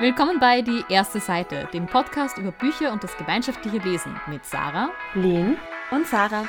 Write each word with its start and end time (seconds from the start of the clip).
Willkommen 0.00 0.38
bei 0.38 0.62
Die 0.62 0.84
erste 0.88 1.18
Seite, 1.18 1.68
dem 1.72 1.86
Podcast 1.86 2.38
über 2.38 2.52
Bücher 2.52 2.92
und 2.92 3.02
das 3.02 3.16
gemeinschaftliche 3.16 3.78
Lesen 3.78 4.14
mit 4.28 4.44
Sarah, 4.44 4.90
Lynn 5.14 5.56
und 5.90 6.06
Sarah. 6.06 6.46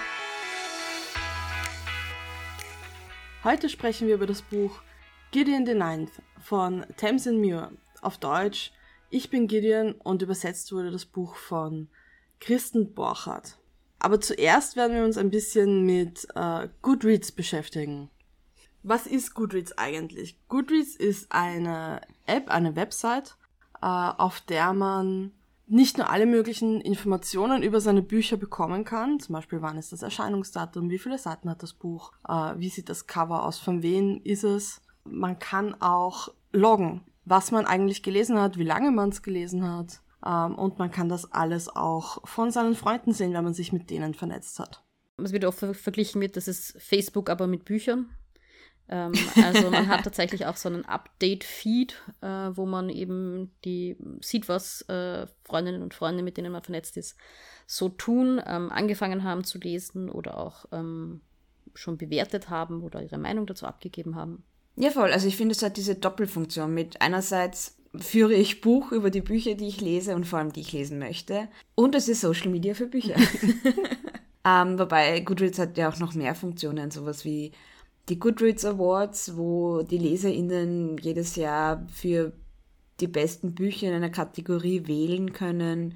Heute 3.44 3.68
sprechen 3.70 4.08
wir 4.08 4.14
über 4.14 4.28
das 4.28 4.44
Buch 4.44 4.84
Gideon 5.32 5.66
the 5.66 5.74
Ninth 5.74 6.12
von 6.40 6.86
Tamsin 6.96 7.42
Muir. 7.42 7.72
Auf 8.04 8.20
Deutsch 8.20 8.72
Ich 9.10 9.32
bin 9.32 9.48
Gideon 9.48 9.94
und 9.94 10.22
übersetzt 10.22 10.72
wurde 10.72 10.92
das 10.92 11.06
Buch 11.06 11.36
von 11.36 11.90
Christen 12.40 12.94
Borchardt. 12.94 13.58
Aber 13.98 14.22
zuerst 14.22 14.76
werden 14.76 14.96
wir 14.96 15.04
uns 15.04 15.18
ein 15.18 15.32
bisschen 15.32 15.88
mit 15.88 16.28
äh, 16.36 16.68
Goodreads 16.84 17.32
beschäftigen. 17.32 18.12
Was 18.84 19.08
ist 19.08 19.34
Goodreads 19.34 19.76
eigentlich? 19.78 20.38
Goodreads 20.48 20.96
ist 20.96 21.32
eine 21.32 22.00
App, 22.30 22.50
eine 22.50 22.76
Website, 22.76 23.36
äh, 23.82 23.86
auf 23.86 24.42
der 24.42 24.74
man 24.74 25.32
nicht 25.68 25.98
nur 25.98 26.10
alle 26.10 26.26
möglichen 26.26 26.82
Informationen 26.82 27.62
über 27.62 27.80
seine 27.80 28.02
Bücher 28.02 28.38
bekommen 28.38 28.86
kann, 28.86 29.20
zum 29.20 29.34
Beispiel 29.34 29.62
wann 29.62 29.78
ist 29.78 29.92
das 29.92 30.02
Erscheinungsdatum, 30.02 30.90
wie 30.90 30.98
viele 30.98 31.20
Seiten 31.20 31.50
hat 31.50 31.62
das 31.62 31.74
Buch, 31.74 32.12
äh, 32.28 32.54
wie 32.58 32.70
sieht 32.70 32.90
das 32.90 33.06
Cover 33.06 33.46
aus, 33.46 33.60
von 33.60 33.84
wem 33.84 34.20
ist 34.24 34.44
es. 34.44 34.82
Man 35.04 35.38
kann 35.38 35.80
auch 35.80 36.30
loggen, 36.52 37.02
was 37.26 37.52
man 37.52 37.66
eigentlich 37.66 38.02
gelesen 38.02 38.40
hat, 38.40 38.58
wie 38.58 38.64
lange 38.64 38.92
man 38.92 39.10
es 39.10 39.22
gelesen 39.22 39.68
hat. 39.68 40.02
Ähm, 40.26 40.56
und 40.56 40.80
man 40.80 40.92
kann 40.92 41.08
das 41.08 41.32
alles 41.32 41.70
auch 41.70 42.28
von 42.28 42.52
seinen 42.52 42.76
Freunden 42.76 43.14
sehen, 43.14 43.34
wenn 43.34 43.44
man 43.44 43.54
sich 43.54 43.72
mit 43.72 43.90
denen 43.90 44.14
vernetzt 44.16 44.60
hat. 44.60 44.84
Es 45.18 45.34
wird 45.34 45.46
oft 45.46 45.60
verglichen 45.60 46.20
mit, 46.20 46.36
das 46.36 46.48
ist 46.48 46.82
Facebook, 46.82 47.30
aber 47.30 47.46
mit 47.46 47.66
Büchern. 47.66 48.10
Ähm, 48.90 49.14
also 49.44 49.70
man 49.70 49.88
hat 49.88 50.04
tatsächlich 50.04 50.46
auch 50.46 50.58
so 50.58 50.68
einen 50.68 50.86
Update-Feed, 50.86 51.96
äh, 52.22 52.28
wo 52.28 52.66
man 52.66 52.90
eben 52.90 53.52
die 53.64 53.96
sieht, 54.22 54.50
was 54.50 54.82
äh, 54.90 55.28
Freundinnen 55.44 55.84
und 55.84 55.94
Freunde, 55.94 56.24
mit 56.24 56.38
denen 56.38 56.52
man 56.52 56.64
vernetzt 56.64 56.98
ist, 56.98 57.16
so 57.68 57.90
tun, 57.90 58.42
ähm, 58.46 58.72
angefangen 58.72 59.24
haben 59.24 59.44
zu 59.44 59.60
lesen 59.60 60.10
oder 60.10 60.38
auch 60.38 60.66
ähm, 60.72 61.22
schon 61.76 61.98
bewertet 61.98 62.50
haben 62.50 62.82
oder 62.82 63.02
ihre 63.02 63.20
Meinung 63.20 63.46
dazu 63.46 63.66
abgegeben 63.66 64.16
haben. 64.16 64.44
Ja, 64.76 64.90
voll. 64.92 65.12
Also 65.12 65.28
ich 65.28 65.38
finde, 65.38 65.54
es 65.54 65.62
hat 65.62 65.78
diese 65.78 65.96
Doppelfunktion 65.96 66.74
mit 66.74 67.02
einerseits 67.02 67.78
führe 67.96 68.34
ich 68.34 68.62
Buch 68.62 68.92
über 68.92 69.10
die 69.10 69.22
Bücher, 69.22 69.56
die 69.56 69.68
ich 69.68 69.82
lese 69.82 70.16
und 70.16 70.26
vor 70.26 70.40
allem 70.40 70.54
die 70.54 70.62
ich 70.62 70.72
lesen 70.72 71.00
möchte. 71.00 71.48
Und 71.76 71.96
es 71.96 72.08
ist 72.08 72.22
Social 72.22 72.50
Media 72.50 72.74
für 72.74 72.86
Bücher. 72.86 73.16
ähm, 74.46 74.80
wobei 74.80 75.20
Goodreads 75.22 75.60
hat 75.60 75.78
ja 75.78 75.90
auch 75.90 75.98
noch 76.00 76.14
mehr 76.14 76.36
Funktionen, 76.36 76.92
sowas 76.92 77.26
wie 77.26 77.52
die 78.10 78.20
Goodreads 78.20 78.66
Awards, 78.66 79.38
wo 79.38 79.84
die 79.84 79.98
LeserInnen 79.98 80.98
jedes 80.98 81.36
Jahr 81.36 81.86
für 81.92 82.34
die 83.00 83.08
besten 83.08 83.54
Bücher 83.54 83.88
in 83.88 83.94
einer 83.94 84.10
Kategorie 84.10 84.88
wählen 84.88 85.32
können. 85.32 85.96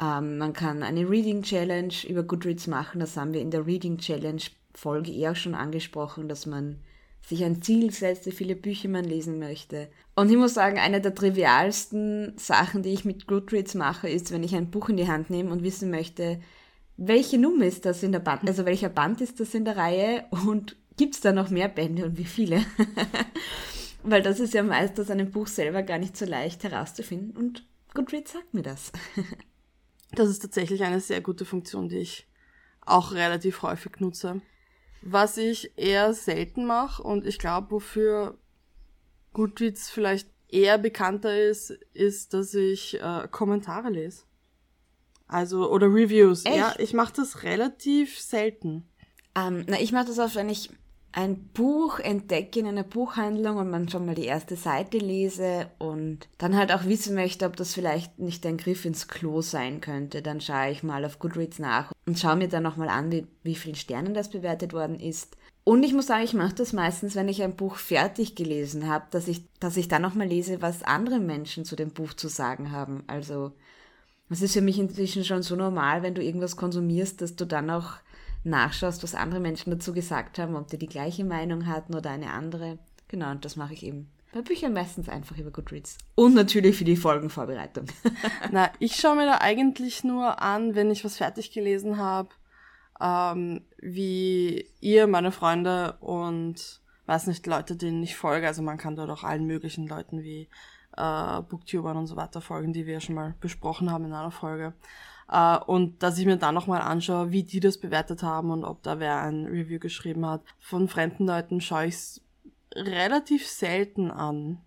Ähm, 0.00 0.38
man 0.38 0.52
kann 0.52 0.82
eine 0.82 1.08
Reading 1.08 1.42
Challenge 1.42 1.94
über 2.08 2.22
Goodreads 2.22 2.66
machen. 2.66 3.00
Das 3.00 3.16
haben 3.16 3.32
wir 3.32 3.40
in 3.40 3.50
der 3.50 3.66
Reading 3.66 3.98
Challenge 3.98 4.42
Folge 4.74 5.10
eher 5.10 5.34
schon 5.34 5.54
angesprochen, 5.54 6.28
dass 6.28 6.46
man 6.46 6.78
sich 7.26 7.44
ein 7.44 7.62
Ziel 7.62 7.90
setzt, 7.90 8.26
wie 8.26 8.32
viele 8.32 8.54
Bücher 8.54 8.88
man 8.88 9.04
lesen 9.04 9.38
möchte. 9.38 9.88
Und 10.14 10.30
ich 10.30 10.36
muss 10.36 10.54
sagen, 10.54 10.78
eine 10.78 11.00
der 11.00 11.14
trivialsten 11.14 12.34
Sachen, 12.36 12.82
die 12.82 12.92
ich 12.92 13.04
mit 13.04 13.26
Goodreads 13.26 13.74
mache, 13.74 14.08
ist, 14.08 14.30
wenn 14.30 14.44
ich 14.44 14.54
ein 14.54 14.70
Buch 14.70 14.88
in 14.88 14.96
die 14.96 15.08
Hand 15.08 15.30
nehme 15.30 15.50
und 15.50 15.62
wissen 15.62 15.90
möchte, 15.90 16.40
welche 16.96 17.38
Nummer 17.38 17.64
ist 17.64 17.84
das 17.84 18.02
in 18.02 18.12
der 18.12 18.20
Band, 18.20 18.46
also 18.48 18.64
welcher 18.64 18.88
Band 18.88 19.20
ist 19.20 19.40
das 19.40 19.54
in 19.54 19.64
der 19.64 19.76
Reihe 19.76 20.24
und 20.46 20.76
gibt 20.98 21.14
es 21.14 21.22
da 21.22 21.32
noch 21.32 21.48
mehr 21.48 21.68
Bände 21.68 22.04
und 22.04 22.18
wie 22.18 22.24
viele? 22.24 22.62
Weil 24.02 24.22
das 24.22 24.40
ist 24.40 24.52
ja 24.52 24.62
meist 24.62 25.00
aus 25.00 25.10
einem 25.10 25.30
Buch 25.30 25.46
selber 25.46 25.82
gar 25.82 25.98
nicht 25.98 26.16
so 26.16 26.26
leicht 26.26 26.64
herauszufinden 26.64 27.36
und 27.36 27.64
Goodreads 27.94 28.32
sagt 28.32 28.52
mir 28.52 28.62
das. 28.62 28.92
das 30.12 30.28
ist 30.28 30.40
tatsächlich 30.40 30.82
eine 30.82 31.00
sehr 31.00 31.20
gute 31.20 31.44
Funktion, 31.44 31.88
die 31.88 31.98
ich 31.98 32.26
auch 32.84 33.12
relativ 33.12 33.62
häufig 33.62 33.98
nutze. 34.00 34.40
Was 35.00 35.36
ich 35.36 35.72
eher 35.76 36.12
selten 36.12 36.66
mache 36.66 37.02
und 37.02 37.26
ich 37.26 37.38
glaube, 37.38 37.70
wofür 37.70 38.36
Goodreads 39.32 39.90
vielleicht 39.90 40.28
eher 40.48 40.78
bekannter 40.78 41.40
ist, 41.40 41.70
ist, 41.92 42.34
dass 42.34 42.54
ich 42.54 43.00
äh, 43.00 43.28
Kommentare 43.30 43.90
lese. 43.90 44.24
Also, 45.26 45.70
oder 45.70 45.86
Reviews. 45.86 46.44
Echt? 46.44 46.56
Ja, 46.56 46.74
ich 46.78 46.94
mache 46.94 47.12
das 47.14 47.42
relativ 47.42 48.18
selten. 48.18 48.88
Ähm, 49.36 49.64
na, 49.68 49.78
ich 49.78 49.92
mache 49.92 50.06
das 50.06 50.18
oft, 50.18 50.34
wenn 50.36 50.48
ich 50.48 50.70
ein 51.12 51.36
Buch 51.54 51.98
entdecke 51.98 52.60
in 52.60 52.66
einer 52.66 52.82
Buchhandlung 52.82 53.56
und 53.56 53.70
man 53.70 53.88
schon 53.88 54.06
mal 54.06 54.14
die 54.14 54.26
erste 54.26 54.56
Seite 54.56 54.98
lese 54.98 55.68
und 55.78 56.28
dann 56.36 56.56
halt 56.56 56.70
auch 56.72 56.84
wissen 56.84 57.14
möchte, 57.14 57.46
ob 57.46 57.56
das 57.56 57.74
vielleicht 57.74 58.18
nicht 58.18 58.44
ein 58.46 58.58
Griff 58.58 58.84
ins 58.84 59.08
Klo 59.08 59.40
sein 59.40 59.80
könnte, 59.80 60.22
dann 60.22 60.40
schaue 60.40 60.70
ich 60.70 60.82
mal 60.82 61.04
auf 61.04 61.18
Goodreads 61.18 61.58
nach 61.58 61.92
und 62.06 62.18
schaue 62.18 62.36
mir 62.36 62.48
dann 62.48 62.62
nochmal 62.62 62.88
an, 62.88 63.10
wie, 63.10 63.26
wie 63.42 63.54
vielen 63.54 63.74
Sternen 63.74 64.14
das 64.14 64.30
bewertet 64.30 64.72
worden 64.72 65.00
ist. 65.00 65.36
Und 65.64 65.82
ich 65.82 65.92
muss 65.92 66.06
sagen, 66.06 66.24
ich 66.24 66.34
mache 66.34 66.54
das 66.54 66.72
meistens, 66.72 67.14
wenn 67.14 67.28
ich 67.28 67.42
ein 67.42 67.56
Buch 67.56 67.76
fertig 67.76 68.34
gelesen 68.34 68.88
habe, 68.88 69.04
dass 69.10 69.28
ich, 69.28 69.42
dass 69.60 69.76
ich 69.76 69.88
dann 69.88 70.00
nochmal 70.02 70.26
lese, 70.26 70.62
was 70.62 70.82
andere 70.82 71.18
Menschen 71.18 71.66
zu 71.66 71.76
dem 71.76 71.90
Buch 71.90 72.14
zu 72.14 72.28
sagen 72.28 72.72
haben. 72.72 73.04
Also, 73.06 73.52
es 74.30 74.40
ist 74.40 74.54
für 74.54 74.62
mich 74.62 74.78
inzwischen 74.78 75.24
schon 75.24 75.42
so 75.42 75.56
normal, 75.56 76.02
wenn 76.02 76.14
du 76.14 76.22
irgendwas 76.22 76.56
konsumierst, 76.56 77.20
dass 77.20 77.36
du 77.36 77.44
dann 77.44 77.68
auch 77.68 77.94
nachschaust, 78.48 79.02
was 79.02 79.14
andere 79.14 79.40
Menschen 79.40 79.70
dazu 79.70 79.92
gesagt 79.92 80.38
haben, 80.38 80.56
ob 80.56 80.68
die 80.68 80.78
die 80.78 80.88
gleiche 80.88 81.24
Meinung 81.24 81.66
hatten 81.66 81.94
oder 81.94 82.10
eine 82.10 82.30
andere. 82.30 82.78
Genau, 83.08 83.30
und 83.30 83.44
das 83.44 83.56
mache 83.56 83.74
ich 83.74 83.84
eben 83.84 84.10
bei 84.32 84.42
Büchern 84.42 84.74
meistens 84.74 85.08
einfach 85.08 85.38
über 85.38 85.50
Goodreads. 85.50 85.96
Und 86.14 86.34
natürlich 86.34 86.76
für 86.76 86.84
die 86.84 86.96
Folgenvorbereitung. 86.96 87.86
Na, 88.52 88.70
ich 88.78 88.96
schaue 88.96 89.16
mir 89.16 89.26
da 89.26 89.38
eigentlich 89.40 90.04
nur 90.04 90.42
an, 90.42 90.74
wenn 90.74 90.90
ich 90.90 91.04
was 91.04 91.16
fertig 91.16 91.50
gelesen 91.50 91.96
habe, 91.96 92.28
ähm, 93.00 93.62
wie 93.78 94.66
ihr, 94.80 95.06
meine 95.06 95.32
Freunde 95.32 95.96
und 96.00 96.80
weiß 97.08 97.26
nicht, 97.26 97.46
Leute, 97.46 97.76
denen 97.76 98.02
ich 98.02 98.16
folge. 98.16 98.46
Also 98.46 98.62
man 98.62 98.78
kann 98.78 98.96
dort 98.96 99.10
auch 99.10 99.24
allen 99.24 99.46
möglichen 99.46 99.88
Leuten 99.88 100.22
wie 100.22 100.48
äh, 100.96 101.42
Booktubern 101.42 101.96
und 101.96 102.06
so 102.06 102.16
weiter 102.16 102.40
folgen, 102.40 102.72
die 102.72 102.86
wir 102.86 103.00
schon 103.00 103.14
mal 103.14 103.34
besprochen 103.40 103.90
haben 103.90 104.04
in 104.04 104.12
einer 104.12 104.30
Folge. 104.30 104.74
Uh, 105.30 105.62
und 105.66 106.02
dass 106.02 106.16
ich 106.16 106.24
mir 106.24 106.38
dann 106.38 106.54
nochmal 106.54 106.80
anschaue, 106.80 107.32
wie 107.32 107.42
die 107.42 107.60
das 107.60 107.76
bewertet 107.76 108.22
haben 108.22 108.50
und 108.50 108.64
ob 108.64 108.82
da 108.82 108.98
wer 108.98 109.20
ein 109.20 109.44
Review 109.44 109.78
geschrieben 109.78 110.24
hat. 110.24 110.40
Von 110.58 110.88
fremden 110.88 111.26
Leuten 111.26 111.60
schaue 111.60 111.84
ich 111.84 111.94
es 111.94 112.20
relativ 112.74 113.46
selten 113.46 114.10
an. 114.10 114.58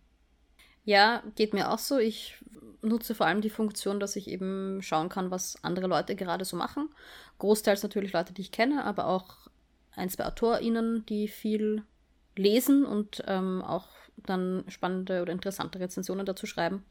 Ja, 0.84 1.24
geht 1.35 1.56
mir 1.56 1.72
auch 1.72 1.80
so. 1.80 1.97
Ich 1.97 2.44
nutze 2.84 3.16
vor 3.16 3.25
allem 3.25 3.41
die 3.41 3.50
Funktion, 3.50 4.00
dass 4.00 4.16
ich 4.16 4.28
eben 4.28 4.84
schauen 4.84 5.09
kann, 5.09 5.31
was 5.31 5.57
andere 5.63 5.88
Leute 5.88 6.16
gerade 6.16 6.46
so 6.46 6.56
machen. 6.56 6.90
Großteils 7.40 7.81
natürlich 7.81 8.13
Leute, 8.13 8.31
die 8.34 8.41
ich 8.41 8.51
kenne, 8.51 8.84
aber 8.85 9.07
auch 9.07 9.50
ein, 9.96 10.09
zwei 10.09 10.25
AutorInnen, 10.25 11.07
die 11.07 11.28
viel 11.28 11.84
lesen 12.36 12.86
und 12.86 13.24
ähm, 13.28 13.62
auch 13.62 13.88
dann 14.18 14.64
spannende 14.68 15.22
oder 15.22 15.34
interessante 15.34 15.80
Rezensionen 15.80 16.25
dazu 16.25 16.46
schreiben. 16.46 16.84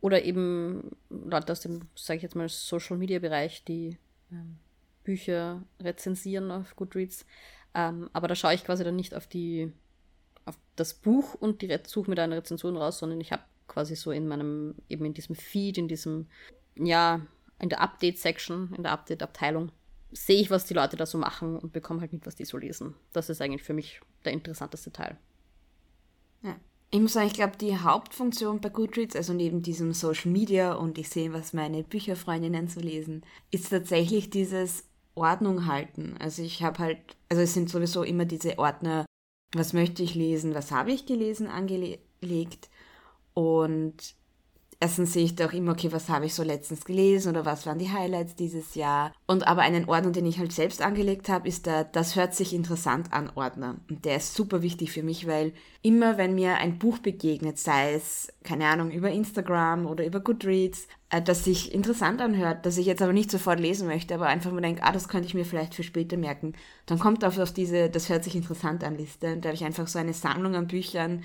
Oder 0.00 0.24
eben 0.24 0.96
Leute 1.10 1.52
aus 1.52 1.60
dem, 1.60 1.82
sage 1.94 2.18
ich 2.18 2.22
jetzt 2.22 2.36
mal, 2.36 2.48
Social-Media-Bereich, 2.48 3.64
die 3.64 3.98
ähm, 4.32 4.56
Bücher 5.04 5.62
rezensieren 5.80 6.50
auf 6.50 6.74
Goodreads. 6.76 7.26
Ähm, 7.74 8.08
aber 8.12 8.28
da 8.28 8.34
schaue 8.34 8.54
ich 8.54 8.64
quasi 8.64 8.82
dann 8.84 8.96
nicht 8.96 9.14
auf 9.14 9.26
die 9.26 9.72
auf 10.46 10.58
das 10.76 10.94
Buch 10.94 11.34
und 11.34 11.62
die 11.62 11.78
suche 11.86 12.10
mir 12.10 12.16
da 12.16 12.24
eine 12.24 12.36
Rezension 12.36 12.76
raus, 12.76 12.98
sondern 12.98 13.20
ich 13.20 13.32
habe 13.32 13.42
quasi 13.68 13.94
so 13.94 14.10
in 14.10 14.26
meinem, 14.26 14.74
eben 14.88 15.04
in 15.04 15.14
diesem 15.14 15.36
Feed, 15.36 15.78
in 15.78 15.86
diesem, 15.86 16.26
ja, 16.76 17.20
in 17.58 17.68
der 17.68 17.80
Update-Section, 17.80 18.74
in 18.74 18.82
der 18.82 18.92
Update-Abteilung, 18.92 19.70
sehe 20.12 20.40
ich, 20.40 20.50
was 20.50 20.66
die 20.66 20.74
Leute 20.74 20.96
da 20.96 21.06
so 21.06 21.18
machen 21.18 21.56
und 21.56 21.72
bekomme 21.72 22.00
halt 22.00 22.12
mit, 22.12 22.26
was 22.26 22.36
die 22.36 22.44
so 22.44 22.58
lesen. 22.58 22.94
Das 23.12 23.28
ist 23.28 23.40
eigentlich 23.40 23.62
für 23.62 23.74
mich 23.74 24.00
der 24.24 24.32
interessanteste 24.32 24.92
Teil. 24.92 25.16
Ja. 26.42 26.56
Ich 26.92 27.00
muss 27.00 27.12
sagen, 27.12 27.28
ich 27.28 27.34
glaube, 27.34 27.56
die 27.56 27.76
Hauptfunktion 27.76 28.60
bei 28.60 28.68
Goodreads, 28.68 29.14
also 29.14 29.32
neben 29.32 29.62
diesem 29.62 29.92
Social 29.92 30.32
Media 30.32 30.72
und 30.74 30.98
ich 30.98 31.08
sehe, 31.08 31.32
was 31.32 31.52
meine 31.52 31.84
Bücherfreundinnen 31.84 32.66
so 32.66 32.80
lesen, 32.80 33.22
ist 33.52 33.70
tatsächlich 33.70 34.30
dieses 34.30 34.84
Ordnung 35.14 35.66
halten. 35.66 36.16
Also 36.18 36.42
ich 36.42 36.62
habe 36.62 36.78
halt, 36.80 36.98
also 37.28 37.42
es 37.42 37.54
sind 37.54 37.70
sowieso 37.70 38.02
immer 38.02 38.24
diese 38.24 38.58
Ordner, 38.58 39.06
was 39.52 39.72
möchte 39.72 40.02
ich 40.02 40.16
lesen, 40.16 40.54
was 40.54 40.72
habe 40.72 40.90
ich 40.90 41.06
gelesen, 41.06 41.46
angelegt. 41.46 42.68
Und 43.34 44.14
erstens 44.80 45.12
sehe 45.12 45.24
ich 45.24 45.36
da 45.36 45.46
auch 45.46 45.52
immer, 45.52 45.72
okay, 45.72 45.92
was 45.92 46.08
habe 46.08 46.24
ich 46.24 46.34
so 46.34 46.42
letztens 46.42 46.86
gelesen 46.86 47.30
oder 47.30 47.44
was 47.44 47.66
waren 47.66 47.78
die 47.78 47.92
Highlights 47.92 48.34
dieses 48.34 48.74
Jahr. 48.74 49.12
Und 49.26 49.46
aber 49.46 49.60
einen 49.60 49.84
Ordner, 49.84 50.10
den 50.10 50.24
ich 50.24 50.38
halt 50.38 50.52
selbst 50.52 50.80
angelegt 50.80 51.28
habe, 51.28 51.46
ist 51.46 51.66
der 51.66 51.84
Das 51.84 52.16
hört 52.16 52.34
sich 52.34 52.54
interessant 52.54 53.12
an 53.12 53.30
Ordner. 53.34 53.76
Und 53.90 54.06
der 54.06 54.16
ist 54.16 54.34
super 54.34 54.62
wichtig 54.62 54.90
für 54.90 55.02
mich, 55.02 55.26
weil 55.26 55.52
immer 55.82 56.16
wenn 56.16 56.34
mir 56.34 56.56
ein 56.56 56.78
Buch 56.78 56.98
begegnet, 56.98 57.58
sei 57.58 57.92
es, 57.92 58.32
keine 58.42 58.66
Ahnung, 58.66 58.90
über 58.90 59.10
Instagram 59.10 59.86
oder 59.86 60.04
über 60.06 60.20
Goodreads, 60.20 60.88
äh, 61.10 61.20
das 61.20 61.44
sich 61.44 61.74
interessant 61.74 62.22
anhört, 62.22 62.64
das 62.64 62.78
ich 62.78 62.86
jetzt 62.86 63.02
aber 63.02 63.12
nicht 63.12 63.30
sofort 63.30 63.60
lesen 63.60 63.86
möchte, 63.86 64.14
aber 64.14 64.28
einfach 64.28 64.50
nur 64.50 64.62
denke, 64.62 64.82
ah, 64.82 64.92
das 64.92 65.08
könnte 65.08 65.26
ich 65.26 65.34
mir 65.34 65.44
vielleicht 65.44 65.74
für 65.74 65.82
später 65.82 66.16
merken, 66.16 66.54
dann 66.86 66.98
kommt 66.98 67.22
auf, 67.24 67.38
auf 67.38 67.52
diese 67.52 67.90
Das 67.90 68.08
hört 68.08 68.24
sich 68.24 68.34
interessant 68.34 68.82
an 68.82 68.96
Liste. 68.96 69.34
Und 69.34 69.44
da 69.44 69.50
habe 69.50 69.56
ich 69.56 69.64
einfach 69.64 69.88
so 69.88 69.98
eine 69.98 70.14
Sammlung 70.14 70.54
an 70.54 70.68
Büchern, 70.68 71.22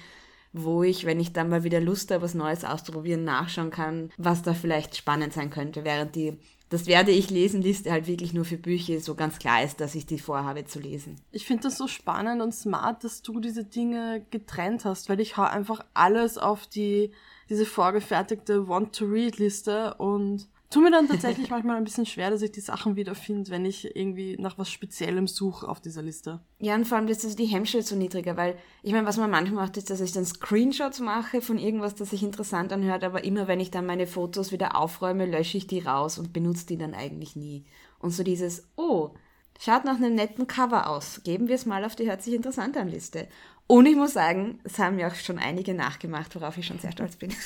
wo 0.57 0.83
ich, 0.83 1.05
wenn 1.05 1.19
ich 1.19 1.33
dann 1.33 1.49
mal 1.49 1.63
wieder 1.63 1.81
Lust 1.81 2.11
habe, 2.11 2.23
was 2.23 2.33
Neues 2.33 2.63
auszuprobieren, 2.63 3.23
nachschauen 3.23 3.71
kann, 3.71 4.11
was 4.17 4.41
da 4.41 4.53
vielleicht 4.53 4.95
spannend 4.95 5.33
sein 5.33 5.49
könnte, 5.49 5.83
während 5.83 6.15
die 6.15 6.37
das 6.69 6.87
werde 6.87 7.11
ich 7.11 7.29
lesen 7.29 7.61
Liste 7.61 7.91
halt 7.91 8.07
wirklich 8.07 8.33
nur 8.33 8.43
für 8.43 8.57
Bücher 8.57 8.99
so 8.99 9.13
ganz 9.13 9.37
klar 9.37 9.63
ist, 9.63 9.79
dass 9.81 9.93
ich 9.93 10.07
die 10.07 10.17
vorhabe 10.17 10.65
zu 10.65 10.79
lesen. 10.79 11.15
Ich 11.31 11.45
finde 11.45 11.63
das 11.63 11.77
so 11.77 11.87
spannend 11.87 12.41
und 12.41 12.53
smart, 12.53 13.03
dass 13.03 13.21
du 13.21 13.39
diese 13.39 13.63
Dinge 13.63 14.25
getrennt 14.31 14.83
hast, 14.83 15.07
weil 15.07 15.19
ich 15.19 15.37
hau 15.37 15.43
einfach 15.43 15.85
alles 15.93 16.37
auf 16.37 16.65
die 16.65 17.11
diese 17.49 17.65
vorgefertigte 17.65 18.67
Want-to-Read-Liste 18.67 19.93
und 19.99 20.47
tut 20.69 20.83
mir 20.83 20.91
dann 20.91 21.07
tatsächlich 21.07 21.49
manchmal 21.49 21.77
ein 21.77 21.83
bisschen 21.83 22.05
schwer, 22.05 22.29
dass 22.29 22.41
ich 22.41 22.51
die 22.51 22.61
Sachen 22.61 22.95
wiederfinde, 22.95 23.51
wenn 23.51 23.65
ich 23.65 23.95
irgendwie 23.95 24.35
nach 24.39 24.57
was 24.57 24.69
Speziellem 24.69 25.27
suche 25.27 25.67
auf 25.67 25.79
dieser 25.79 26.01
Liste. 26.01 26.41
Ja, 26.59 26.75
und 26.75 26.85
vor 26.85 26.97
allem 26.97 27.07
ist 27.07 27.23
also 27.23 27.35
die 27.35 27.45
Hemmschwelle 27.45 27.83
so 27.83 27.95
niedriger, 27.95 28.37
weil 28.37 28.55
ich 28.83 28.91
meine, 28.91 29.07
was 29.07 29.17
man 29.17 29.29
manchmal 29.29 29.65
macht, 29.65 29.77
ist, 29.77 29.89
dass 29.89 30.01
ich 30.01 30.11
dann 30.11 30.25
Screenshots 30.25 30.99
mache 30.99 31.41
von 31.41 31.57
irgendwas, 31.57 31.95
das 31.95 32.09
sich 32.09 32.23
interessant 32.23 32.73
anhört, 32.73 33.03
aber 33.03 33.23
immer 33.23 33.47
wenn 33.47 33.59
ich 33.59 33.71
dann 33.71 33.85
meine 33.85 34.07
Fotos 34.07 34.51
wieder 34.51 34.75
aufräume, 34.75 35.25
lösche 35.25 35.57
ich 35.57 35.67
die 35.67 35.79
raus 35.79 36.17
und 36.17 36.33
benutze 36.33 36.65
die 36.67 36.77
dann 36.77 36.93
eigentlich 36.93 37.35
nie. 37.35 37.65
Und 37.99 38.11
so 38.11 38.23
dieses, 38.23 38.67
oh, 38.75 39.11
schaut 39.59 39.85
nach 39.85 39.95
einem 39.95 40.15
netten 40.15 40.47
Cover 40.47 40.89
aus, 40.89 41.21
geben 41.23 41.47
wir 41.47 41.55
es 41.55 41.65
mal 41.65 41.85
auf 41.85 41.95
die 41.95 42.07
hört 42.09 42.21
sich 42.21 42.33
interessant 42.33 42.77
an 42.77 42.89
Liste. 42.89 43.27
Und 43.67 43.87
ich 43.87 43.95
muss 43.95 44.13
sagen, 44.13 44.59
es 44.63 44.77
haben 44.77 44.97
mir 44.97 45.07
auch 45.07 45.15
schon 45.15 45.39
einige 45.39 45.73
nachgemacht, 45.73 46.35
worauf 46.35 46.57
ich 46.57 46.67
schon 46.67 46.79
sehr 46.79 46.91
stolz 46.91 47.15
bin. 47.15 47.33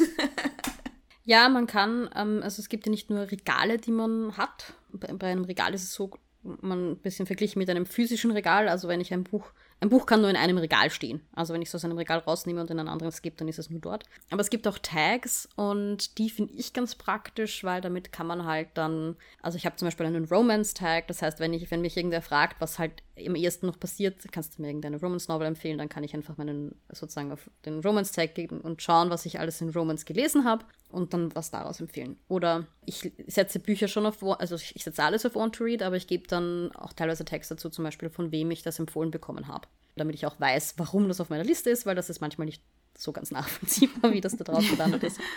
Ja, 1.24 1.50
man 1.50 1.68
kann, 1.68 2.10
ähm, 2.16 2.42
also 2.44 2.62
es 2.62 2.70
gibt 2.70 2.86
ja 2.86 2.92
nicht 2.92 3.10
nur 3.10 3.32
Regale, 3.32 3.78
die 3.78 3.92
man 3.92 4.38
hat. 4.38 4.74
Bei, 4.92 5.14
bei 5.14 5.28
einem 5.28 5.46
Regal 5.46 5.74
ist 5.74 5.84
es 5.84 5.94
so, 5.94 6.12
man 6.42 6.92
ein 6.92 6.98
bisschen 6.98 7.26
verglichen 7.26 7.60
mit 7.60 7.70
einem 7.70 7.86
physischen 7.86 8.32
Regal. 8.32 8.70
Also 8.70 8.88
wenn 8.88 9.02
ich 9.02 9.14
ein 9.14 9.24
Buch 9.24 9.52
ein 9.82 9.90
Buch 9.90 10.06
kann 10.06 10.22
nur 10.22 10.30
in 10.30 10.36
einem 10.36 10.58
Regal 10.58 10.90
stehen. 10.90 11.22
Also 11.34 11.54
wenn 11.54 11.62
ich 11.62 11.70
es 11.70 11.76
aus 11.76 11.86
einem 11.86 11.98
Regal 11.98 12.20
rausnehme 12.20 12.60
und 12.60 12.70
in 12.70 12.80
ein 12.80 12.90
anderes 12.90 13.22
gebe, 13.22 13.38
dann 13.38 13.48
ist 13.48 13.60
es 13.60 13.70
nur 13.70 13.80
dort. 13.80 14.04
Aber 14.30 14.42
es 14.42 14.50
gibt 14.50 14.68
auch 14.68 14.78
Tags 14.78 15.48
und 15.56 16.18
die 16.18 16.30
finde 16.30 16.54
ich 16.54 16.74
ganz 16.74 16.96
praktisch, 16.96 17.64
weil 17.64 17.80
damit 17.80 18.12
kann 18.12 18.28
man 18.28 18.46
halt 18.46 18.70
dann, 18.74 19.16
also 19.42 19.58
ich 19.58 19.66
habe 19.66 19.78
zum 19.78 19.88
Beispiel 19.88 20.06
einen 20.06 20.26
Romance-Tag, 20.26 21.08
das 21.08 21.22
heißt, 21.22 21.40
wenn 21.40 21.54
ich, 21.54 21.72
wenn 21.72 21.82
mich 21.82 21.96
irgendwer 21.96 22.22
fragt, 22.22 22.60
was 22.60 22.78
halt 22.78 23.04
im 23.20 23.36
ersten 23.36 23.66
noch 23.66 23.80
passiert, 23.80 24.16
kannst 24.32 24.58
du 24.58 24.62
mir 24.62 24.70
irgendeine 24.70 25.00
Romance-Novel 25.00 25.48
empfehlen, 25.48 25.78
dann 25.78 25.90
kann 25.90 26.04
ich 26.04 26.14
einfach 26.14 26.38
meinen 26.38 26.76
sozusagen 26.92 27.32
auf 27.32 27.50
den 27.66 27.80
Romance-Tag 27.80 28.36
geben 28.36 28.62
und 28.62 28.82
schauen, 28.82 29.10
was 29.10 29.26
ich 29.26 29.40
alles 29.40 29.62
in 29.62 29.70
Romance 29.70 30.06
gelesen 30.06 30.46
habe 30.46 30.66
und 30.90 31.14
dann 31.14 31.34
was 31.36 31.52
daraus 31.52 31.80
empfehlen. 31.80 32.18
Oder 32.28 32.66
ich 32.86 33.12
setze 33.28 33.60
Bücher 33.60 33.88
schon 33.88 34.06
auf, 34.06 34.24
also 34.24 34.56
ich 34.56 34.84
setze 34.84 35.04
alles 35.04 35.26
auf 35.26 35.36
Want 35.36 35.56
to 35.56 35.64
Read, 35.64 35.84
aber 35.84 35.96
ich 35.96 36.08
gebe 36.08 36.28
dann 36.28 36.72
auch 36.76 36.94
teilweise 36.94 37.26
Text 37.26 37.52
dazu, 37.52 37.70
zum 37.70 37.84
Beispiel 37.84 38.10
von 38.10 38.32
wem 38.32 38.52
ich 38.52 38.64
das 38.64 38.80
empfohlen 38.80 39.12
bekommen 39.12 39.48
habe 39.48 39.68
damit 40.00 40.16
ich 40.16 40.26
auch 40.26 40.40
weiß, 40.40 40.76
warum 40.78 41.08
das 41.08 41.22
auf 41.22 41.30
meiner 41.30 41.44
Liste 41.44 41.70
ist, 41.70 41.86
weil 41.86 41.96
das 41.96 42.10
ist 42.10 42.22
manchmal 42.22 42.46
nicht 42.46 42.64
so 42.98 43.12
ganz 43.12 43.32
nachvollziehbar, 43.32 44.12
wie 44.14 44.22
das 44.22 44.36
da 44.38 44.44
drauf 44.44 44.68
gelandet 44.70 45.04
ist. 45.04 45.20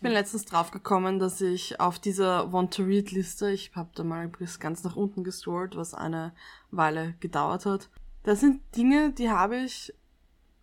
Ich 0.00 0.02
bin 0.02 0.12
letztens 0.12 0.46
drauf 0.46 0.70
gekommen, 0.70 1.18
dass 1.18 1.42
ich 1.42 1.78
auf 1.78 1.98
dieser 1.98 2.54
Want-to-Read-Liste, 2.54 3.50
ich 3.50 3.72
habe 3.74 3.90
da 3.94 4.02
mal 4.02 4.28
bis 4.28 4.58
ganz 4.58 4.82
nach 4.82 4.96
unten 4.96 5.24
gescrollt, 5.24 5.76
was 5.76 5.92
eine 5.92 6.32
Weile 6.70 7.16
gedauert 7.20 7.66
hat. 7.66 7.90
Das 8.22 8.40
sind 8.40 8.62
Dinge, 8.74 9.12
die 9.12 9.28
habe 9.28 9.58
ich 9.58 9.92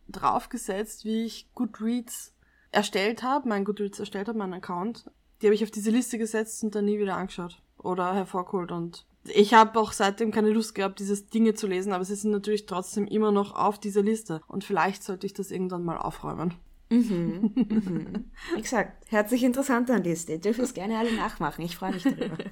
draufgesetzt, 0.07 1.05
wie 1.05 1.25
ich 1.25 1.47
Goodreads 1.53 2.33
erstellt 2.71 3.21
habe, 3.21 3.47
mein 3.47 3.63
Goodreads 3.63 3.99
erstellt 3.99 4.27
habe, 4.27 4.39
meinen 4.39 4.55
Account. 4.55 5.11
Die 5.39 5.45
habe 5.45 5.53
ich 5.53 5.63
auf 5.63 5.69
diese 5.69 5.91
Liste 5.91 6.17
gesetzt 6.17 6.63
und 6.63 6.73
dann 6.73 6.85
nie 6.85 6.97
wieder 6.97 7.15
angeschaut 7.15 7.61
oder 7.77 8.15
hervorgeholt 8.15 8.71
und 8.71 9.05
ich 9.23 9.53
habe 9.53 9.79
auch 9.79 9.91
seitdem 9.91 10.31
keine 10.31 10.49
Lust 10.49 10.73
gehabt, 10.73 10.97
dieses 10.97 11.27
Dinge 11.27 11.53
zu 11.53 11.67
lesen, 11.67 11.93
aber 11.93 12.05
sie 12.05 12.15
sind 12.15 12.31
natürlich 12.31 12.65
trotzdem 12.65 13.05
immer 13.05 13.31
noch 13.31 13.53
auf 13.53 13.77
dieser 13.77 14.01
Liste. 14.01 14.41
Und 14.47 14.63
vielleicht 14.63 15.03
sollte 15.03 15.27
ich 15.27 15.33
das 15.33 15.51
irgendwann 15.51 15.83
mal 15.83 15.97
aufräumen. 15.97 16.55
Mhm, 16.89 17.51
mhm. 17.55 18.31
Wie 18.55 18.61
gesagt, 18.61 19.11
hört 19.11 19.29
sich 19.29 19.43
interessant 19.43 19.89
an, 19.91 20.03
Liste. 20.03 20.33
Ihr 20.33 20.39
dürft 20.39 20.59
es 20.59 20.73
gerne 20.73 20.97
alle 20.97 21.13
nachmachen. 21.13 21.65
Ich 21.65 21.75
freue 21.75 21.93
mich 21.93 22.03
darüber. 22.03 22.37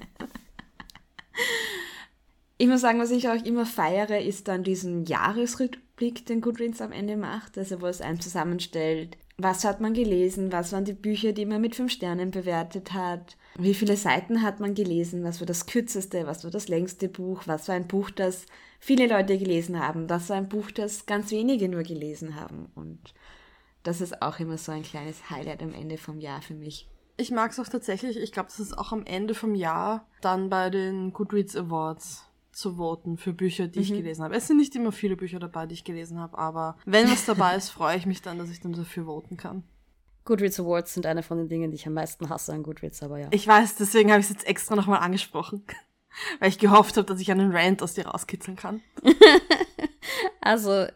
Ich 2.58 2.68
muss 2.68 2.80
sagen, 2.80 2.98
was 2.98 3.10
ich 3.10 3.28
auch 3.28 3.44
immer 3.44 3.66
feiere, 3.66 4.22
ist 4.22 4.48
dann 4.48 4.64
diesen 4.64 5.04
Jahresrückblick, 5.04 6.24
den 6.24 6.40
Goodreads 6.40 6.80
am 6.80 6.90
Ende 6.90 7.18
macht, 7.18 7.58
also 7.58 7.82
wo 7.82 7.86
es 7.86 8.00
einen 8.00 8.18
zusammenstellt. 8.18 9.18
Was 9.36 9.66
hat 9.66 9.82
man 9.82 9.92
gelesen? 9.92 10.50
Was 10.50 10.72
waren 10.72 10.86
die 10.86 10.94
Bücher, 10.94 11.32
die 11.32 11.44
man 11.44 11.60
mit 11.60 11.76
fünf 11.76 11.92
Sternen 11.92 12.30
bewertet 12.30 12.94
hat? 12.94 13.36
Wie 13.58 13.74
viele 13.74 13.98
Seiten 13.98 14.40
hat 14.40 14.60
man 14.60 14.74
gelesen? 14.74 15.22
Was 15.24 15.40
war 15.40 15.46
das 15.46 15.66
kürzeste? 15.66 16.26
Was 16.26 16.44
war 16.44 16.50
das 16.50 16.68
längste 16.68 17.10
Buch? 17.10 17.42
Was 17.44 17.68
war 17.68 17.74
ein 17.74 17.86
Buch, 17.86 18.10
das 18.10 18.46
viele 18.80 19.06
Leute 19.06 19.36
gelesen 19.36 19.78
haben? 19.78 20.08
Was 20.08 20.30
war 20.30 20.38
ein 20.38 20.48
Buch, 20.48 20.70
das 20.70 21.04
ganz 21.04 21.30
wenige 21.32 21.68
nur 21.68 21.82
gelesen 21.82 22.36
haben? 22.36 22.70
Und 22.74 23.12
das 23.86 24.00
ist 24.00 24.22
auch 24.22 24.40
immer 24.40 24.58
so 24.58 24.72
ein 24.72 24.82
kleines 24.82 25.30
Highlight 25.30 25.62
am 25.62 25.72
Ende 25.72 25.96
vom 25.96 26.18
Jahr 26.20 26.42
für 26.42 26.54
mich. 26.54 26.88
Ich 27.16 27.30
mag 27.30 27.52
es 27.52 27.60
auch 27.60 27.68
tatsächlich. 27.68 28.16
Ich 28.16 28.32
glaube, 28.32 28.48
das 28.48 28.60
ist 28.60 28.76
auch 28.76 28.92
am 28.92 29.06
Ende 29.06 29.34
vom 29.34 29.54
Jahr 29.54 30.06
dann 30.20 30.50
bei 30.50 30.70
den 30.70 31.12
Goodreads 31.12 31.56
Awards 31.56 32.24
zu 32.52 32.76
voten 32.76 33.16
für 33.16 33.32
Bücher, 33.32 33.68
die 33.68 33.78
mhm. 33.78 33.84
ich 33.84 33.90
gelesen 33.90 34.24
habe. 34.24 34.34
Es 34.34 34.48
sind 34.48 34.56
nicht 34.56 34.74
immer 34.74 34.92
viele 34.92 35.16
Bücher 35.16 35.38
dabei, 35.38 35.66
die 35.66 35.74
ich 35.74 35.84
gelesen 35.84 36.18
habe, 36.18 36.36
aber 36.36 36.76
wenn 36.84 37.10
was 37.10 37.24
dabei 37.26 37.54
ist, 37.54 37.70
freue 37.70 37.96
ich 37.96 38.06
mich 38.06 38.22
dann, 38.22 38.38
dass 38.38 38.50
ich 38.50 38.60
dann 38.60 38.72
dafür 38.72 39.04
voten 39.04 39.36
kann. 39.36 39.62
Goodreads 40.24 40.58
Awards 40.58 40.94
sind 40.94 41.06
eine 41.06 41.22
von 41.22 41.38
den 41.38 41.48
Dingen, 41.48 41.70
die 41.70 41.76
ich 41.76 41.86
am 41.86 41.94
meisten 41.94 42.28
hasse 42.28 42.52
an 42.52 42.64
Goodreads, 42.64 43.02
aber 43.02 43.18
ja. 43.18 43.28
Ich 43.30 43.46
weiß, 43.46 43.76
deswegen 43.76 44.10
habe 44.10 44.20
ich 44.20 44.26
es 44.26 44.32
jetzt 44.32 44.46
extra 44.46 44.74
nochmal 44.74 45.00
angesprochen. 45.00 45.64
Weil 46.40 46.48
ich 46.48 46.58
gehofft 46.58 46.96
habe, 46.96 47.06
dass 47.06 47.20
ich 47.20 47.30
einen 47.30 47.54
Rant 47.54 47.82
aus 47.82 47.94
dir 47.94 48.06
rauskitzeln 48.06 48.56
kann. 48.56 48.80
also, 50.40 50.86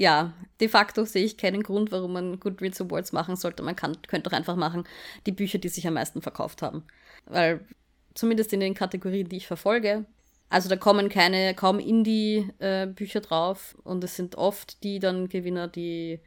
ja, 0.00 0.32
de 0.62 0.68
facto 0.68 1.04
sehe 1.04 1.26
ich 1.26 1.36
keinen 1.36 1.62
Grund, 1.62 1.92
warum 1.92 2.14
man 2.14 2.40
Goodreads 2.40 2.80
Awards 2.80 3.12
machen 3.12 3.36
sollte. 3.36 3.62
Man 3.62 3.76
kann, 3.76 4.00
könnte 4.08 4.30
doch 4.30 4.36
einfach 4.36 4.56
machen, 4.56 4.84
die 5.26 5.32
Bücher, 5.32 5.58
die 5.58 5.68
sich 5.68 5.86
am 5.86 5.92
meisten 5.92 6.22
verkauft 6.22 6.62
haben. 6.62 6.84
Weil, 7.26 7.66
zumindest 8.14 8.54
in 8.54 8.60
den 8.60 8.72
Kategorien, 8.72 9.28
die 9.28 9.36
ich 9.36 9.46
verfolge, 9.46 10.06
also 10.48 10.70
da 10.70 10.76
kommen 10.76 11.10
keine, 11.10 11.54
kaum 11.54 11.78
Indie-Bücher 11.78 13.18
äh, 13.18 13.22
drauf 13.22 13.76
und 13.84 14.02
es 14.02 14.16
sind 14.16 14.36
oft 14.36 14.82
die 14.84 15.00
dann 15.00 15.28
Gewinner, 15.28 15.68
die 15.68 16.20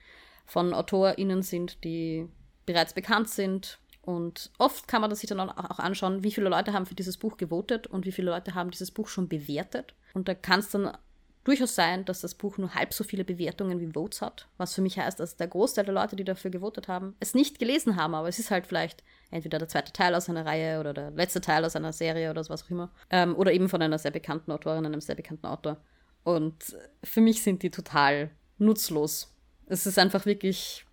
von 0.46 0.72
AutorInnen 0.76 1.42
sind, 1.42 1.84
die 1.84 2.30
bereits 2.68 2.94
bekannt 2.94 3.30
sind. 3.30 3.80
Und 4.04 4.52
oft 4.60 4.88
kann 4.88 5.02
man 5.02 5.10
das 5.10 5.22
sich 5.22 5.30
dann 5.30 5.40
auch 5.40 5.80
anschauen, 5.80 6.24
wie 6.24 6.32
viele 6.32 6.50
Leute 6.50 6.74
haben 6.74 6.86
für 6.86 6.94
dieses 6.94 7.18
Buch 7.18 7.38
gewotet 7.38 7.88
und 7.88 8.06
wie 8.06 8.12
viele 8.12 8.30
Leute 8.30 8.54
haben 8.54 8.70
dieses 8.70 8.92
Buch 8.92 9.08
schon 9.08 9.30
bewertet. 9.30 9.96
Und 10.14 10.28
da 10.28 10.36
kann 10.36 10.60
es 10.60 10.70
dann 10.70 10.96
durchaus 11.44 11.76
sein, 11.76 12.06
dass 12.06 12.22
das 12.22 12.36
Buch 12.36 12.58
nur 12.58 12.74
halb 12.74 12.94
so 12.94 13.04
viele 13.04 13.26
Bewertungen 13.26 13.80
wie 13.80 13.94
Votes 13.94 14.22
hat. 14.22 14.48
Was 14.58 14.74
für 14.74 14.82
mich 14.82 14.98
heißt, 14.98 15.20
dass 15.20 15.36
der 15.36 15.48
Großteil 15.48 15.86
der 15.86 15.94
Leute, 15.94 16.16
die 16.16 16.24
dafür 16.24 16.52
gewotet 16.52 16.88
haben, 16.88 17.16
es 17.20 17.34
nicht 17.34 17.60
gelesen 17.60 17.96
haben, 17.96 18.16
aber 18.16 18.28
es 18.28 18.40
ist 18.40 18.52
halt 18.52 18.66
vielleicht 18.68 19.04
entweder 19.32 19.60
der 19.60 19.68
zweite 19.68 19.94
Teil 19.94 20.16
aus 20.16 20.30
einer 20.30 20.46
Reihe 20.46 20.80
oder 20.80 20.94
der 20.94 21.12
letzte 21.12 21.42
Teil 21.42 21.66
aus 21.66 21.76
einer 21.76 21.94
Serie 21.94 22.30
oder 22.30 22.48
was 22.48 22.64
auch 22.64 22.70
immer. 22.70 22.92
Ähm, 23.10 23.36
oder 23.36 23.52
eben 23.52 23.70
von 23.70 23.82
einer 23.82 24.00
sehr 24.00 24.12
bekannten 24.12 24.52
Autorin, 24.52 24.86
einem 24.86 25.02
sehr 25.02 25.16
bekannten 25.16 25.48
Autor. 25.48 25.78
Und 26.24 26.78
für 27.04 27.22
mich 27.22 27.44
sind 27.44 27.64
die 27.64 27.72
total 27.72 28.32
nutzlos 28.58 29.34
es 29.68 29.86
ist 29.86 30.00
einfach 30.00 30.26
wirklich. 30.26 30.86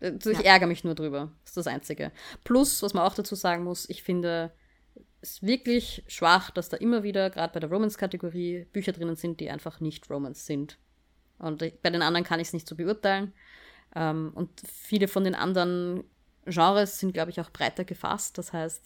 Äh, 0.00 0.12
ich 0.18 0.24
ja. 0.38 0.40
ärgere 0.40 0.68
mich 0.68 0.84
nur 0.84 0.94
drüber. 0.94 1.32
Das 1.42 1.50
ist 1.50 1.56
das 1.56 1.66
Einzige. 1.66 2.12
Plus, 2.44 2.82
was 2.82 2.94
man 2.94 3.04
auch 3.04 3.14
dazu 3.14 3.34
sagen 3.34 3.64
muss, 3.64 3.88
ich 3.88 4.02
finde 4.02 4.52
es 5.20 5.42
wirklich 5.42 6.04
schwach, 6.06 6.50
dass 6.50 6.68
da 6.68 6.76
immer 6.76 7.02
wieder, 7.02 7.30
gerade 7.30 7.52
bei 7.52 7.60
der 7.60 7.70
Romance-Kategorie, 7.70 8.66
Bücher 8.72 8.92
drinnen 8.92 9.16
sind, 9.16 9.40
die 9.40 9.50
einfach 9.50 9.80
nicht 9.80 10.08
Romance 10.10 10.46
sind. 10.46 10.78
Und 11.38 11.58
bei 11.58 11.90
den 11.90 12.02
anderen 12.02 12.24
kann 12.24 12.40
ich 12.40 12.48
es 12.48 12.52
nicht 12.52 12.68
so 12.68 12.76
beurteilen. 12.76 13.32
Ähm, 13.94 14.32
und 14.34 14.50
viele 14.66 15.08
von 15.08 15.24
den 15.24 15.34
anderen 15.34 16.04
Genres 16.46 16.98
sind, 16.98 17.12
glaube 17.12 17.30
ich, 17.30 17.40
auch 17.40 17.50
breiter 17.50 17.84
gefasst. 17.84 18.38
Das 18.38 18.52
heißt, 18.52 18.84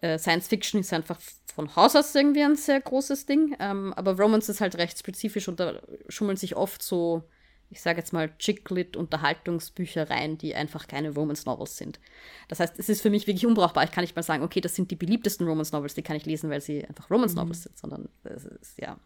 äh, 0.00 0.18
Science 0.18 0.48
Fiction 0.48 0.80
ist 0.80 0.92
einfach 0.92 1.20
von 1.54 1.74
Haus 1.74 1.96
aus 1.96 2.14
irgendwie 2.14 2.42
ein 2.42 2.56
sehr 2.56 2.80
großes 2.80 3.26
Ding. 3.26 3.56
Ähm, 3.58 3.92
aber 3.94 4.16
Romance 4.16 4.48
ist 4.50 4.60
halt 4.60 4.76
recht 4.76 4.98
spezifisch 4.98 5.48
und 5.48 5.60
da 5.60 5.80
schummeln 6.08 6.36
sich 6.36 6.56
oft 6.56 6.82
so 6.82 7.24
ich 7.70 7.80
sage 7.80 7.98
jetzt 7.98 8.12
mal, 8.12 8.36
Chicklit-Unterhaltungsbüchereien, 8.38 10.38
die 10.38 10.54
einfach 10.54 10.88
keine 10.88 11.10
Romance-Novels 11.10 11.76
sind. 11.76 12.00
Das 12.48 12.60
heißt, 12.60 12.78
es 12.78 12.88
ist 12.88 13.02
für 13.02 13.10
mich 13.10 13.26
wirklich 13.26 13.46
unbrauchbar. 13.46 13.84
Ich 13.84 13.90
kann 13.90 14.02
nicht 14.02 14.16
mal 14.16 14.22
sagen, 14.22 14.42
okay, 14.42 14.60
das 14.60 14.74
sind 14.74 14.90
die 14.90 14.96
beliebtesten 14.96 15.46
Romance-Novels, 15.46 15.94
die 15.94 16.02
kann 16.02 16.16
ich 16.16 16.26
lesen, 16.26 16.50
weil 16.50 16.60
sie 16.60 16.84
einfach 16.84 17.10
Romance-Novels 17.10 17.58
mhm. 17.58 17.62
sind, 17.62 17.78
sondern 17.78 18.08
es 18.24 18.44
ist, 18.44 18.78
ja, 18.78 18.98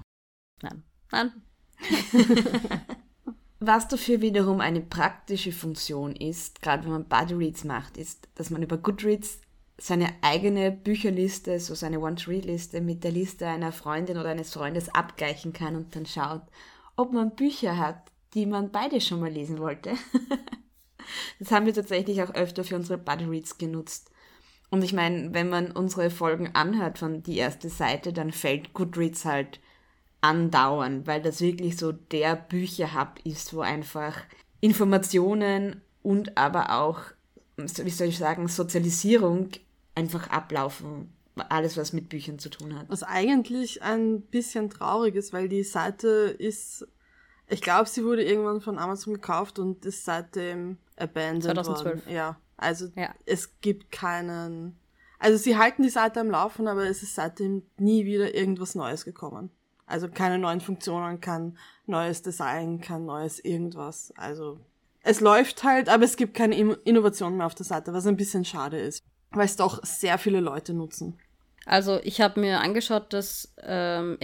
nein, 0.62 0.82
nein. 1.10 1.32
Was 3.64 3.86
dafür 3.86 4.20
wiederum 4.20 4.60
eine 4.60 4.80
praktische 4.80 5.52
Funktion 5.52 6.16
ist, 6.16 6.62
gerade 6.62 6.82
wenn 6.82 6.90
man 6.90 7.04
Buddy 7.04 7.34
Reads 7.34 7.62
macht, 7.62 7.96
ist, 7.96 8.28
dass 8.34 8.50
man 8.50 8.62
über 8.62 8.76
Goodreads 8.76 9.40
seine 9.78 10.12
eigene 10.20 10.72
Bücherliste, 10.72 11.60
so 11.60 11.76
seine 11.76 12.00
One-to-Read-Liste 12.00 12.80
mit 12.80 13.04
der 13.04 13.12
Liste 13.12 13.46
einer 13.46 13.70
Freundin 13.70 14.18
oder 14.18 14.30
eines 14.30 14.52
Freundes 14.52 14.92
abgleichen 14.92 15.52
kann 15.52 15.76
und 15.76 15.94
dann 15.94 16.06
schaut, 16.06 16.42
ob 16.96 17.12
man 17.12 17.36
Bücher 17.36 17.78
hat, 17.78 18.10
die 18.34 18.46
man 18.46 18.70
beide 18.70 19.00
schon 19.00 19.20
mal 19.20 19.30
lesen 19.30 19.58
wollte. 19.58 19.92
das 21.38 21.50
haben 21.50 21.66
wir 21.66 21.74
tatsächlich 21.74 22.22
auch 22.22 22.34
öfter 22.34 22.64
für 22.64 22.76
unsere 22.76 22.98
Buddy 22.98 23.24
Reads 23.24 23.58
genutzt. 23.58 24.10
Und 24.70 24.82
ich 24.82 24.94
meine, 24.94 25.34
wenn 25.34 25.50
man 25.50 25.70
unsere 25.70 26.08
Folgen 26.08 26.54
anhört 26.54 26.98
von 26.98 27.22
die 27.22 27.36
erste 27.36 27.68
Seite, 27.68 28.12
dann 28.12 28.32
fällt 28.32 28.72
Goodreads 28.72 29.26
halt 29.26 29.60
andauern, 30.22 31.06
weil 31.06 31.20
das 31.20 31.40
wirklich 31.40 31.76
so 31.76 31.92
der 31.92 32.36
Bücherhub 32.36 33.18
ist, 33.24 33.52
wo 33.52 33.60
einfach 33.60 34.16
Informationen 34.60 35.82
und 36.02 36.38
aber 36.38 36.80
auch, 36.80 37.00
wie 37.56 37.90
soll 37.90 38.06
ich 38.06 38.18
sagen, 38.18 38.48
Sozialisierung 38.48 39.50
einfach 39.94 40.30
ablaufen. 40.30 41.12
Alles, 41.48 41.76
was 41.76 41.92
mit 41.92 42.08
Büchern 42.10 42.38
zu 42.38 42.50
tun 42.50 42.78
hat. 42.78 42.88
Was 42.88 43.02
eigentlich 43.02 43.82
ein 43.82 44.20
bisschen 44.20 44.68
traurig 44.68 45.14
ist, 45.14 45.32
weil 45.32 45.48
die 45.48 45.64
Seite 45.64 46.08
ist, 46.38 46.86
ich 47.48 47.60
glaube, 47.60 47.88
sie 47.88 48.04
wurde 48.04 48.22
irgendwann 48.24 48.60
von 48.60 48.78
Amazon 48.78 49.14
gekauft 49.14 49.58
und 49.58 49.84
ist 49.84 50.04
seitdem 50.04 50.78
abandoned 50.96 51.44
2012. 51.44 51.84
worden. 52.06 52.14
Ja, 52.14 52.36
also 52.56 52.88
Ja. 52.96 53.14
es 53.26 53.60
gibt 53.60 53.92
keinen. 53.92 54.78
Also 55.18 55.36
sie 55.38 55.56
halten 55.56 55.82
die 55.82 55.88
Seite 55.88 56.20
am 56.20 56.30
Laufen, 56.30 56.66
aber 56.66 56.84
es 56.88 57.02
ist 57.02 57.14
seitdem 57.14 57.62
nie 57.76 58.04
wieder 58.04 58.34
irgendwas 58.34 58.74
Neues 58.74 59.04
gekommen. 59.04 59.50
Also 59.86 60.08
keine 60.08 60.38
neuen 60.38 60.60
Funktionen, 60.60 61.20
kein 61.20 61.58
neues 61.86 62.22
Design, 62.22 62.80
kein 62.80 63.04
neues 63.04 63.38
irgendwas. 63.38 64.12
Also 64.16 64.58
es 65.02 65.20
läuft 65.20 65.62
halt, 65.64 65.88
aber 65.88 66.04
es 66.04 66.16
gibt 66.16 66.34
keine 66.34 66.56
In- 66.56 66.76
Innovation 66.84 67.36
mehr 67.36 67.46
auf 67.46 67.54
der 67.54 67.66
Seite, 67.66 67.92
was 67.92 68.06
ein 68.06 68.16
bisschen 68.16 68.44
schade 68.44 68.78
ist, 68.80 69.04
weil 69.32 69.44
es 69.44 69.56
doch 69.56 69.84
sehr 69.84 70.18
viele 70.18 70.40
Leute 70.40 70.72
nutzen. 70.74 71.18
Also 71.66 72.00
ich 72.02 72.20
habe 72.20 72.40
mir 72.40 72.60
angeschaut, 72.60 73.12
das 73.12 73.52
ähm, 73.62 74.16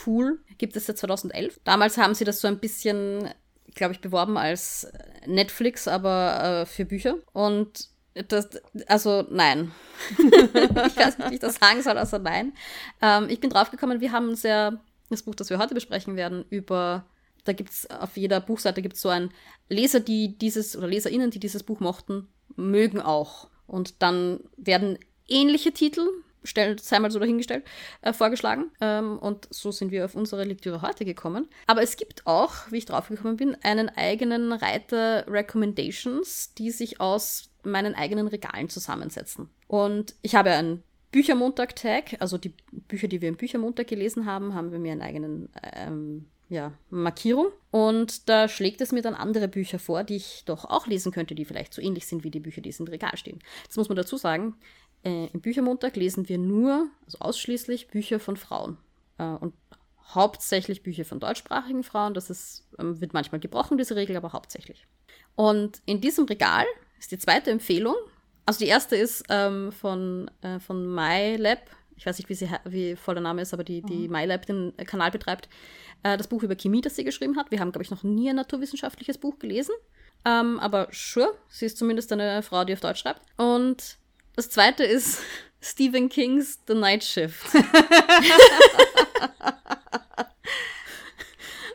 Empfehlungstool 0.00 0.40
gibt 0.58 0.76
es 0.76 0.86
seit 0.86 0.98
2011. 0.98 1.60
Damals 1.64 1.98
haben 1.98 2.14
sie 2.14 2.24
das 2.24 2.40
so 2.40 2.48
ein 2.48 2.58
bisschen, 2.58 3.28
glaube 3.74 3.94
ich, 3.94 4.00
beworben 4.00 4.36
als 4.36 4.90
Netflix, 5.26 5.88
aber 5.88 6.62
äh, 6.62 6.66
für 6.66 6.84
Bücher. 6.84 7.16
Und 7.32 7.88
das, 8.28 8.48
also 8.86 9.24
nein. 9.30 9.72
ich 10.18 10.96
weiß 10.96 11.18
nicht, 11.18 11.30
wie 11.30 11.34
ich 11.34 11.40
das 11.40 11.56
sagen 11.56 11.82
soll, 11.82 11.98
also 11.98 12.18
nein. 12.18 12.52
Ähm, 13.00 13.28
ich 13.28 13.40
bin 13.40 13.50
draufgekommen, 13.50 14.00
wir 14.00 14.12
haben 14.12 14.34
sehr, 14.34 14.80
das 15.10 15.22
Buch, 15.22 15.34
das 15.34 15.50
wir 15.50 15.58
heute 15.58 15.74
besprechen 15.74 16.16
werden, 16.16 16.44
über, 16.50 17.06
da 17.44 17.52
gibt 17.52 17.70
es 17.70 17.88
auf 17.90 18.16
jeder 18.16 18.40
Buchseite 18.40 18.82
gibt 18.82 18.96
so 18.96 19.08
ein 19.08 19.30
Leser, 19.68 20.00
die 20.00 20.36
dieses, 20.36 20.76
oder 20.76 20.88
LeserInnen, 20.88 21.30
die 21.30 21.40
dieses 21.40 21.62
Buch 21.62 21.80
mochten, 21.80 22.28
mögen 22.56 23.00
auch. 23.00 23.48
Und 23.66 24.02
dann 24.02 24.40
werden 24.56 24.98
ähnliche 25.28 25.70
Titel, 25.70 26.08
stellen, 26.44 26.78
sei 26.78 26.98
mal 26.98 27.10
so 27.10 27.18
dahingestellt, 27.18 27.64
äh, 28.02 28.12
vorgeschlagen. 28.12 28.70
Ähm, 28.80 29.18
und 29.18 29.48
so 29.50 29.70
sind 29.70 29.90
wir 29.90 30.04
auf 30.04 30.14
unsere 30.14 30.44
Lektüre 30.44 30.82
heute 30.82 31.04
gekommen. 31.04 31.48
Aber 31.66 31.82
es 31.82 31.96
gibt 31.96 32.26
auch, 32.26 32.70
wie 32.70 32.78
ich 32.78 32.86
draufgekommen 32.86 33.36
bin, 33.36 33.56
einen 33.62 33.88
eigenen 33.88 34.52
Reiter 34.52 35.26
Recommendations, 35.28 36.54
die 36.54 36.70
sich 36.70 37.00
aus 37.00 37.50
meinen 37.62 37.94
eigenen 37.94 38.28
Regalen 38.28 38.68
zusammensetzen. 38.68 39.50
Und 39.66 40.14
ich 40.22 40.34
habe 40.34 40.50
einen 40.50 40.82
Büchermontag-Tag, 41.12 42.16
also 42.20 42.38
die 42.38 42.54
Bücher, 42.70 43.08
die 43.08 43.20
wir 43.20 43.28
im 43.28 43.36
Büchermontag 43.36 43.88
gelesen 43.88 44.26
haben, 44.26 44.54
haben 44.54 44.72
wir 44.72 44.78
mir 44.78 44.92
einen 44.92 45.02
eigenen 45.02 45.48
ähm, 45.74 46.26
ja, 46.48 46.72
Markierung. 46.90 47.46
Und 47.70 48.28
da 48.28 48.48
schlägt 48.48 48.80
es 48.80 48.92
mir 48.92 49.02
dann 49.02 49.14
andere 49.14 49.48
Bücher 49.48 49.78
vor, 49.78 50.04
die 50.04 50.16
ich 50.16 50.42
doch 50.44 50.64
auch 50.64 50.86
lesen 50.86 51.12
könnte, 51.12 51.34
die 51.34 51.44
vielleicht 51.44 51.72
so 51.72 51.80
ähnlich 51.80 52.06
sind 52.06 52.24
wie 52.24 52.30
die 52.30 52.40
Bücher, 52.40 52.60
die 52.60 52.74
im 52.76 52.86
Regal 52.86 53.16
stehen. 53.16 53.40
Jetzt 53.64 53.76
muss 53.76 53.88
man 53.88 53.96
dazu 53.96 54.16
sagen, 54.16 54.56
äh, 55.04 55.26
im 55.26 55.40
Büchermontag 55.40 55.96
lesen 55.96 56.28
wir 56.28 56.38
nur, 56.38 56.88
also 57.04 57.18
ausschließlich 57.20 57.88
Bücher 57.88 58.20
von 58.20 58.36
Frauen. 58.36 58.76
Äh, 59.18 59.24
und 59.24 59.54
hauptsächlich 60.14 60.82
Bücher 60.82 61.04
von 61.04 61.20
deutschsprachigen 61.20 61.84
Frauen. 61.84 62.14
Das 62.14 62.30
ist, 62.30 62.66
ähm, 62.78 63.00
wird 63.00 63.14
manchmal 63.14 63.40
gebrochen, 63.40 63.78
diese 63.78 63.96
Regel, 63.96 64.16
aber 64.16 64.32
hauptsächlich. 64.32 64.86
Und 65.36 65.80
in 65.86 66.00
diesem 66.00 66.26
Regal 66.26 66.66
ist 66.98 67.12
die 67.12 67.18
zweite 67.18 67.50
Empfehlung. 67.50 67.94
Also 68.46 68.60
die 68.60 68.66
erste 68.68 68.96
ist 68.96 69.24
ähm, 69.28 69.72
von, 69.72 70.30
äh, 70.42 70.58
von 70.58 70.92
MyLab. 70.94 71.60
Ich 71.96 72.06
weiß 72.06 72.18
nicht, 72.18 72.28
wie, 72.28 72.34
sie, 72.34 72.48
wie 72.64 72.96
voll 72.96 73.14
der 73.14 73.22
Name 73.22 73.42
ist, 73.42 73.52
aber 73.52 73.62
die, 73.62 73.82
die 73.82 74.08
MyLab 74.08 74.46
den 74.46 74.76
äh, 74.78 74.84
Kanal 74.84 75.10
betreibt. 75.10 75.48
Äh, 76.02 76.16
das 76.16 76.28
Buch 76.28 76.42
über 76.42 76.56
Chemie, 76.56 76.80
das 76.80 76.96
sie 76.96 77.04
geschrieben 77.04 77.36
hat. 77.36 77.50
Wir 77.50 77.60
haben, 77.60 77.72
glaube 77.72 77.84
ich, 77.84 77.90
noch 77.90 78.02
nie 78.02 78.30
ein 78.30 78.36
naturwissenschaftliches 78.36 79.18
Buch 79.18 79.38
gelesen. 79.38 79.74
Ähm, 80.24 80.58
aber 80.60 80.88
sure, 80.90 81.32
sie 81.48 81.66
ist 81.66 81.78
zumindest 81.78 82.12
eine 82.12 82.42
Frau, 82.42 82.64
die 82.64 82.72
auf 82.72 82.80
Deutsch 82.80 83.00
schreibt. 83.00 83.22
Und 83.38 83.98
das 84.36 84.50
zweite 84.50 84.84
ist 84.84 85.20
Stephen 85.60 86.08
Kings 86.08 86.58
The 86.66 86.74
Night 86.74 87.04
Shift. 87.04 87.54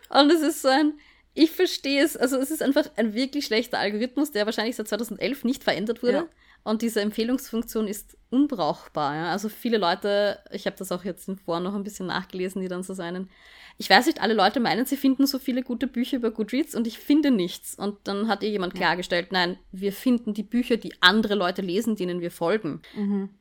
Und 0.10 0.32
es 0.32 0.42
ist 0.42 0.62
so 0.62 0.70
ein, 0.70 0.94
ich 1.34 1.52
verstehe 1.52 2.02
es, 2.04 2.16
also 2.16 2.38
es 2.38 2.50
ist 2.50 2.64
einfach 2.64 2.86
ein 2.96 3.14
wirklich 3.14 3.46
schlechter 3.46 3.80
Algorithmus, 3.80 4.32
der 4.32 4.46
wahrscheinlich 4.46 4.78
seit 4.78 4.88
2011 4.88 5.44
nicht 5.44 5.64
verändert 5.64 6.02
wurde. 6.02 6.14
Ja. 6.14 6.28
Und 6.66 6.82
diese 6.82 7.00
Empfehlungsfunktion 7.00 7.88
ist 7.88 8.18
unbrauchbar. 8.32 9.16
Ja? 9.16 9.32
Also 9.32 9.50
viele 9.50 9.78
Leute, 9.78 10.40
ich 10.52 10.66
habe 10.66 10.76
das 10.76 10.92
auch 10.92 11.06
jetzt 11.06 11.30
im 11.30 11.38
Foren 11.38 11.64
noch 11.64 11.76
ein 11.76 11.84
bisschen 11.84 12.08
nachgelesen, 12.08 12.60
die 12.60 12.68
dann 12.68 12.82
so 12.82 12.96
seinen, 12.96 13.30
ich 13.78 13.88
weiß 13.88 14.08
nicht, 14.08 14.20
alle 14.20 14.34
Leute 14.34 14.60
meinen, 14.60 14.84
sie 14.88 14.98
finden 14.98 15.28
so 15.28 15.38
viele 15.38 15.62
gute 15.62 15.86
Bücher 15.86 16.18
über 16.18 16.32
Goodreads 16.32 16.74
und 16.74 16.88
ich 16.88 16.98
finde 16.98 17.30
nichts. 17.30 17.76
Und 17.76 18.00
dann 18.06 18.28
hat 18.28 18.42
ihr 18.42 18.50
jemand 18.50 18.74
klargestellt, 18.74 19.32
nein, 19.32 19.60
wir 19.72 19.94
finden 19.94 20.34
die 20.34 20.42
Bücher, 20.42 20.78
die 20.78 20.94
andere 21.02 21.36
Leute 21.36 21.62
lesen, 21.62 21.96
denen 21.96 22.20
wir 22.20 22.32
folgen. 22.32 22.82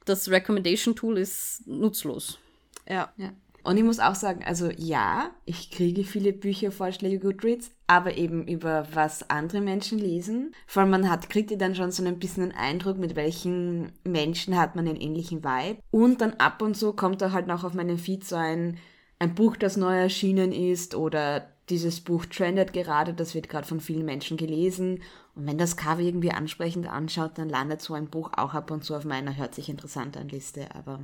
Das 0.04 0.30
Recommendation 0.30 0.94
Tool 0.94 1.16
ist 1.16 1.66
nutzlos. 1.66 2.38
Ja. 2.86 3.10
Ja. 3.16 3.32
Und 3.64 3.78
ich 3.78 3.82
muss 3.82 3.98
auch 3.98 4.14
sagen, 4.14 4.44
also 4.44 4.70
ja, 4.76 5.30
ich 5.46 5.70
kriege 5.70 6.04
viele 6.04 6.34
Büchervorschläge 6.34 7.18
Goodreads, 7.18 7.70
aber 7.86 8.18
eben 8.18 8.46
über 8.46 8.86
was 8.92 9.30
andere 9.30 9.62
Menschen 9.62 9.98
lesen. 9.98 10.54
Vor 10.66 10.82
allem 10.82 10.90
man 10.90 11.10
hat, 11.10 11.30
kriegt 11.30 11.50
ihr 11.50 11.56
dann 11.56 11.74
schon 11.74 11.90
so 11.90 12.04
ein 12.04 12.18
bisschen 12.18 12.42
einen 12.42 12.52
Eindruck, 12.52 12.98
mit 12.98 13.16
welchen 13.16 13.92
Menschen 14.04 14.58
hat 14.58 14.76
man 14.76 14.86
einen 14.86 15.00
ähnlichen 15.00 15.42
Vibe. 15.42 15.78
Und 15.90 16.20
dann 16.20 16.34
ab 16.34 16.60
und 16.60 16.76
zu 16.76 16.92
kommt 16.92 17.22
da 17.22 17.32
halt 17.32 17.46
noch 17.46 17.64
auf 17.64 17.72
meinen 17.72 17.96
Feed 17.96 18.24
so 18.24 18.36
ein, 18.36 18.76
ein 19.18 19.34
Buch, 19.34 19.56
das 19.56 19.78
neu 19.78 19.96
erschienen 19.96 20.52
ist 20.52 20.94
oder 20.94 21.48
dieses 21.70 22.02
Buch 22.02 22.26
trendet 22.26 22.74
gerade, 22.74 23.14
das 23.14 23.34
wird 23.34 23.48
gerade 23.48 23.66
von 23.66 23.80
vielen 23.80 24.04
Menschen 24.04 24.36
gelesen. 24.36 25.02
Und 25.34 25.46
wenn 25.46 25.56
das 25.56 25.78
Cover 25.78 26.00
irgendwie 26.00 26.32
ansprechend 26.32 26.86
anschaut, 26.86 27.38
dann 27.38 27.48
landet 27.48 27.80
so 27.80 27.94
ein 27.94 28.10
Buch 28.10 28.30
auch 28.36 28.52
ab 28.52 28.70
und 28.70 28.84
zu 28.84 28.94
auf 28.94 29.06
meiner 29.06 29.34
hört 29.38 29.54
sich 29.54 29.70
interessant 29.70 30.18
an 30.18 30.28
Liste, 30.28 30.74
aber 30.74 31.00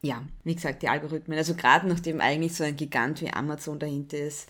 ja, 0.00 0.22
wie 0.44 0.54
gesagt, 0.54 0.82
die 0.82 0.88
Algorithmen, 0.88 1.36
also 1.36 1.54
gerade 1.54 1.88
nachdem 1.88 2.20
eigentlich 2.20 2.54
so 2.54 2.64
ein 2.64 2.76
Gigant 2.76 3.20
wie 3.20 3.32
Amazon 3.32 3.78
dahinter 3.78 4.18
ist, 4.18 4.48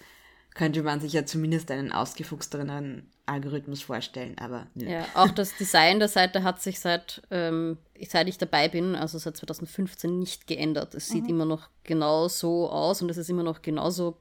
könnte 0.54 0.82
man 0.82 1.00
sich 1.00 1.12
ja 1.12 1.24
zumindest 1.24 1.70
einen 1.70 1.92
ausgefuchsteren 1.92 3.08
Algorithmus 3.26 3.82
vorstellen, 3.82 4.36
aber 4.38 4.66
nö. 4.74 4.90
Ja, 4.90 5.06
auch 5.14 5.30
das 5.30 5.56
Design 5.56 6.00
der 6.00 6.08
Seite 6.08 6.42
hat 6.42 6.60
sich 6.60 6.80
seit, 6.80 7.22
ähm, 7.30 7.78
seit 8.08 8.28
ich 8.28 8.38
dabei 8.38 8.68
bin, 8.68 8.96
also 8.96 9.18
seit 9.18 9.36
2015, 9.36 10.18
nicht 10.18 10.46
geändert. 10.46 10.94
Es 10.94 11.08
sieht 11.08 11.28
immer 11.28 11.44
noch 11.44 11.68
genau 11.84 12.28
so 12.28 12.68
aus 12.70 13.02
und 13.02 13.10
es 13.10 13.18
ist 13.18 13.30
immer 13.30 13.42
noch 13.42 13.62
genauso 13.62 14.16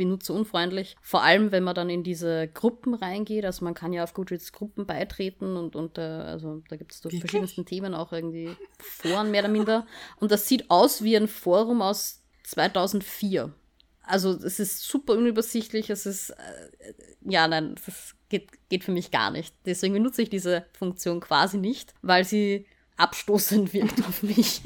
benutzerunfreundlich. 0.00 0.96
Vor 1.02 1.22
allem, 1.22 1.52
wenn 1.52 1.62
man 1.62 1.74
dann 1.74 1.90
in 1.90 2.02
diese 2.02 2.48
Gruppen 2.48 2.94
reingeht. 2.94 3.44
Also 3.44 3.66
man 3.66 3.74
kann 3.74 3.92
ja 3.92 4.02
auf 4.02 4.14
Goodreads 4.14 4.50
Gruppen 4.50 4.86
beitreten 4.86 5.58
und, 5.58 5.76
und 5.76 5.98
äh, 5.98 6.00
also 6.00 6.62
da 6.70 6.76
gibt 6.76 6.92
es 6.92 7.02
durch 7.02 7.20
verschiedensten 7.20 7.66
Themen 7.66 7.94
auch 7.94 8.10
irgendwie 8.10 8.56
Foren 8.78 9.30
mehr 9.30 9.42
oder 9.42 9.52
minder. 9.52 9.86
Und 10.16 10.32
das 10.32 10.48
sieht 10.48 10.70
aus 10.70 11.04
wie 11.04 11.16
ein 11.16 11.28
Forum 11.28 11.82
aus 11.82 12.22
2004. 12.44 13.52
Also 14.02 14.30
es 14.30 14.58
ist 14.58 14.82
super 14.82 15.12
unübersichtlich, 15.12 15.90
es 15.90 16.06
ist, 16.06 16.30
äh, 16.30 16.94
ja, 17.20 17.46
nein, 17.46 17.74
das 17.84 18.14
geht, 18.30 18.48
geht 18.70 18.84
für 18.84 18.92
mich 18.92 19.10
gar 19.10 19.30
nicht. 19.30 19.54
Deswegen 19.66 19.92
benutze 19.92 20.22
ich 20.22 20.30
diese 20.30 20.64
Funktion 20.72 21.20
quasi 21.20 21.58
nicht, 21.58 21.92
weil 22.00 22.24
sie 22.24 22.64
abstoßend 22.96 23.74
wirkt 23.74 24.00
auf 24.00 24.22
mich. 24.22 24.62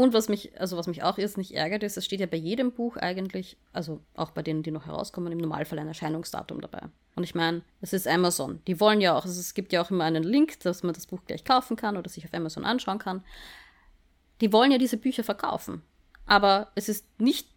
Und 0.00 0.14
was 0.14 0.30
mich, 0.30 0.58
also 0.58 0.78
was 0.78 0.86
mich 0.86 1.02
auch 1.02 1.18
jetzt 1.18 1.36
nicht 1.36 1.52
ärgert, 1.54 1.82
ist, 1.82 1.98
es 1.98 2.06
steht 2.06 2.20
ja 2.20 2.26
bei 2.26 2.38
jedem 2.38 2.72
Buch 2.72 2.96
eigentlich, 2.96 3.58
also 3.74 4.00
auch 4.14 4.30
bei 4.30 4.40
denen, 4.40 4.62
die 4.62 4.70
noch 4.70 4.86
herauskommen, 4.86 5.30
im 5.30 5.36
Normalfall 5.36 5.78
ein 5.78 5.88
Erscheinungsdatum 5.88 6.62
dabei. 6.62 6.84
Und 7.16 7.24
ich 7.24 7.34
meine, 7.34 7.60
es 7.82 7.92
ist 7.92 8.08
Amazon. 8.08 8.62
Die 8.66 8.80
wollen 8.80 9.02
ja 9.02 9.14
auch, 9.14 9.26
also 9.26 9.38
es 9.38 9.52
gibt 9.52 9.74
ja 9.74 9.82
auch 9.82 9.90
immer 9.90 10.04
einen 10.04 10.22
Link, 10.22 10.58
dass 10.60 10.82
man 10.82 10.94
das 10.94 11.06
Buch 11.06 11.20
gleich 11.26 11.44
kaufen 11.44 11.76
kann 11.76 11.98
oder 11.98 12.08
sich 12.08 12.24
auf 12.24 12.32
Amazon 12.32 12.64
anschauen 12.64 12.98
kann. 12.98 13.22
Die 14.40 14.54
wollen 14.54 14.72
ja 14.72 14.78
diese 14.78 14.96
Bücher 14.96 15.22
verkaufen. 15.22 15.82
Aber 16.24 16.68
es 16.76 16.88
ist 16.88 17.04
nicht 17.20 17.49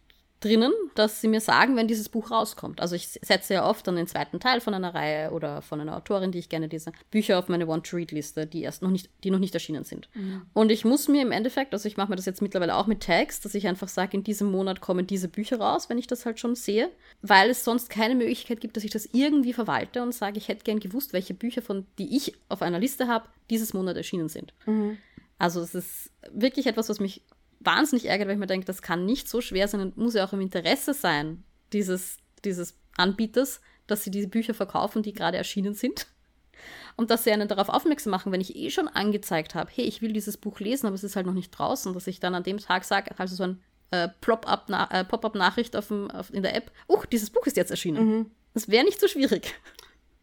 drinnen, 0.44 0.72
dass 0.94 1.20
sie 1.20 1.28
mir 1.28 1.40
sagen, 1.40 1.76
wenn 1.76 1.88
dieses 1.88 2.08
Buch 2.08 2.30
rauskommt. 2.30 2.80
Also 2.80 2.94
ich 2.94 3.08
setze 3.08 3.54
ja 3.54 3.68
oft 3.68 3.86
dann 3.86 3.96
den 3.96 4.06
zweiten 4.06 4.40
Teil 4.40 4.60
von 4.60 4.74
einer 4.74 4.94
Reihe 4.94 5.30
oder 5.30 5.62
von 5.62 5.80
einer 5.80 5.96
Autorin, 5.96 6.32
die 6.32 6.38
ich 6.38 6.48
gerne 6.48 6.66
lese, 6.66 6.92
Bücher 7.10 7.38
auf 7.38 7.48
meine 7.48 7.66
Want-to-Read-Liste, 7.66 8.46
die 8.46 8.62
erst 8.62 8.82
noch 8.82 8.90
nicht, 8.90 9.08
die 9.24 9.30
noch 9.30 9.38
nicht 9.38 9.54
erschienen 9.54 9.84
sind. 9.84 10.08
Und 10.52 10.70
ich 10.70 10.84
muss 10.84 11.08
mir 11.08 11.22
im 11.22 11.32
Endeffekt, 11.32 11.72
also 11.72 11.88
ich 11.88 11.96
mache 11.96 12.10
mir 12.10 12.16
das 12.16 12.26
jetzt 12.26 12.42
mittlerweile 12.42 12.76
auch 12.76 12.86
mit 12.86 13.02
Tags, 13.02 13.40
dass 13.40 13.54
ich 13.54 13.66
einfach 13.66 13.88
sage, 13.88 14.16
in 14.16 14.24
diesem 14.24 14.50
Monat 14.50 14.80
kommen 14.80 15.06
diese 15.06 15.28
Bücher 15.28 15.58
raus, 15.58 15.88
wenn 15.88 15.98
ich 15.98 16.06
das 16.06 16.26
halt 16.26 16.38
schon 16.38 16.54
sehe, 16.54 16.90
weil 17.22 17.50
es 17.50 17.64
sonst 17.64 17.88
keine 17.90 18.14
Möglichkeit 18.14 18.60
gibt, 18.60 18.76
dass 18.76 18.84
ich 18.84 18.90
das 18.90 19.08
irgendwie 19.12 19.52
verwalte 19.52 20.02
und 20.02 20.12
sage, 20.12 20.38
ich 20.38 20.48
hätte 20.48 20.64
gern 20.64 20.80
gewusst, 20.80 21.12
welche 21.12 21.34
Bücher 21.34 21.62
von, 21.62 21.86
die 21.98 22.16
ich 22.16 22.34
auf 22.48 22.62
einer 22.62 22.78
Liste 22.78 23.08
habe, 23.08 23.28
dieses 23.50 23.74
Monat 23.74 23.96
erschienen 23.96 24.28
sind. 24.28 24.52
Also 25.38 25.60
es 25.60 25.74
ist 25.74 26.10
wirklich 26.32 26.66
etwas, 26.66 26.88
was 26.88 27.00
mich 27.00 27.22
wahnsinnig 27.64 28.06
ärgert, 28.06 28.28
weil 28.28 28.34
ich 28.34 28.40
mir 28.40 28.46
denke, 28.46 28.66
das 28.66 28.82
kann 28.82 29.04
nicht 29.04 29.28
so 29.28 29.40
schwer 29.40 29.68
sein 29.68 29.80
und 29.80 29.96
muss 29.96 30.14
ja 30.14 30.24
auch 30.26 30.32
im 30.32 30.40
Interesse 30.40 30.94
sein, 30.94 31.44
dieses, 31.72 32.18
dieses 32.44 32.74
Anbieters, 32.96 33.60
dass 33.86 34.04
sie 34.04 34.10
diese 34.10 34.28
Bücher 34.28 34.54
verkaufen, 34.54 35.02
die 35.02 35.12
gerade 35.12 35.36
erschienen 35.36 35.74
sind. 35.74 36.06
Und 36.96 37.10
dass 37.10 37.24
sie 37.24 37.32
einen 37.32 37.48
darauf 37.48 37.68
aufmerksam 37.68 38.12
machen, 38.12 38.30
wenn 38.32 38.40
ich 38.40 38.54
eh 38.56 38.70
schon 38.70 38.88
angezeigt 38.88 39.54
habe, 39.54 39.70
hey, 39.74 39.84
ich 39.84 40.00
will 40.00 40.12
dieses 40.12 40.36
Buch 40.36 40.60
lesen, 40.60 40.86
aber 40.86 40.94
es 40.94 41.04
ist 41.04 41.16
halt 41.16 41.26
noch 41.26 41.32
nicht 41.34 41.50
draußen, 41.50 41.92
dass 41.92 42.06
ich 42.06 42.20
dann 42.20 42.34
an 42.34 42.44
dem 42.44 42.58
Tag 42.58 42.84
sage, 42.84 43.10
also 43.18 43.34
so 43.34 43.42
ein 43.42 43.60
äh, 43.90 44.04
äh, 44.06 45.04
Pop-up-Nachricht 45.04 45.74
dem- 45.74 46.10
auf, 46.10 46.32
in 46.32 46.42
der 46.42 46.54
App, 46.54 46.70
uh, 46.88 47.02
dieses 47.10 47.30
Buch 47.30 47.46
ist 47.46 47.56
jetzt 47.56 47.70
erschienen. 47.70 48.30
Das 48.54 48.68
wäre 48.68 48.84
nicht 48.84 49.00
so 49.00 49.08
schwierig. 49.08 49.54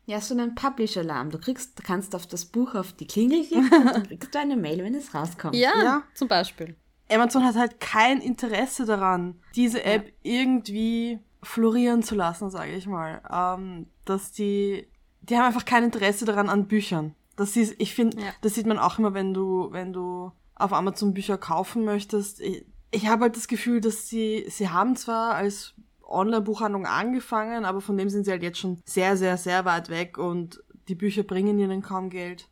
Ja, 0.07 0.19
so 0.19 0.33
einen 0.33 0.55
Publish-Alarm. 0.55 1.29
Du 1.29 1.38
kriegst, 1.38 1.83
kannst 1.83 2.15
auf 2.15 2.25
das 2.25 2.45
Buch 2.45 2.74
auf 2.75 2.93
die 2.93 3.05
Klingel 3.05 3.45
klicken 3.45 3.65
und 3.71 3.86
dann 3.93 4.03
kriegst 4.07 4.33
du 4.33 4.39
eine 4.39 4.55
Mail, 4.57 4.83
wenn 4.83 4.95
es 4.95 5.13
rauskommt. 5.13 5.55
Ja, 5.55 5.71
Ja. 5.83 6.03
zum 6.15 6.27
Beispiel. 6.27 6.75
Amazon 7.12 7.44
hat 7.44 7.56
halt 7.56 7.80
kein 7.80 8.22
Interesse 8.22 8.86
daran, 8.86 9.39
diese 9.56 9.84
App 9.84 10.12
irgendwie 10.24 11.20
florieren 11.44 12.03
zu 12.03 12.15
lassen, 12.15 12.50
sage 12.50 12.72
ich 12.74 12.88
mal. 12.88 13.22
Ähm, 13.32 13.88
dass 14.06 14.32
die, 14.32 14.88
die 15.22 15.36
haben 15.38 15.46
einfach 15.46 15.65
kein 15.65 15.84
Interesse 15.84 16.25
daran 16.25 16.50
an 16.50 16.68
Büchern. 16.68 17.15
Das 17.36 17.56
ist, 17.56 17.75
ich 17.80 17.96
finde, 17.96 18.18
Ja. 18.20 18.27
das 18.41 18.53
sieht 18.56 18.68
man 18.68 18.77
auch 18.80 19.00
immer, 19.00 19.13
wenn 19.13 19.34
du, 19.34 19.70
wenn 19.72 19.94
du 19.94 20.32
auf 20.56 20.74
Amazon 20.74 21.13
Bücher 21.13 21.38
kaufen 21.38 21.84
möchtest. 21.86 22.39
Ich, 22.41 22.65
ich 22.91 23.08
habe 23.08 23.24
halt 23.24 23.36
das 23.36 23.48
Gefühl, 23.48 23.82
dass 23.82 24.08
sie, 24.08 24.46
sie 24.50 24.70
haben 24.70 24.96
zwar 24.96 25.34
als 25.36 25.74
Online-Buchhandlung 26.08 26.86
angefangen, 26.86 27.65
aber 27.65 27.82
von 27.82 27.98
dem 27.98 28.10
sind 28.10 28.25
sie 28.25 28.32
halt 28.32 28.44
jetzt 28.44 28.60
schon 28.60 28.82
sehr, 28.86 29.18
sehr, 29.18 29.38
sehr 29.38 29.65
weit 29.65 29.89
weg 29.89 30.18
und 30.18 30.62
die 30.88 30.96
Bücher 30.96 31.24
bringen 31.24 31.58
ihnen 31.58 31.82
kaum 31.82 32.10
Geld 32.10 32.50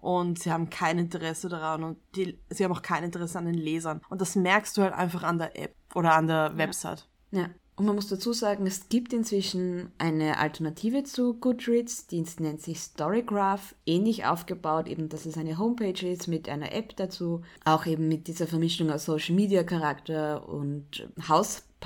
und 0.00 0.38
sie 0.38 0.52
haben 0.52 0.70
kein 0.70 0.98
Interesse 0.98 1.48
daran 1.48 1.84
und 1.84 1.98
die, 2.14 2.38
sie 2.50 2.64
haben 2.64 2.72
auch 2.72 2.82
kein 2.82 3.04
Interesse 3.04 3.38
an 3.38 3.46
den 3.46 3.54
Lesern. 3.54 4.00
Und 4.08 4.20
das 4.20 4.36
merkst 4.36 4.76
du 4.76 4.82
halt 4.82 4.94
einfach 4.94 5.22
an 5.22 5.38
der 5.38 5.58
App 5.58 5.74
oder 5.94 6.14
an 6.14 6.26
der 6.26 6.56
Website. 6.56 7.08
Ja. 7.30 7.50
Und 7.78 7.86
man 7.86 7.94
muss 7.94 8.08
dazu 8.08 8.32
sagen, 8.32 8.66
es 8.66 8.88
gibt 8.88 9.12
inzwischen 9.12 9.92
eine 9.98 10.38
Alternative 10.38 11.04
zu 11.04 11.34
Goodreads, 11.34 12.08
die 12.08 12.24
nennt 12.40 12.60
sich 12.60 12.80
Storygraph, 12.80 13.76
ähnlich 13.86 14.24
aufgebaut, 14.24 14.88
eben 14.88 15.08
dass 15.08 15.26
es 15.26 15.38
eine 15.38 15.58
Homepage 15.58 16.04
ist 16.04 16.26
mit 16.26 16.48
einer 16.48 16.72
App 16.72 16.96
dazu, 16.96 17.42
auch 17.64 17.86
eben 17.86 18.08
mit 18.08 18.26
dieser 18.26 18.48
Vermischung 18.48 18.90
aus 18.90 19.04
Social 19.04 19.36
Media 19.36 19.62
Charakter 19.62 20.48
und 20.48 21.08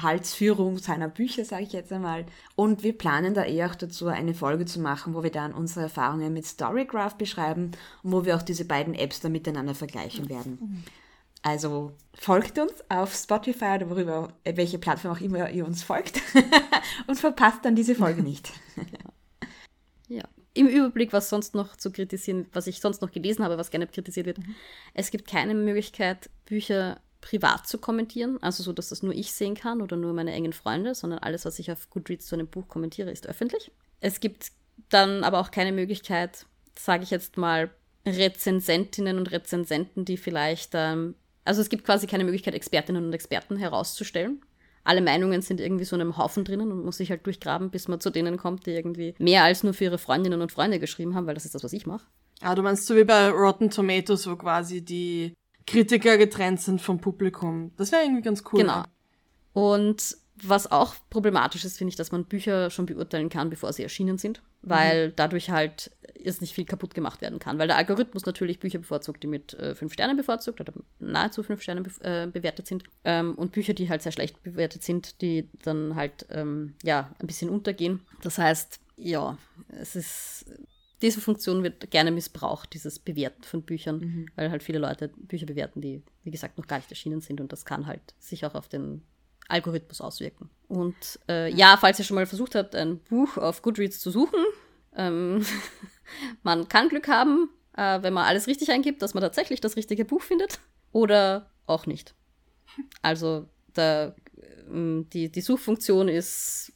Haushaltsführung 0.00 0.78
seiner 0.78 1.08
Bücher, 1.08 1.44
sage 1.44 1.64
ich 1.64 1.72
jetzt 1.72 1.92
einmal. 1.92 2.26
Und 2.56 2.82
wir 2.82 2.96
planen 2.96 3.34
da 3.34 3.44
eher 3.44 3.70
auch 3.70 3.74
dazu, 3.74 4.06
eine 4.06 4.34
Folge 4.34 4.64
zu 4.64 4.80
machen, 4.80 5.14
wo 5.14 5.22
wir 5.22 5.30
dann 5.30 5.52
unsere 5.52 5.82
Erfahrungen 5.82 6.32
mit 6.32 6.46
Storygraph 6.46 7.16
beschreiben 7.16 7.72
und 8.02 8.12
wo 8.12 8.24
wir 8.24 8.36
auch 8.36 8.42
diese 8.42 8.64
beiden 8.64 8.94
Apps 8.94 9.20
dann 9.20 9.32
miteinander 9.32 9.74
vergleichen 9.74 10.28
werden. 10.28 10.84
Also 11.42 11.92
folgt 12.14 12.58
uns 12.58 12.72
auf 12.88 13.14
Spotify 13.14 13.74
oder 13.74 13.90
worüber, 13.90 14.32
äh, 14.44 14.56
welche 14.56 14.78
Plattform 14.78 15.16
auch 15.16 15.20
immer 15.20 15.50
ihr 15.50 15.66
uns 15.66 15.82
folgt 15.82 16.20
und 17.08 17.18
verpasst 17.18 17.64
dann 17.64 17.74
diese 17.74 17.94
Folge 17.94 18.22
nicht. 18.22 18.52
Ja. 20.08 20.24
Im 20.52 20.66
Überblick, 20.66 21.14
was 21.14 21.30
sonst 21.30 21.54
noch 21.54 21.76
zu 21.76 21.90
kritisieren, 21.90 22.46
was 22.52 22.66
ich 22.66 22.80
sonst 22.80 23.00
noch 23.00 23.10
gelesen 23.10 23.42
habe, 23.42 23.56
was 23.56 23.70
gerne 23.70 23.86
kritisiert 23.86 24.26
wird. 24.26 24.40
Es 24.92 25.10
gibt 25.10 25.26
keine 25.26 25.54
Möglichkeit, 25.54 26.28
Bücher 26.44 27.00
privat 27.22 27.66
zu 27.66 27.78
kommentieren, 27.78 28.36
also 28.42 28.62
so, 28.62 28.74
dass 28.74 28.90
das 28.90 29.02
nur 29.02 29.14
ich 29.14 29.32
sehen 29.32 29.54
kann 29.54 29.80
oder 29.80 29.96
nur 29.96 30.12
meine 30.12 30.32
engen 30.32 30.52
Freunde, 30.52 30.94
sondern 30.94 31.20
alles, 31.20 31.46
was 31.46 31.58
ich 31.58 31.72
auf 31.72 31.88
Goodreads 31.88 32.26
zu 32.26 32.34
einem 32.34 32.48
Buch 32.48 32.68
kommentiere, 32.68 33.10
ist 33.10 33.26
öffentlich. 33.26 33.70
Es 34.00 34.20
gibt 34.20 34.48
dann 34.90 35.24
aber 35.24 35.38
auch 35.38 35.50
keine 35.50 35.72
Möglichkeit, 35.72 36.44
sage 36.78 37.04
ich 37.04 37.10
jetzt 37.10 37.38
mal, 37.38 37.70
Rezensentinnen 38.04 39.16
und 39.16 39.30
Rezensenten, 39.30 40.04
die 40.04 40.16
vielleicht, 40.16 40.72
ähm, 40.74 41.14
also 41.44 41.62
es 41.62 41.70
gibt 41.70 41.84
quasi 41.84 42.06
keine 42.06 42.24
Möglichkeit, 42.24 42.54
Expertinnen 42.54 43.06
und 43.06 43.12
Experten 43.12 43.56
herauszustellen. 43.56 44.42
Alle 44.84 45.00
Meinungen 45.00 45.42
sind 45.42 45.60
irgendwie 45.60 45.84
so 45.84 45.94
in 45.94 46.02
einem 46.02 46.16
Haufen 46.16 46.44
drinnen 46.44 46.72
und 46.72 46.84
muss 46.84 46.96
sich 46.96 47.10
halt 47.10 47.24
durchgraben, 47.24 47.70
bis 47.70 47.86
man 47.86 48.00
zu 48.00 48.10
denen 48.10 48.36
kommt, 48.36 48.66
die 48.66 48.72
irgendwie 48.72 49.14
mehr 49.18 49.44
als 49.44 49.62
nur 49.62 49.74
für 49.74 49.84
ihre 49.84 49.98
Freundinnen 49.98 50.42
und 50.42 50.50
Freunde 50.50 50.80
geschrieben 50.80 51.14
haben, 51.14 51.28
weil 51.28 51.34
das 51.34 51.44
ist 51.44 51.54
das, 51.54 51.62
was 51.62 51.72
ich 51.72 51.86
mache. 51.86 52.04
Ah, 52.40 52.56
du 52.56 52.62
meinst 52.62 52.86
so 52.86 52.96
wie 52.96 53.04
bei 53.04 53.30
Rotten 53.30 53.70
Tomatoes, 53.70 54.28
wo 54.28 54.34
quasi 54.34 54.84
die 54.84 55.34
Kritiker 55.66 56.18
getrennt 56.18 56.60
sind 56.60 56.80
vom 56.80 57.00
Publikum. 57.00 57.72
Das 57.76 57.92
wäre 57.92 58.02
irgendwie 58.02 58.22
ganz 58.22 58.42
cool. 58.52 58.60
Genau. 58.60 58.82
Und 59.52 60.16
was 60.42 60.70
auch 60.70 60.94
problematisch 61.10 61.64
ist, 61.64 61.78
finde 61.78 61.90
ich, 61.90 61.96
dass 61.96 62.10
man 62.10 62.24
Bücher 62.24 62.70
schon 62.70 62.86
beurteilen 62.86 63.28
kann, 63.28 63.50
bevor 63.50 63.72
sie 63.72 63.82
erschienen 63.82 64.18
sind, 64.18 64.42
weil 64.62 65.12
dadurch 65.12 65.50
halt 65.50 65.90
ist 66.14 66.40
nicht 66.40 66.54
viel 66.54 66.64
kaputt 66.64 66.94
gemacht 66.94 67.20
werden 67.20 67.38
kann. 67.38 67.58
Weil 67.58 67.66
der 67.66 67.76
Algorithmus 67.76 68.26
natürlich 68.26 68.60
Bücher 68.60 68.78
bevorzugt, 68.78 69.22
die 69.22 69.26
mit 69.26 69.54
äh, 69.54 69.74
fünf 69.74 69.92
Sternen 69.92 70.16
bevorzugt 70.16 70.60
oder 70.60 70.72
nahezu 71.00 71.42
fünf 71.42 71.62
Sternen 71.62 71.82
be 71.82 71.90
äh, 72.02 72.26
bewertet 72.26 72.66
sind. 72.66 72.84
Ähm, 73.04 73.34
und 73.34 73.52
Bücher, 73.52 73.74
die 73.74 73.88
halt 73.88 74.02
sehr 74.02 74.12
schlecht 74.12 74.42
bewertet 74.42 74.82
sind, 74.82 75.20
die 75.20 75.48
dann 75.62 75.96
halt 75.96 76.26
ähm, 76.30 76.74
ja 76.82 77.10
ein 77.18 77.26
bisschen 77.26 77.50
untergehen. 77.50 78.00
Das 78.22 78.38
heißt, 78.38 78.80
ja, 78.96 79.36
es 79.68 79.96
ist 79.96 80.46
diese 81.02 81.20
Funktion 81.20 81.62
wird 81.62 81.90
gerne 81.90 82.10
missbraucht, 82.10 82.72
dieses 82.72 82.98
Bewerten 82.98 83.42
von 83.42 83.62
Büchern, 83.62 84.30
weil 84.36 84.50
halt 84.50 84.62
viele 84.62 84.78
Leute 84.78 85.08
Bücher 85.08 85.46
bewerten, 85.46 85.80
die, 85.80 86.02
wie 86.22 86.30
gesagt, 86.30 86.58
noch 86.58 86.66
gar 86.66 86.76
nicht 86.76 86.90
erschienen 86.90 87.20
sind 87.20 87.40
und 87.40 87.52
das 87.52 87.64
kann 87.64 87.86
halt 87.86 88.14
sich 88.18 88.46
auch 88.46 88.54
auf 88.54 88.68
den 88.68 89.02
Algorithmus 89.48 90.00
auswirken. 90.00 90.48
Und 90.68 90.96
äh, 91.28 91.52
ja, 91.52 91.76
falls 91.78 91.98
ihr 91.98 92.04
schon 92.04 92.14
mal 92.14 92.26
versucht 92.26 92.54
habt, 92.54 92.74
ein 92.74 92.98
Buch 92.98 93.36
auf 93.36 93.62
Goodreads 93.62 94.00
zu 94.00 94.10
suchen, 94.10 94.40
ähm, 94.96 95.44
man 96.42 96.68
kann 96.68 96.88
Glück 96.88 97.08
haben, 97.08 97.50
äh, 97.76 98.02
wenn 98.02 98.14
man 98.14 98.24
alles 98.24 98.46
richtig 98.46 98.70
eingibt, 98.70 99.02
dass 99.02 99.14
man 99.14 99.22
tatsächlich 99.22 99.60
das 99.60 99.76
richtige 99.76 100.04
Buch 100.04 100.22
findet 100.22 100.60
oder 100.92 101.50
auch 101.66 101.86
nicht. 101.86 102.14
Also 103.02 103.48
da, 103.74 104.14
ähm, 104.68 105.08
die, 105.12 105.30
die 105.30 105.40
Suchfunktion 105.40 106.08
ist, 106.08 106.72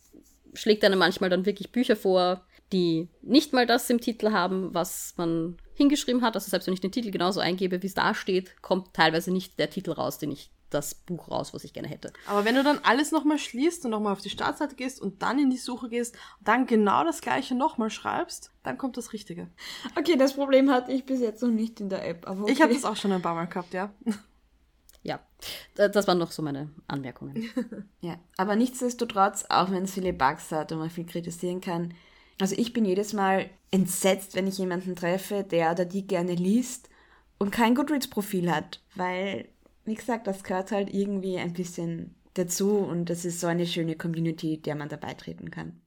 schlägt 0.55 0.85
einem 0.85 0.99
manchmal 0.99 1.31
dann 1.31 1.47
wirklich 1.47 1.73
Bücher 1.73 1.97
vor, 1.97 2.46
die 2.73 3.09
nicht 3.23 3.53
mal 3.53 3.67
das 3.67 3.89
im 3.91 4.01
Titel 4.01 4.33
haben, 4.33 4.75
was 4.75 5.15
man 5.17 5.57
hingeschrieben 5.75 6.23
hat. 6.23 6.35
Also 6.35 6.51
selbst 6.51 6.67
wenn 6.67 6.75
ich 6.75 6.81
den 6.81 6.93
Titel 6.93 7.11
genauso 7.11 7.41
eingebe, 7.41 7.83
wie 7.83 7.87
es 7.87 7.95
da 7.95 8.15
steht, 8.15 8.61
kommt 8.63 8.93
teilweise 8.95 9.31
nicht 9.33 9.59
der 9.59 9.71
Titel 9.71 9.93
raus, 9.93 10.19
den 10.19 10.33
ich 10.33 10.51
das 10.71 10.95
Buch 10.97 11.31
raus, 11.31 11.55
was 11.55 11.63
ich 11.63 11.73
gerne 11.73 11.87
hätte. 11.87 12.13
Aber 12.27 12.45
wenn 12.45 12.57
du 12.57 12.65
dann 12.65 12.81
alles 12.83 13.13
nochmal 13.13 13.39
schließt 13.39 13.85
und 13.85 13.93
nochmal 13.93 14.13
auf 14.13 14.21
die 14.21 14.31
Startseite 14.31 14.75
gehst 14.75 15.01
und 15.01 15.23
dann 15.23 15.39
in 15.39 15.49
die 15.49 15.59
Suche 15.59 15.89
gehst 15.89 16.17
und 16.41 16.49
dann 16.49 16.67
genau 16.67 17.05
das 17.05 17.21
gleiche 17.21 17.55
nochmal 17.55 17.89
schreibst, 17.91 18.51
dann 18.65 18.77
kommt 18.77 18.97
das 18.97 19.13
Richtige. 19.13 19.49
Okay, 19.97 20.17
das 20.17 20.35
Problem 20.35 20.69
hatte 20.73 20.91
ich 20.93 21.07
bis 21.07 21.21
jetzt 21.21 21.41
noch 21.43 21.51
nicht 21.51 21.81
in 21.81 21.89
der 21.89 22.05
App. 22.09 22.27
Aber 22.27 22.43
okay. 22.43 22.53
Ich 22.53 22.63
habe 22.63 22.75
das 22.75 22.85
auch 22.85 22.97
schon 22.97 23.13
ein 23.13 23.23
paar 23.23 23.35
Mal 23.37 23.47
gehabt, 23.47 23.75
ja. 23.75 23.93
Ja, 25.03 25.21
da- 25.77 25.87
das 25.87 26.09
waren 26.09 26.19
noch 26.19 26.33
so 26.33 26.43
meine 26.43 26.71
Anmerkungen. 26.89 27.49
Ja, 28.01 28.19
aber 28.37 28.57
nichtsdestotrotz, 28.57 29.45
auch 29.49 29.71
wenn 29.71 29.85
es 29.85 29.95
viele 29.95 30.13
Bugs 30.13 30.51
hat 30.53 30.73
und 30.73 30.79
man 30.79 30.91
viel 30.91 31.07
kritisieren 31.07 31.61
kann, 31.61 31.95
also 32.41 32.55
ich 32.57 32.73
bin 32.73 32.85
jedes 32.85 33.13
Mal 33.13 33.51
entsetzt, 33.71 34.35
wenn 34.35 34.47
ich 34.47 34.59
jemanden 34.59 34.97
treffe, 34.97 35.45
der 35.45 35.73
oder 35.73 35.85
die 35.85 36.07
gerne 36.07 36.35
liest 36.35 36.89
und 37.39 37.51
kein 37.51 37.75
Goodreads-Profil 37.75 38.51
hat, 38.51 38.83
weil, 38.95 39.49
wie 39.85 39.95
gesagt, 39.95 40.27
das 40.27 40.45
gehört 40.45 40.73
halt 40.73 40.93
irgendwie 40.93 41.39
ein 41.39 41.53
bisschen 41.53 42.15
dazu 42.35 42.79
und 42.79 43.11
das 43.11 43.25
ist 43.25 43.41
so 43.41 43.47
eine 43.47 43.67
schöne 43.67 43.97
Community, 43.97 44.61
der 44.61 44.75
man 44.75 44.89
da 44.89 44.97
beitreten 44.97 45.51
kann. 45.51 45.81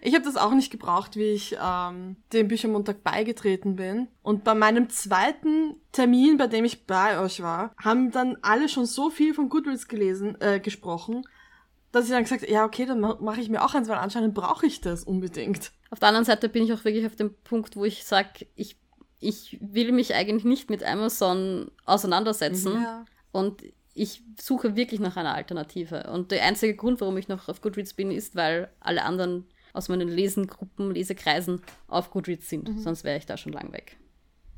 Ich 0.00 0.14
habe 0.14 0.24
das 0.24 0.36
auch 0.36 0.52
nicht 0.52 0.70
gebraucht, 0.70 1.16
wie 1.16 1.32
ich 1.32 1.56
ähm, 1.60 2.16
dem 2.32 2.46
Büchermontag 2.46 3.02
beigetreten 3.02 3.74
bin. 3.74 4.06
Und 4.22 4.44
bei 4.44 4.54
meinem 4.54 4.88
zweiten 4.88 5.74
Termin, 5.90 6.36
bei 6.36 6.46
dem 6.46 6.64
ich 6.64 6.86
bei 6.86 7.18
euch 7.18 7.42
war, 7.42 7.74
haben 7.82 8.12
dann 8.12 8.36
alle 8.42 8.68
schon 8.68 8.86
so 8.86 9.10
viel 9.10 9.34
von 9.34 9.48
Goodreads 9.48 9.88
gelesen, 9.88 10.40
äh, 10.40 10.60
gesprochen, 10.60 11.24
dass 11.90 12.04
ich 12.04 12.10
dann 12.10 12.22
gesagt 12.24 12.48
ja, 12.48 12.64
okay, 12.64 12.86
dann 12.86 13.00
ma- 13.00 13.18
mache 13.20 13.40
ich 13.40 13.48
mir 13.48 13.64
auch 13.64 13.74
eins, 13.74 13.88
weil 13.88 13.98
anscheinend 13.98 14.34
brauche 14.34 14.66
ich 14.66 14.80
das 14.80 15.04
unbedingt. 15.04 15.72
Auf 15.94 16.00
der 16.00 16.08
anderen 16.08 16.24
Seite 16.24 16.48
bin 16.48 16.64
ich 16.64 16.72
auch 16.72 16.84
wirklich 16.84 17.06
auf 17.06 17.14
dem 17.14 17.32
Punkt, 17.44 17.76
wo 17.76 17.84
ich 17.84 18.02
sage, 18.02 18.48
ich, 18.56 18.76
ich 19.20 19.58
will 19.60 19.92
mich 19.92 20.12
eigentlich 20.12 20.42
nicht 20.42 20.68
mit 20.68 20.82
Amazon 20.82 21.70
auseinandersetzen. 21.84 22.82
Ja. 22.82 23.04
Und 23.30 23.62
ich 23.94 24.24
suche 24.40 24.74
wirklich 24.74 24.98
nach 24.98 25.16
einer 25.16 25.36
Alternative. 25.36 26.10
Und 26.12 26.32
der 26.32 26.42
einzige 26.42 26.74
Grund, 26.74 27.00
warum 27.00 27.16
ich 27.16 27.28
noch 27.28 27.48
auf 27.48 27.60
Goodreads 27.60 27.94
bin, 27.94 28.10
ist, 28.10 28.34
weil 28.34 28.72
alle 28.80 29.04
anderen 29.04 29.46
aus 29.72 29.88
meinen 29.88 30.08
Lesengruppen, 30.08 30.92
Lesekreisen 30.92 31.62
auf 31.86 32.10
Goodreads 32.10 32.48
sind. 32.48 32.80
Sonst 32.80 33.04
wäre 33.04 33.18
ich 33.18 33.26
da 33.26 33.36
schon 33.36 33.52
lang 33.52 33.72
weg. 33.72 33.96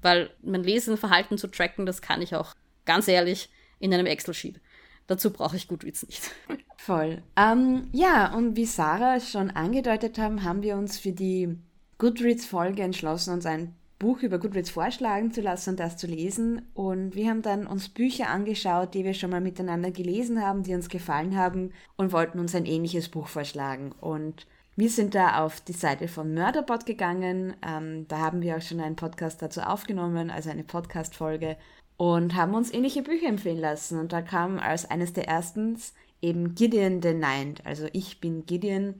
Weil 0.00 0.30
mein 0.40 0.64
Lesenverhalten 0.64 1.36
zu 1.36 1.48
tracken, 1.48 1.84
das 1.84 2.00
kann 2.00 2.22
ich 2.22 2.34
auch 2.34 2.54
ganz 2.86 3.08
ehrlich 3.08 3.50
in 3.78 3.92
einem 3.92 4.06
Excel-Sheet. 4.06 4.58
Dazu 5.06 5.30
brauche 5.30 5.56
ich 5.56 5.68
Goodreads 5.68 6.06
nicht. 6.06 6.30
Voll. 6.76 7.22
Ähm, 7.36 7.88
ja, 7.92 8.34
und 8.34 8.56
wie 8.56 8.66
Sarah 8.66 9.20
schon 9.20 9.50
angedeutet 9.50 10.18
haben, 10.18 10.44
haben 10.44 10.62
wir 10.62 10.76
uns 10.76 10.98
für 10.98 11.12
die 11.12 11.56
Goodreads-Folge 11.98 12.82
entschlossen, 12.82 13.32
uns 13.32 13.46
ein 13.46 13.74
Buch 13.98 14.22
über 14.22 14.38
Goodreads 14.38 14.70
vorschlagen 14.70 15.32
zu 15.32 15.40
lassen 15.40 15.70
und 15.70 15.80
das 15.80 15.96
zu 15.96 16.06
lesen. 16.06 16.62
Und 16.74 17.14
wir 17.14 17.30
haben 17.30 17.42
dann 17.42 17.66
uns 17.66 17.88
Bücher 17.88 18.28
angeschaut, 18.28 18.94
die 18.94 19.04
wir 19.04 19.14
schon 19.14 19.30
mal 19.30 19.40
miteinander 19.40 19.90
gelesen 19.90 20.42
haben, 20.42 20.62
die 20.62 20.74
uns 20.74 20.88
gefallen 20.88 21.36
haben 21.36 21.72
und 21.96 22.12
wollten 22.12 22.38
uns 22.38 22.54
ein 22.54 22.66
ähnliches 22.66 23.08
Buch 23.08 23.28
vorschlagen. 23.28 23.92
Und 23.92 24.46
wir 24.76 24.90
sind 24.90 25.14
da 25.14 25.42
auf 25.42 25.62
die 25.62 25.72
Seite 25.72 26.08
von 26.08 26.34
Murderbot 26.34 26.84
gegangen. 26.84 27.56
Ähm, 27.66 28.06
da 28.08 28.18
haben 28.18 28.42
wir 28.42 28.58
auch 28.58 28.62
schon 28.62 28.80
einen 28.80 28.96
Podcast 28.96 29.40
dazu 29.40 29.62
aufgenommen, 29.62 30.30
also 30.30 30.50
eine 30.50 30.64
Podcast-Folge. 30.64 31.56
Und 31.96 32.34
haben 32.34 32.54
uns 32.54 32.72
ähnliche 32.72 33.02
Bücher 33.02 33.28
empfehlen 33.28 33.60
lassen. 33.60 33.98
Und 33.98 34.12
da 34.12 34.22
kam 34.22 34.58
als 34.58 34.88
eines 34.90 35.12
der 35.12 35.28
ersten 35.28 35.78
eben 36.20 36.54
Gideon 36.54 37.02
the 37.02 37.14
Ninth. 37.14 37.64
Also 37.64 37.88
ich 37.92 38.20
bin 38.20 38.46
Gideon. 38.46 38.96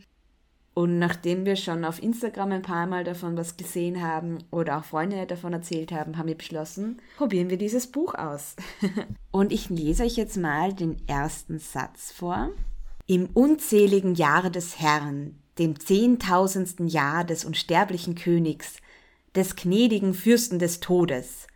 Und 0.75 0.99
nachdem 0.99 1.47
wir 1.47 1.57
schon 1.57 1.87
auf 1.87 2.03
Instagram 2.03 2.53
ein 2.53 2.63
paar 2.63 2.87
Mal 2.87 3.03
davon 3.03 3.35
was 3.39 3.57
gesehen 3.57 4.03
haben 4.03 4.45
oder 4.51 4.77
auch 4.77 4.85
Freunde 4.85 5.25
davon 5.25 5.55
erzählt 5.55 5.91
haben, 5.91 6.19
haben 6.19 6.29
wir 6.29 6.37
beschlossen, 6.37 7.01
probieren 7.17 7.49
wir 7.49 7.57
dieses 7.57 7.87
Buch 7.87 8.15
aus. 8.15 8.57
Und 9.31 9.53
ich 9.53 9.71
lese 9.71 10.05
euch 10.05 10.17
jetzt 10.17 10.37
mal 10.37 10.75
den 10.75 10.97
ersten 11.09 11.59
Satz 11.59 12.13
vor. 12.13 12.51
Im 13.07 13.31
unzähligen 13.33 14.17
Jahre 14.17 14.51
des 14.51 14.79
Herrn, 14.79 15.39
dem 15.59 15.81
zehntausendsten 15.81 16.89
Jahr 16.89 17.25
des 17.25 17.47
unsterblichen 17.47 18.15
Königs, 18.15 18.77
des 19.35 19.57
gnädigen 19.57 20.13
Fürsten 20.13 20.59
des 20.59 20.81
Todes, 20.81 21.47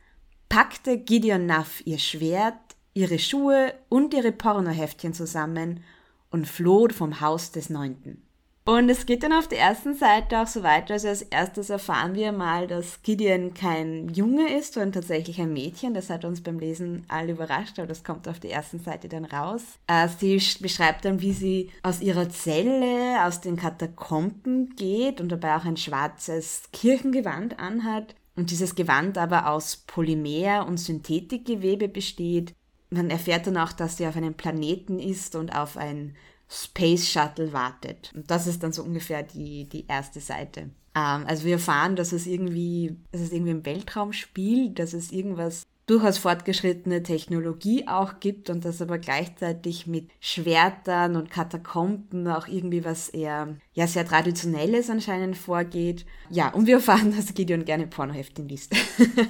packte 0.50 0.98
Gideon 0.98 1.46
Nuff 1.46 1.80
ihr 1.86 1.98
Schwert, 1.98 2.58
ihre 2.92 3.20
Schuhe 3.20 3.72
und 3.88 4.12
ihre 4.12 4.32
Pornoheftchen 4.32 5.14
zusammen 5.14 5.84
und 6.30 6.46
floh 6.46 6.88
vom 6.88 7.20
Haus 7.20 7.52
des 7.52 7.70
Neunten. 7.70 8.26
Und 8.64 8.88
es 8.88 9.06
geht 9.06 9.22
dann 9.22 9.32
auf 9.32 9.48
der 9.48 9.60
ersten 9.60 9.94
Seite 9.94 10.40
auch 10.40 10.46
so 10.46 10.62
weiter. 10.62 10.94
Also 10.94 11.08
als 11.08 11.22
erstes 11.22 11.70
erfahren 11.70 12.14
wir 12.14 12.32
mal, 12.32 12.66
dass 12.66 13.02
Gideon 13.02 13.54
kein 13.54 14.08
Junge 14.10 14.52
ist, 14.56 14.74
sondern 14.74 14.92
tatsächlich 14.92 15.40
ein 15.40 15.52
Mädchen. 15.52 15.94
Das 15.94 16.10
hat 16.10 16.24
uns 16.24 16.42
beim 16.42 16.58
Lesen 16.58 17.04
alle 17.08 17.32
überrascht, 17.32 17.78
aber 17.78 17.88
das 17.88 18.04
kommt 18.04 18.28
auf 18.28 18.38
der 18.38 18.50
ersten 18.50 18.80
Seite 18.80 19.08
dann 19.08 19.24
raus. 19.24 19.62
Äh, 19.86 20.08
sie 20.08 20.42
beschreibt 20.60 21.04
dann, 21.04 21.20
wie 21.20 21.32
sie 21.32 21.70
aus 21.82 22.00
ihrer 22.00 22.28
Zelle, 22.28 23.24
aus 23.24 23.40
den 23.40 23.56
Katakomben 23.56 24.74
geht 24.76 25.20
und 25.20 25.30
dabei 25.30 25.56
auch 25.56 25.64
ein 25.64 25.76
schwarzes 25.76 26.64
Kirchengewand 26.72 27.58
anhat. 27.58 28.14
Und 28.36 28.50
dieses 28.50 28.74
Gewand 28.74 29.18
aber 29.18 29.50
aus 29.50 29.76
Polymer 29.76 30.66
und 30.66 30.78
Synthetikgewebe 30.78 31.88
besteht. 31.88 32.54
Man 32.90 33.10
erfährt 33.10 33.46
dann 33.46 33.56
auch, 33.56 33.72
dass 33.72 33.96
sie 33.96 34.06
auf 34.06 34.16
einem 34.16 34.34
Planeten 34.34 34.98
ist 34.98 35.34
und 35.34 35.54
auf 35.54 35.76
ein 35.76 36.16
Space 36.48 37.08
Shuttle 37.08 37.52
wartet. 37.52 38.12
Und 38.14 38.30
das 38.30 38.46
ist 38.46 38.62
dann 38.62 38.72
so 38.72 38.82
ungefähr 38.82 39.22
die, 39.22 39.68
die 39.68 39.86
erste 39.86 40.20
Seite. 40.20 40.70
Ähm, 40.94 41.24
also 41.26 41.44
wir 41.44 41.52
erfahren, 41.52 41.96
dass 41.96 42.12
es 42.12 42.26
irgendwie, 42.26 42.96
dass 43.12 43.20
es 43.20 43.32
irgendwie 43.32 43.52
im 43.52 43.64
Weltraum 43.64 44.12
spielt, 44.12 44.78
dass 44.78 44.92
es 44.92 45.12
irgendwas 45.12 45.66
durchaus 45.90 46.18
fortgeschrittene 46.18 47.03
Technologie 47.03 47.88
auch 47.88 48.20
gibt 48.20 48.48
und 48.48 48.64
dass 48.64 48.81
aber 48.81 48.98
gleichzeitig 48.98 49.88
mit 49.88 50.09
Schwertern 50.20 51.16
und 51.16 51.31
Katakomben 51.31 52.29
auch 52.29 52.46
irgendwie 52.46 52.85
was 52.85 53.09
eher, 53.09 53.57
ja, 53.72 53.88
sehr 53.88 54.07
traditionelles 54.07 54.88
anscheinend 54.88 55.37
vorgeht. 55.37 56.07
Ja, 56.29 56.50
und 56.50 56.66
wir 56.66 56.76
erfahren, 56.76 57.12
dass 57.16 57.35
Gideon 57.35 57.64
gerne 57.64 57.88
Pornoheften 57.88 58.48
liest. 58.48 58.72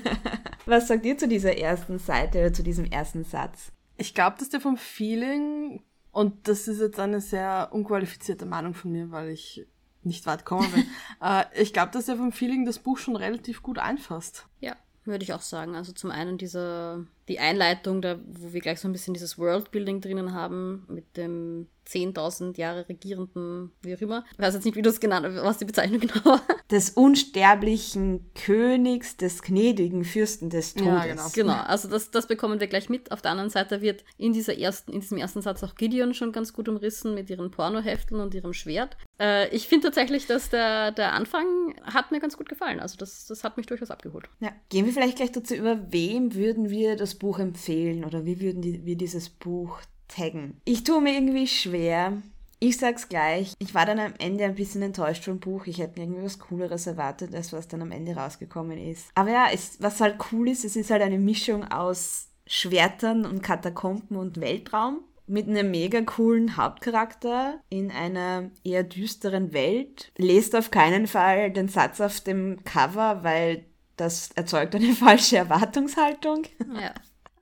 was 0.67 0.89
sagt 0.89 1.07
ihr 1.07 1.17
zu 1.17 1.29
dieser 1.29 1.57
ersten 1.57 1.99
Seite 1.99 2.41
oder 2.41 2.53
zu 2.53 2.63
diesem 2.63 2.85
ersten 2.85 3.25
Satz? 3.25 3.73
Ich 3.97 4.15
glaube, 4.15 4.37
dass 4.39 4.51
der 4.51 4.61
vom 4.61 4.77
Feeling 4.77 5.83
und 6.13 6.47
das 6.47 6.69
ist 6.69 6.81
jetzt 6.81 7.01
eine 7.01 7.23
sehr 7.23 7.71
unqualifizierte 7.73 8.45
Meinung 8.45 8.75
von 8.75 8.93
mir, 8.93 9.11
weil 9.11 9.31
ich 9.31 9.67
nicht 10.03 10.27
weit 10.27 10.45
kommen 10.45 10.71
bin. 10.73 10.87
äh, 11.23 11.45
ich 11.55 11.73
glaube, 11.73 11.93
dass 11.93 12.09
er 12.09 12.17
vom 12.17 12.33
Feeling 12.33 12.67
das 12.67 12.79
Buch 12.79 12.99
schon 12.99 13.17
relativ 13.17 13.63
gut 13.63 13.79
einfasst. 13.79 14.47
Ja, 14.61 14.77
würde 15.11 15.25
ich 15.25 15.33
auch 15.33 15.43
sagen. 15.43 15.75
Also 15.75 15.93
zum 15.93 16.11
einen 16.11 16.39
diese, 16.39 17.07
die 17.29 17.39
Einleitung, 17.39 18.01
da, 18.03 18.19
wo 18.27 18.53
wir 18.53 18.61
gleich 18.61 18.81
so 18.81 18.89
ein 18.89 18.93
bisschen 18.93 19.15
dieses 19.15 19.39
Worldbuilding 19.39 20.01
drinnen 20.01 20.33
haben, 20.33 20.87
mit 20.89 21.17
dem 21.17 21.69
10.000 21.91 22.57
Jahre 22.57 22.89
regierenden, 22.89 23.73
wie 23.83 23.95
auch 23.95 24.01
immer. 24.01 24.25
Ich 24.33 24.39
weiß 24.39 24.55
jetzt 24.55 24.65
nicht, 24.65 24.77
wie 24.77 24.83
du 24.83 24.91
es 24.91 25.01
genannt 25.01 25.27
hast, 25.27 25.43
was 25.43 25.59
die 25.59 25.65
Bezeichnung 25.65 26.01
genau 26.01 26.25
war. 26.25 26.43
Des 26.71 26.91
unsterblichen 26.91 28.31
Königs, 28.35 29.17
des 29.17 29.43
gnädigen 29.43 30.05
Fürsten 30.05 30.51
des 30.51 30.75
Todes. 30.75 30.87
Ja, 30.87 31.05
genau. 31.07 31.29
genau. 31.35 31.63
Also 31.63 31.89
das, 31.89 32.11
das 32.11 32.27
bekommen 32.27 32.61
wir 32.61 32.67
gleich 32.67 32.89
mit. 32.89 33.11
Auf 33.13 33.23
der 33.23 33.33
anderen 33.33 33.51
Seite 33.51 33.81
wird 33.81 34.05
in, 34.17 34.33
dieser 34.33 34.57
ersten, 34.57 34.93
in 34.93 35.01
diesem 35.01 35.19
ersten 35.19 35.43
Satz 35.43 35.63
auch 35.65 35.75
Gideon 35.75 36.15
schon 36.15 36.33
ganz 36.33 36.53
gut 36.53 36.69
umrissen 36.69 37.15
mit 37.15 37.29
ihren 37.31 37.51
Pornohefteln 37.51 38.21
und 38.21 38.35
ihrem 38.35 38.53
Schwert. 38.53 38.97
Äh, 39.21 39.49
ich 39.55 39.67
finde 39.67 39.89
tatsächlich, 39.89 40.27
dass 40.27 40.49
der, 40.51 40.93
der 40.93 41.13
Anfang 41.13 41.75
hat 41.83 42.13
mir 42.13 42.21
ganz 42.21 42.37
gut 42.37 42.49
gefallen. 42.49 42.81
Also 42.81 42.97
das, 42.97 43.27
das 43.27 43.43
hat 43.43 43.57
mich 43.57 43.67
durchaus 43.67 43.91
abgeholt. 43.91 44.29
Ja. 44.41 44.53
Gehen 44.69 44.87
wir 44.87 44.93
vielleicht 44.93 45.17
gleich 45.17 45.33
dazu 45.33 45.55
über, 45.55 45.93
wem 45.93 46.35
würden 46.35 46.71
wir 46.71 46.97
das 46.97 47.17
Buch 47.17 47.39
empfehlen 47.39 48.05
oder 48.05 48.25
wie 48.25 48.41
würden 48.41 48.63
die, 48.63 48.85
wir 48.85 48.97
dieses 48.97 49.29
Buch 49.29 49.81
taggen. 50.11 50.61
Ich 50.65 50.85
tue 50.85 51.01
mir 51.01 51.15
irgendwie 51.15 51.47
schwer. 51.47 52.21
Ich 52.63 52.77
sag's 52.77 53.09
gleich, 53.09 53.55
ich 53.59 53.75
war 53.75 53.87
dann 53.87 53.99
am 53.99 54.13
Ende 54.19 54.45
ein 54.45 54.55
bisschen 54.55 54.83
enttäuscht 54.83 55.25
vom 55.25 55.41
Buch. 55.41 55.67
Ich 55.67 55.79
hätte 55.79 55.99
mir 55.99 56.05
irgendwie 56.05 56.25
was 56.25 56.39
Cooleres 56.39 56.87
erwartet, 56.87 57.35
als 57.35 57.55
was 57.55 57.69
dann 57.69 57.81
am 57.81 57.91
Ende 57.91 58.15
rausgekommen 58.15 58.77
ist. 58.77 59.09
Aber 59.15 59.31
ja, 59.31 59.47
es, 59.51 59.81
was 59.81 60.01
halt 60.01 60.17
cool 60.31 60.49
ist, 60.51 60.67
es 60.67 60.77
ist 60.77 60.91
halt 60.91 61.01
eine 61.01 61.19
Mischung 61.19 61.65
aus 61.65 62.29
Schwertern 62.47 63.25
und 63.25 63.43
Katakomben 63.43 64.19
und 64.19 64.41
Weltraum 64.41 65.01
mit 65.31 65.49
einem 65.49 65.71
mega 65.71 66.03
coolen 66.03 66.57
Hauptcharakter 66.57 67.61
in 67.71 67.91
einer 67.93 68.51
eher 68.65 68.83
düsteren 68.83 69.53
Welt. 69.53 70.13
Lest 70.19 70.57
auf 70.57 70.71
keinen 70.71 71.07
Fall 71.07 71.53
den 71.53 71.69
Satz 71.69 72.01
auf 72.01 72.21
dem 72.21 72.63
Cover, 72.65 73.23
weil 73.23 73.65
das 73.97 74.33
erzeugt 74.33 74.75
eine 74.75 74.93
falsche 74.93 75.37
Erwartungshaltung. 75.37 76.43
Ja. 76.75 76.93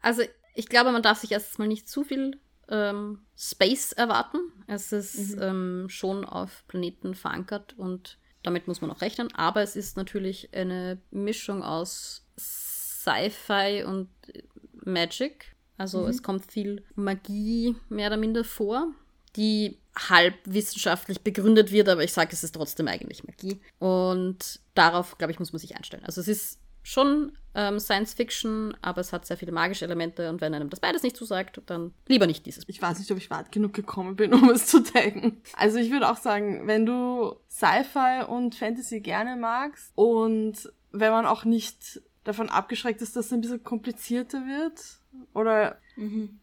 Also 0.02 0.22
ich 0.54 0.68
glaube, 0.68 0.92
man 0.92 1.02
darf 1.02 1.18
sich 1.18 1.32
erstmal 1.32 1.68
nicht 1.68 1.88
zu 1.88 2.04
viel 2.04 2.38
ähm, 2.70 3.20
Space 3.36 3.92
erwarten. 3.92 4.38
Es 4.66 4.92
ist 4.92 5.36
mhm. 5.36 5.42
ähm, 5.42 5.88
schon 5.88 6.24
auf 6.24 6.64
Planeten 6.68 7.14
verankert 7.14 7.74
und 7.76 8.18
damit 8.42 8.68
muss 8.68 8.80
man 8.80 8.90
auch 8.90 9.00
rechnen. 9.00 9.32
Aber 9.34 9.62
es 9.62 9.76
ist 9.76 9.96
natürlich 9.96 10.54
eine 10.54 10.98
Mischung 11.10 11.62
aus 11.62 12.26
Sci-Fi 12.38 13.84
und 13.84 14.08
Magic. 14.84 15.54
Also 15.76 16.02
mhm. 16.02 16.08
es 16.08 16.22
kommt 16.22 16.50
viel 16.50 16.84
Magie 16.94 17.76
mehr 17.88 18.08
oder 18.08 18.16
minder 18.16 18.44
vor, 18.44 18.92
die 19.36 19.78
halb 19.96 20.34
wissenschaftlich 20.44 21.22
begründet 21.22 21.72
wird, 21.72 21.88
aber 21.88 22.04
ich 22.04 22.12
sage, 22.12 22.30
es 22.32 22.44
ist 22.44 22.54
trotzdem 22.54 22.88
eigentlich 22.88 23.24
Magie. 23.24 23.60
Und 23.78 24.60
darauf, 24.74 25.18
glaube 25.18 25.32
ich, 25.32 25.38
muss 25.38 25.52
man 25.52 25.60
sich 25.60 25.76
einstellen. 25.76 26.04
Also 26.04 26.20
es 26.20 26.28
ist 26.28 26.60
schon 26.88 27.32
ähm, 27.54 27.78
Science 27.78 28.14
Fiction, 28.14 28.74
aber 28.80 29.02
es 29.02 29.12
hat 29.12 29.26
sehr 29.26 29.36
viele 29.36 29.52
magische 29.52 29.84
Elemente 29.84 30.30
und 30.30 30.40
wenn 30.40 30.54
einem 30.54 30.70
das 30.70 30.80
beides 30.80 31.02
nicht 31.02 31.16
zusagt, 31.16 31.60
dann 31.66 31.92
lieber 32.06 32.26
nicht 32.26 32.46
dieses. 32.46 32.64
Ich 32.66 32.80
weiß 32.80 32.98
nicht, 32.98 33.10
ob 33.10 33.18
ich 33.18 33.30
weit 33.30 33.52
genug 33.52 33.74
gekommen 33.74 34.16
bin, 34.16 34.32
um 34.34 34.48
es 34.48 34.66
zu 34.66 34.82
taggen. 34.82 35.42
Also 35.54 35.78
ich 35.78 35.90
würde 35.90 36.08
auch 36.08 36.16
sagen, 36.16 36.66
wenn 36.66 36.86
du 36.86 37.36
Sci-Fi 37.50 38.24
und 38.26 38.54
Fantasy 38.54 39.00
gerne 39.00 39.36
magst 39.36 39.92
und 39.96 40.72
wenn 40.90 41.12
man 41.12 41.26
auch 41.26 41.44
nicht 41.44 42.00
davon 42.24 42.48
abgeschreckt 42.48 43.02
ist, 43.02 43.16
dass 43.16 43.26
es 43.26 43.32
ein 43.32 43.42
bisschen 43.42 43.62
komplizierter 43.64 44.46
wird 44.46 44.80
oder 45.34 45.78
mhm. 45.96 46.40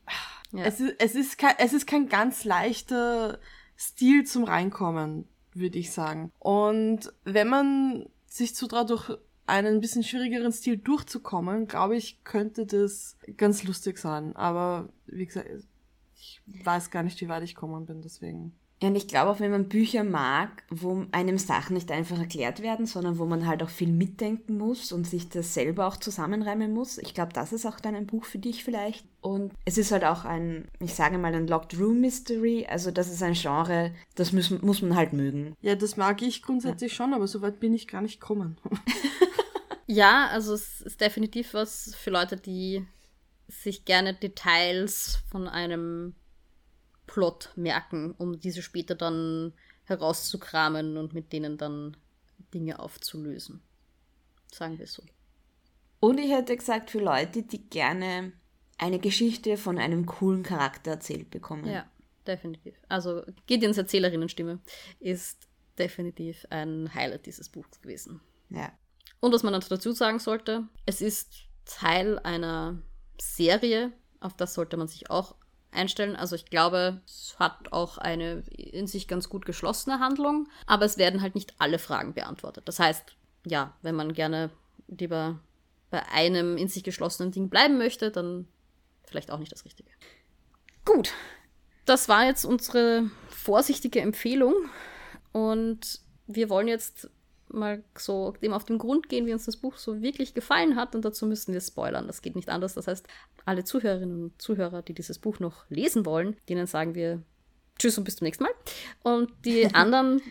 ja. 0.52 0.64
es, 0.64 0.80
ist, 0.80 0.96
es, 1.00 1.16
ist 1.16 1.38
kein, 1.40 1.56
es 1.58 1.74
ist 1.74 1.88
kein 1.88 2.08
ganz 2.08 2.44
leichter 2.44 3.40
Stil 3.76 4.26
zum 4.26 4.44
Reinkommen, 4.44 5.28
würde 5.56 5.80
ich 5.80 5.92
sagen. 5.92 6.32
Und 6.38 7.12
wenn 7.24 7.48
man 7.48 8.06
sich 8.28 8.54
zutraut, 8.54 8.90
durch 8.92 9.10
einen 9.48 9.80
bisschen 9.80 10.04
schwierigeren 10.04 10.52
Stil 10.52 10.78
durchzukommen, 10.78 11.68
glaube 11.68 11.96
ich, 11.96 12.24
könnte 12.24 12.66
das 12.66 13.18
ganz 13.38 13.64
lustig 13.64 13.98
sein. 13.98 14.36
Aber 14.36 14.90
wie 15.06 15.26
gesagt, 15.26 15.50
ich 16.16 16.42
weiß 16.64 16.92
gar 16.92 17.04
nicht, 17.04 17.22
wie 17.22 17.30
weit 17.30 17.44
ich 17.44 17.56
kommen 17.56 17.86
bin, 17.86 18.02
deswegen. 18.02 18.54
Ja, 18.82 18.90
und 18.90 18.96
ich 18.96 19.08
glaube 19.08 19.32
auch, 19.32 19.40
wenn 19.40 19.52
man 19.52 19.70
Bücher 19.70 20.04
mag, 20.04 20.64
wo 20.70 21.06
einem 21.12 21.38
Sachen 21.38 21.76
nicht 21.76 21.92
einfach 21.92 22.20
erklärt 22.20 22.62
werden, 22.62 22.86
sondern 22.86 23.18
wo 23.18 23.26
man 23.26 23.48
halt 23.48 23.64
auch 23.64 23.70
viel 23.70 23.92
mitdenken 23.92 24.58
muss 24.58 24.92
und 24.92 25.08
sich 25.08 25.30
das 25.30 25.54
selber 25.54 25.88
auch 25.88 25.96
zusammenreimen 25.96 26.74
muss, 26.74 26.98
ich 26.98 27.14
glaube, 27.14 27.32
das 27.32 27.54
ist 27.54 27.66
auch 27.66 27.80
dann 27.80 27.96
ein 27.96 28.06
Buch 28.06 28.26
für 28.26 28.38
dich 28.38 28.66
vielleicht. 28.66 29.06
Und 29.22 29.54
es 29.64 29.78
ist 29.78 29.92
halt 29.92 30.04
auch 30.04 30.26
ein, 30.26 30.68
ich 30.80 30.94
sage 30.94 31.18
mal, 31.18 31.34
ein 31.34 31.48
Locked 31.48 31.80
Room 31.80 32.02
Mystery, 32.02 32.68
also 32.70 32.92
das 32.92 33.10
ist 33.10 33.24
ein 33.24 33.34
Genre, 33.34 33.94
das 34.16 34.34
muss, 34.34 34.52
muss 34.52 34.82
man 34.82 34.96
halt 34.96 35.14
mögen. 35.14 35.56
Ja, 35.62 35.76
das 35.76 35.96
mag 35.96 36.22
ich 36.22 36.42
grundsätzlich 36.42 36.92
ja. 36.92 36.98
schon, 36.98 37.14
aber 37.14 37.28
so 37.28 37.42
weit 37.42 37.62
bin 37.62 37.74
ich 37.74 37.88
gar 37.88 38.02
nicht 38.02 38.20
gekommen. 38.20 38.58
Ja, 39.88 40.28
also 40.32 40.54
es 40.54 40.82
ist 40.82 41.00
definitiv 41.00 41.54
was 41.54 41.96
für 41.96 42.10
Leute, 42.10 42.38
die 42.38 42.86
sich 43.48 43.86
gerne 43.86 44.14
Details 44.16 45.20
von 45.30 45.48
einem 45.48 46.16
Plot 47.16 47.54
merken, 47.56 48.14
um 48.18 48.42
diese 48.42 48.62
später 48.62 48.94
dann 48.94 49.54
herauszukramen 49.86 50.98
und 50.98 51.14
mit 51.14 51.32
denen 51.32 51.58
dann 51.58 51.96
Dinge 52.54 52.80
aufzulösen. 52.80 53.62
Sagen 54.52 54.78
wir 54.80 54.86
so. 54.86 55.02
Und 56.02 56.18
ich 56.20 56.30
hätte 56.30 56.58
gesagt, 56.58 56.90
für 56.90 57.00
Leute, 57.00 57.44
die 57.44 57.70
gerne 57.70 58.34
eine 58.78 59.00
Geschichte 59.00 59.56
von 59.56 59.78
einem 59.78 60.06
coolen 60.06 60.44
Charakter 60.44 60.92
erzählt 60.92 61.32
bekommen. 61.32 61.66
Ja, 61.68 61.90
definitiv. 62.28 62.76
Also 62.90 63.24
Gideons 63.48 63.78
Erzählerinnenstimme 63.78 64.60
ist 65.00 65.48
definitiv 65.80 66.46
ein 66.50 66.94
Highlight 66.94 67.28
dieses 67.28 67.48
Buchs 67.48 67.80
gewesen. 67.80 68.20
Ja. 68.50 68.74
Und 69.22 69.32
was 69.32 69.44
man 69.44 69.54
dann 69.54 69.64
dazu 69.70 69.94
sagen 69.94 70.20
sollte, 70.20 70.68
es 70.86 71.00
ist 71.00 71.46
Teil 71.64 72.20
einer 72.20 72.82
Serie, 73.22 73.94
auf 74.20 74.34
das 74.36 74.54
sollte 74.54 74.76
man 74.76 74.90
sich 74.90 75.10
auch 75.10 75.38
einstellen. 75.76 76.16
Also 76.16 76.36
ich 76.36 76.46
glaube, 76.46 77.02
es 77.06 77.36
hat 77.38 77.72
auch 77.72 77.98
eine 77.98 78.44
in 78.58 78.88
sich 78.88 79.08
ganz 79.08 79.30
gut 79.30 79.46
geschlossene 79.46 80.00
Handlung, 80.00 80.48
aber 80.66 80.86
es 80.86 80.98
werden 80.98 81.22
halt 81.22 81.36
nicht 81.36 81.54
alle 81.60 81.80
Fragen 81.80 82.14
beantwortet. 82.14 82.68
Das 82.68 82.80
heißt, 82.80 83.04
ja, 83.46 83.74
wenn 83.82 83.96
man 83.96 84.14
gerne 84.14 84.50
lieber 84.88 85.40
bei 85.92 86.06
einem 86.10 86.58
in 86.58 86.68
sich 86.68 86.84
geschlossenen 86.84 87.32
Ding 87.32 87.50
bleiben 87.50 87.78
möchte, 87.78 88.12
dann 88.12 88.48
vielleicht 89.06 89.32
auch 89.32 89.40
nicht 89.40 89.52
das 89.52 89.66
Richtige. 89.66 89.90
Gut, 90.84 91.14
das 91.86 92.10
war 92.10 92.26
jetzt 92.26 92.46
unsere 92.46 93.10
vorsichtige 93.30 94.02
Empfehlung 94.02 94.54
und 95.32 96.00
wir 96.28 96.50
wollen 96.50 96.68
jetzt 96.68 97.10
mal 97.56 97.84
so 97.98 98.34
dem 98.42 98.54
auf 98.54 98.66
den 98.66 98.78
Grund 98.78 99.10
gehen, 99.10 99.26
wie 99.26 99.34
uns 99.34 99.46
das 99.46 99.58
Buch 99.58 99.78
so 99.78 100.02
wirklich 100.02 100.34
gefallen 100.34 100.76
hat. 100.76 100.96
Und 100.96 101.06
dazu 101.06 101.26
müssen 101.26 101.54
wir 101.54 101.62
spoilern. 101.62 102.08
Das 102.08 102.22
geht 102.22 102.36
nicht 102.36 102.50
anders. 102.50 102.74
Das 102.74 102.88
heißt, 102.88 103.08
alle 103.46 103.64
Zuhörerinnen 103.64 104.24
und 104.24 104.42
Zuhörer, 104.42 104.82
die 104.82 104.94
dieses 104.94 105.20
Buch 105.20 105.40
noch 105.40 105.66
lesen 105.70 106.06
wollen, 106.06 106.38
denen 106.50 106.68
sagen 106.68 106.96
wir 106.96 107.22
Tschüss 107.80 107.98
und 107.98 108.04
bis 108.04 108.18
zum 108.18 108.26
nächsten 108.26 108.44
Mal. 108.44 108.54
Und 109.04 109.32
die 109.46 109.66
anderen 109.74 110.22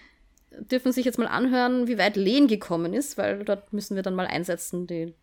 dürfen 0.59 0.93
sich 0.93 1.05
jetzt 1.05 1.19
mal 1.19 1.27
anhören, 1.27 1.89
wie 1.89 1.99
weit 1.99 2.17
Lehn 2.17 2.47
gekommen 2.47 2.93
ist, 2.93 3.19
weil 3.19 3.45
dort 3.45 3.73
müssen 3.73 3.97
wir 3.97 4.03
dann 4.03 4.15
mal 4.15 4.27
einsetzen, 4.27 4.87
den, 4.87 5.15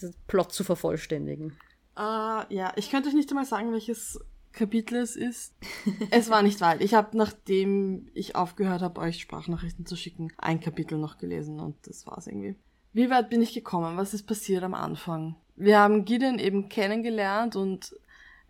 den 0.00 0.14
Plot 0.26 0.52
zu 0.52 0.64
vervollständigen. 0.64 1.56
Uh, 1.98 2.44
ja, 2.50 2.72
ich 2.76 2.90
könnte 2.90 3.08
euch 3.08 3.14
nicht 3.14 3.30
einmal 3.30 3.46
sagen, 3.46 3.72
welches 3.72 4.20
Kapitel 4.56 4.96
es 4.96 5.14
ist. 5.14 5.54
es 6.10 6.28
war 6.30 6.42
nicht 6.42 6.60
weit. 6.60 6.80
Ich 6.80 6.94
habe, 6.94 7.16
nachdem 7.16 8.08
ich 8.14 8.34
aufgehört 8.34 8.82
habe, 8.82 9.00
euch 9.00 9.20
Sprachnachrichten 9.20 9.86
zu 9.86 9.94
schicken, 9.94 10.32
ein 10.38 10.58
Kapitel 10.58 10.98
noch 10.98 11.18
gelesen 11.18 11.60
und 11.60 11.76
das 11.86 12.06
war's 12.06 12.26
irgendwie. 12.26 12.56
Wie 12.92 13.10
weit 13.10 13.30
bin 13.30 13.42
ich 13.42 13.52
gekommen? 13.52 13.96
Was 13.96 14.14
ist 14.14 14.26
passiert 14.26 14.64
am 14.64 14.74
Anfang? 14.74 15.36
Wir 15.54 15.78
haben 15.78 16.04
Gideon 16.04 16.38
eben 16.38 16.68
kennengelernt 16.68 17.54
und 17.54 17.94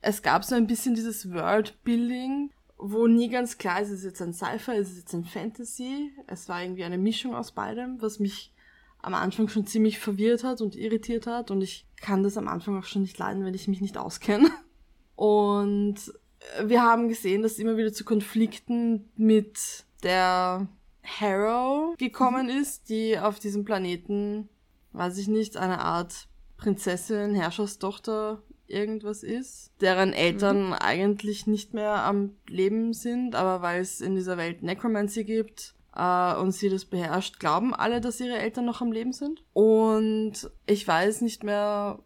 es 0.00 0.22
gab 0.22 0.44
so 0.44 0.54
ein 0.54 0.66
bisschen 0.66 0.94
dieses 0.94 1.32
Worldbuilding, 1.32 2.50
wo 2.78 3.06
nie 3.06 3.28
ganz 3.28 3.58
klar 3.58 3.80
ist, 3.80 3.90
ist 3.90 3.98
es 3.98 4.04
jetzt 4.04 4.22
ein 4.22 4.32
Sci-Fi, 4.32 4.76
ist 4.76 4.92
es 4.92 4.98
jetzt 4.98 5.14
ein 5.14 5.24
Fantasy. 5.24 6.12
Es 6.26 6.48
war 6.48 6.62
irgendwie 6.62 6.84
eine 6.84 6.98
Mischung 6.98 7.34
aus 7.34 7.52
beidem, 7.52 8.00
was 8.00 8.20
mich 8.20 8.52
am 9.00 9.14
Anfang 9.14 9.48
schon 9.48 9.66
ziemlich 9.66 9.98
verwirrt 9.98 10.44
hat 10.44 10.60
und 10.60 10.76
irritiert 10.76 11.26
hat 11.26 11.50
und 11.50 11.62
ich 11.62 11.86
kann 12.00 12.22
das 12.22 12.36
am 12.36 12.48
Anfang 12.48 12.78
auch 12.78 12.84
schon 12.84 13.02
nicht 13.02 13.18
leiden, 13.18 13.44
wenn 13.44 13.54
ich 13.54 13.68
mich 13.68 13.80
nicht 13.80 13.98
auskenne. 13.98 14.50
Und 15.16 15.96
wir 16.64 16.82
haben 16.82 17.08
gesehen, 17.08 17.42
dass 17.42 17.52
es 17.52 17.58
immer 17.58 17.76
wieder 17.76 17.92
zu 17.92 18.04
Konflikten 18.04 19.10
mit 19.16 19.84
der 20.02 20.68
Harrow 21.02 21.96
gekommen 21.96 22.48
ist, 22.48 22.88
die 22.88 23.18
auf 23.18 23.38
diesem 23.38 23.64
Planeten, 23.64 24.48
weiß 24.92 25.18
ich 25.18 25.28
nicht, 25.28 25.56
eine 25.56 25.80
Art 25.80 26.28
Prinzessin, 26.56 27.34
Herrscherstochter 27.34 28.42
irgendwas 28.66 29.22
ist, 29.22 29.70
deren 29.80 30.12
Eltern 30.12 30.68
mhm. 30.68 30.72
eigentlich 30.74 31.46
nicht 31.46 31.74
mehr 31.74 32.04
am 32.04 32.36
Leben 32.48 32.92
sind, 32.92 33.34
aber 33.34 33.62
weil 33.62 33.80
es 33.80 34.00
in 34.00 34.16
dieser 34.16 34.36
Welt 34.36 34.62
Necromancy 34.62 35.24
gibt 35.24 35.74
äh, 35.94 36.34
und 36.34 36.52
sie 36.52 36.68
das 36.68 36.84
beherrscht, 36.84 37.38
glauben 37.38 37.74
alle, 37.74 38.00
dass 38.00 38.20
ihre 38.20 38.38
Eltern 38.38 38.64
noch 38.64 38.80
am 38.80 38.92
Leben 38.92 39.12
sind. 39.12 39.44
Und 39.52 40.50
ich 40.66 40.86
weiß 40.86 41.20
nicht 41.20 41.44
mehr 41.44 42.00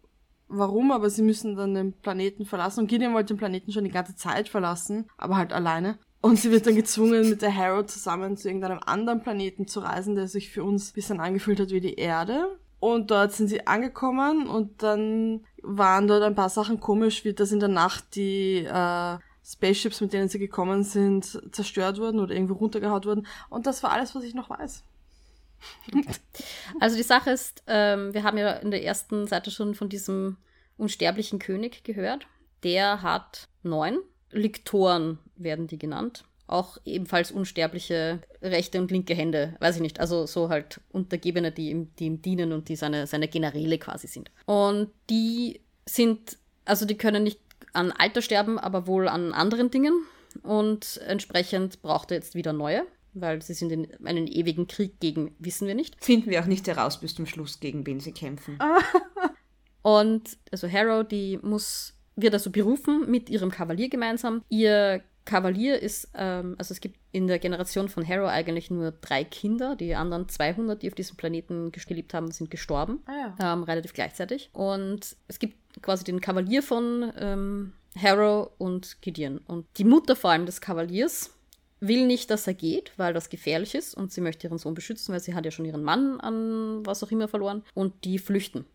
warum, 0.51 0.91
aber 0.91 1.09
sie 1.09 1.23
müssen 1.23 1.55
dann 1.55 1.73
den 1.73 1.93
Planeten 1.93 2.45
verlassen. 2.45 2.81
Und 2.81 2.87
Gideon 2.87 3.13
wollte 3.13 3.33
den 3.33 3.39
Planeten 3.39 3.71
schon 3.71 3.83
die 3.83 3.91
ganze 3.91 4.15
Zeit 4.15 4.49
verlassen, 4.49 5.09
aber 5.17 5.37
halt 5.37 5.53
alleine. 5.53 5.97
Und 6.21 6.37
sie 6.37 6.51
wird 6.51 6.67
dann 6.67 6.75
gezwungen, 6.75 7.29
mit 7.29 7.41
der 7.41 7.55
Harrow 7.55 7.85
zusammen 7.85 8.37
zu 8.37 8.47
irgendeinem 8.47 8.79
anderen 8.85 9.21
Planeten 9.23 9.67
zu 9.67 9.79
reisen, 9.79 10.15
der 10.15 10.27
sich 10.27 10.51
für 10.51 10.63
uns 10.63 10.91
ein 10.91 10.93
bisschen 10.93 11.19
angefühlt 11.19 11.59
hat 11.59 11.71
wie 11.71 11.81
die 11.81 11.95
Erde. 11.95 12.59
Und 12.79 13.11
dort 13.11 13.31
sind 13.31 13.47
sie 13.47 13.65
angekommen 13.67 14.47
und 14.47 14.83
dann 14.83 15.45
waren 15.61 16.07
dort 16.07 16.23
ein 16.23 16.35
paar 16.35 16.49
Sachen 16.49 16.79
komisch, 16.79 17.23
wie 17.25 17.33
dass 17.33 17.51
in 17.51 17.59
der 17.59 17.69
Nacht 17.69 18.15
die 18.15 18.65
äh, 18.65 19.17
Spaceships, 19.43 20.01
mit 20.01 20.13
denen 20.13 20.29
sie 20.29 20.39
gekommen 20.39 20.83
sind, 20.83 21.41
zerstört 21.51 21.99
wurden 21.99 22.19
oder 22.19 22.33
irgendwo 22.33 22.55
runtergehaut 22.55 23.05
wurden. 23.05 23.27
Und 23.49 23.65
das 23.65 23.83
war 23.83 23.91
alles, 23.91 24.15
was 24.15 24.23
ich 24.23 24.33
noch 24.33 24.49
weiß. 24.49 24.83
Also 26.79 26.95
die 26.95 27.03
Sache 27.03 27.31
ist, 27.31 27.63
ähm, 27.67 28.13
wir 28.13 28.23
haben 28.23 28.37
ja 28.37 28.53
in 28.53 28.71
der 28.71 28.83
ersten 28.83 29.27
Seite 29.27 29.51
schon 29.51 29.75
von 29.75 29.89
diesem 29.89 30.37
unsterblichen 30.77 31.39
König 31.39 31.83
gehört. 31.83 32.25
Der 32.63 33.01
hat 33.01 33.47
neun 33.61 33.99
Liktoren, 34.31 35.19
werden 35.35 35.67
die 35.67 35.77
genannt 35.77 36.23
auch 36.51 36.77
ebenfalls 36.85 37.31
unsterbliche 37.31 38.19
rechte 38.41 38.79
und 38.79 38.91
linke 38.91 39.15
Hände, 39.15 39.55
weiß 39.59 39.77
ich 39.77 39.81
nicht, 39.81 39.99
also 39.99 40.25
so 40.25 40.49
halt 40.49 40.81
Untergebene, 40.91 41.51
die 41.51 41.69
ihm, 41.69 41.95
die 41.97 42.05
ihm 42.05 42.21
dienen 42.21 42.51
und 42.51 42.69
die 42.69 42.75
seine, 42.75 43.07
seine 43.07 43.27
Generäle 43.27 43.77
quasi 43.77 44.07
sind. 44.07 44.31
Und 44.45 44.89
die 45.09 45.61
sind, 45.85 46.37
also 46.65 46.85
die 46.85 46.97
können 46.97 47.23
nicht 47.23 47.39
an 47.73 47.91
Alter 47.91 48.21
sterben, 48.21 48.59
aber 48.59 48.85
wohl 48.85 49.07
an 49.07 49.33
anderen 49.33 49.71
Dingen. 49.71 49.93
Und 50.43 51.01
entsprechend 51.07 51.81
braucht 51.81 52.11
er 52.11 52.17
jetzt 52.17 52.35
wieder 52.35 52.53
neue, 52.53 52.85
weil 53.13 53.41
sie 53.41 53.53
sind 53.53 53.71
in 53.71 53.87
einen 54.05 54.27
ewigen 54.27 54.67
Krieg 54.67 54.99
gegen, 54.99 55.35
wissen 55.39 55.67
wir 55.67 55.75
nicht. 55.75 56.03
Finden 56.03 56.29
wir 56.29 56.41
auch 56.41 56.45
nicht 56.45 56.67
heraus 56.67 56.99
bis 56.99 57.15
zum 57.15 57.25
Schluss, 57.25 57.59
gegen 57.59 57.85
wen 57.85 57.99
sie 57.99 58.11
kämpfen. 58.11 58.57
und 59.81 60.37
also 60.51 60.71
Harrow, 60.71 61.07
die 61.07 61.39
muss, 61.41 61.93
wird 62.15 62.33
also 62.33 62.49
berufen 62.51 63.09
mit 63.09 63.29
ihrem 63.29 63.51
Kavalier 63.51 63.89
gemeinsam, 63.89 64.43
ihr 64.49 65.03
Kavalier 65.25 65.79
ist, 65.79 66.09
ähm, 66.15 66.55
also 66.57 66.73
es 66.73 66.81
gibt 66.81 66.99
in 67.11 67.27
der 67.27 67.39
Generation 67.39 67.89
von 67.89 68.07
Harrow 68.07 68.27
eigentlich 68.27 68.71
nur 68.71 68.91
drei 68.91 69.23
Kinder. 69.23 69.75
Die 69.75 69.93
anderen 69.95 70.27
200, 70.27 70.81
die 70.81 70.87
auf 70.87 70.95
diesem 70.95 71.17
Planeten 71.17 71.71
gelebt 71.71 72.13
haben, 72.13 72.31
sind 72.31 72.49
gestorben. 72.49 73.01
Ah, 73.05 73.35
ja. 73.39 73.53
ähm, 73.53 73.63
relativ 73.63 73.93
gleichzeitig. 73.93 74.49
Und 74.53 75.15
es 75.27 75.39
gibt 75.39 75.57
quasi 75.81 76.03
den 76.03 76.21
Kavalier 76.21 76.63
von 76.63 77.11
ähm, 77.17 77.73
Harrow 77.97 78.51
und 78.57 79.01
Gideon. 79.01 79.39
Und 79.39 79.67
die 79.77 79.83
Mutter 79.83 80.15
vor 80.15 80.31
allem 80.31 80.45
des 80.45 80.61
Kavaliers 80.61 81.31
will 81.81 82.05
nicht, 82.05 82.29
dass 82.29 82.47
er 82.47 82.53
geht, 82.53 82.93
weil 82.97 83.13
das 83.13 83.29
gefährlich 83.29 83.75
ist 83.75 83.95
und 83.95 84.11
sie 84.11 84.21
möchte 84.21 84.47
ihren 84.47 84.59
Sohn 84.59 84.75
beschützen, 84.75 85.11
weil 85.11 85.19
sie 85.19 85.33
hat 85.33 85.43
ja 85.43 85.51
schon 85.51 85.65
ihren 85.65 85.83
Mann 85.83 86.21
an 86.21 86.85
was 86.85 87.03
auch 87.03 87.11
immer 87.11 87.27
verloren. 87.27 87.63
Und 87.73 88.05
die 88.05 88.19
flüchten. 88.19 88.65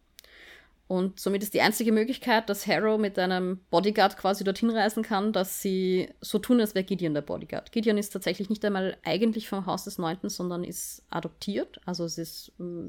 Und 0.88 1.18
somit 1.18 1.42
ist 1.42 1.54
die 1.54 1.60
einzige 1.60 1.90
Möglichkeit, 1.90 2.48
dass 2.48 2.66
Harrow 2.66 2.98
mit 2.98 3.18
einem 3.18 3.58
Bodyguard 3.70 4.16
quasi 4.16 4.44
dorthin 4.44 4.70
reisen 4.70 5.02
kann, 5.02 5.32
dass 5.32 5.60
sie 5.60 6.08
so 6.20 6.38
tun, 6.38 6.60
als 6.60 6.74
wäre 6.74 6.84
Gideon 6.84 7.14
der 7.14 7.22
Bodyguard. 7.22 7.72
Gideon 7.72 7.98
ist 7.98 8.10
tatsächlich 8.10 8.50
nicht 8.50 8.64
einmal 8.64 8.96
eigentlich 9.04 9.48
vom 9.48 9.66
Haus 9.66 9.84
des 9.84 9.98
Neunten, 9.98 10.28
sondern 10.28 10.62
ist 10.62 11.02
adoptiert. 11.10 11.80
Also 11.86 12.04
es 12.04 12.18
ist, 12.18 12.52
mm, 12.58 12.88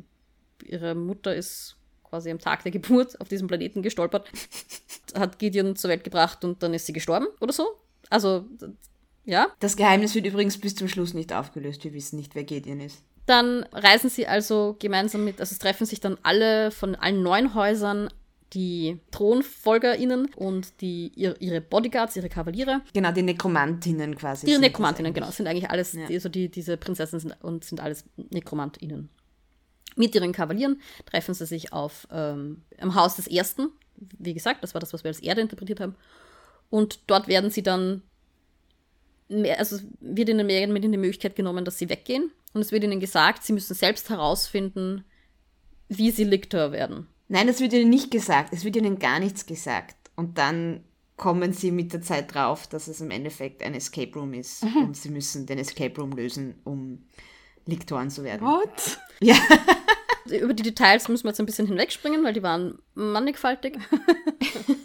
ihre 0.63 0.93
Mutter 0.93 1.33
ist 1.33 1.75
quasi 2.03 2.29
am 2.29 2.39
Tag 2.39 2.63
der 2.63 2.71
Geburt 2.71 3.19
auf 3.19 3.29
diesem 3.29 3.47
Planeten 3.47 3.81
gestolpert, 3.81 4.29
hat 5.15 5.39
Gideon 5.39 5.75
zur 5.75 5.89
Welt 5.89 6.03
gebracht 6.03 6.45
und 6.45 6.61
dann 6.61 6.75
ist 6.75 6.85
sie 6.85 6.93
gestorben 6.93 7.27
oder 7.39 7.53
so. 7.53 7.65
Also, 8.09 8.45
ja. 9.27 9.47
Das 9.59 9.75
Geheimnis 9.75 10.15
wird 10.15 10.25
übrigens 10.25 10.57
bis 10.57 10.75
zum 10.75 10.87
Schluss 10.87 11.13
nicht 11.13 11.33
aufgelöst. 11.33 11.83
Wir 11.83 11.93
wissen 11.93 12.17
nicht, 12.17 12.33
wer 12.33 12.43
Gideon 12.43 12.79
ist. 12.79 13.03
Dann 13.25 13.63
reisen 13.73 14.09
sie 14.09 14.25
also 14.25 14.77
gemeinsam 14.79 15.25
mit, 15.25 15.39
also 15.41 15.51
es 15.51 15.59
treffen 15.59 15.85
sich 15.85 15.99
dann 15.99 16.17
alle 16.23 16.71
von 16.71 16.95
allen 16.95 17.21
neun 17.21 17.53
Häusern 17.53 18.09
die 18.53 18.99
ThronfolgerInnen 19.11 20.33
und 20.35 20.79
die, 20.79 21.11
ihre 21.15 21.59
Bodyguards, 21.59 22.15
ihre 22.15 22.29
Kavaliere. 22.29 22.81
Genau, 22.93 23.11
die 23.11 23.23
Nekromantinnen 23.23 24.15
quasi. 24.15 24.49
Ihre 24.49 24.61
Nekromantinnen, 24.61 25.13
genau. 25.13 25.29
Sind 25.31 25.47
eigentlich 25.47 25.69
alles, 25.69 25.91
ja. 25.91 26.05
also 26.07 26.29
die, 26.29 26.49
diese 26.49 26.77
Prinzessinnen 26.77 27.19
sind, 27.19 27.43
und 27.43 27.65
sind 27.65 27.81
alles 27.81 28.05
NekromantInnen. 28.15 29.09
Mit 29.97 30.15
ihren 30.15 30.31
Kavalieren 30.31 30.79
treffen 31.05 31.33
sie 31.33 31.45
sich 31.45 31.73
auf 31.73 32.07
ähm, 32.11 32.61
im 32.77 32.95
Haus 32.95 33.17
des 33.17 33.27
Ersten. 33.27 33.69
Wie 33.97 34.33
gesagt, 34.33 34.63
das 34.63 34.73
war 34.73 34.79
das, 34.79 34.93
was 34.93 35.03
wir 35.03 35.09
als 35.09 35.19
Erde 35.19 35.41
interpretiert 35.41 35.81
haben. 35.81 35.95
Und 36.69 36.99
dort 37.07 37.27
werden 37.27 37.49
sie 37.49 37.63
dann, 37.63 38.03
mehr, 39.29 39.59
also 39.59 39.79
wird 39.99 40.29
ihnen 40.29 40.47
mehr 40.47 40.67
mit 40.67 40.85
in 40.85 40.91
die 40.91 40.97
Möglichkeit 40.97 41.35
genommen, 41.35 41.65
dass 41.65 41.77
sie 41.77 41.89
weggehen 41.89 42.31
und 42.53 42.61
es 42.61 42.71
wird 42.71 42.83
ihnen 42.83 42.99
gesagt, 42.99 43.43
sie 43.43 43.53
müssen 43.53 43.73
selbst 43.73 44.09
herausfinden, 44.09 45.03
wie 45.89 46.11
sie 46.11 46.23
Lictor 46.23 46.71
werden. 46.71 47.07
Nein, 47.29 47.47
das 47.47 47.59
wird 47.59 47.73
ihnen 47.73 47.89
nicht 47.89 48.11
gesagt. 48.11 48.53
Es 48.53 48.63
wird 48.63 48.75
ihnen 48.75 48.99
gar 48.99 49.19
nichts 49.19 49.45
gesagt. 49.45 49.95
Und 50.15 50.37
dann 50.37 50.83
kommen 51.17 51.51
sie 51.51 51.71
mit 51.71 51.93
der 51.93 52.01
Zeit 52.01 52.33
drauf, 52.33 52.67
dass 52.67 52.87
es 52.87 53.01
im 53.01 53.11
Endeffekt 53.11 53.63
ein 53.63 53.73
Escape 53.73 54.13
Room 54.17 54.33
ist. 54.33 54.63
Mhm. 54.63 54.77
Und 54.77 54.97
sie 54.97 55.09
müssen 55.09 55.45
den 55.45 55.57
Escape 55.57 55.99
Room 55.99 56.11
lösen, 56.11 56.55
um 56.63 57.03
Liktoren 57.65 58.09
zu 58.09 58.23
werden. 58.23 58.47
What? 58.47 58.99
Ja. 59.19 59.35
Über 60.41 60.53
die 60.53 60.63
Details 60.63 61.07
müssen 61.07 61.23
wir 61.23 61.29
jetzt 61.29 61.39
ein 61.39 61.45
bisschen 61.45 61.67
hinwegspringen, 61.67 62.23
weil 62.23 62.33
die 62.33 62.43
waren 62.43 62.79
mannigfaltig. 62.95 63.77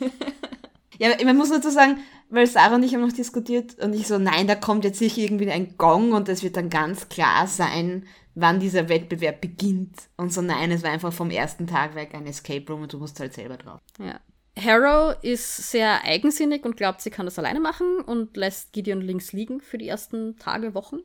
ja, 0.99 1.11
man 1.25 1.37
muss 1.37 1.51
dazu 1.51 1.71
sagen, 1.71 1.99
weil 2.33 2.47
Sarah 2.47 2.77
und 2.77 2.83
ich 2.83 2.95
haben 2.95 3.03
noch 3.03 3.13
diskutiert 3.13 3.79
und 3.79 3.93
ich 3.93 4.07
so, 4.07 4.19
nein, 4.19 4.47
da 4.47 4.55
kommt 4.55 4.85
jetzt 4.85 4.99
sicher 4.99 5.21
irgendwie 5.21 5.51
ein 5.51 5.77
Gong 5.77 6.13
und 6.13 6.29
es 6.31 6.43
wird 6.43 6.57
dann 6.57 6.71
ganz 6.71 7.11
klar 7.11 7.47
sein, 7.47 8.07
wann 8.35 8.59
dieser 8.59 8.89
Wettbewerb 8.89 9.43
beginnt. 9.43 10.09
Und 10.17 10.33
so, 10.33 10.41
nein, 10.41 10.71
es 10.71 10.83
war 10.83 10.91
einfach 10.91 11.13
vom 11.13 11.31
ersten 11.31 11.67
Tag 11.67 11.95
weg 11.95 12.15
ein 12.15 12.27
Escape 12.27 12.65
Room 12.73 12.83
und 12.83 12.93
du 12.93 12.99
musst 12.99 13.21
halt 13.21 13.35
selber 13.35 13.59
drauf. 13.59 13.81
Ja. 13.99 14.19
Harrow 14.59 15.15
ist 15.23 15.71
sehr 15.71 16.05
eigensinnig 16.05 16.65
und 16.65 16.77
glaubt, 16.77 17.03
sie 17.03 17.11
kann 17.11 17.27
das 17.27 17.39
alleine 17.39 17.61
machen 17.61 18.01
und 18.01 18.37
lässt 18.37 18.73
Gideon 18.73 19.03
links 19.03 19.33
liegen 19.33 19.61
für 19.61 19.77
die 19.77 19.89
ersten 19.89 20.37
Tage, 20.39 20.75
Wochen, 20.75 21.01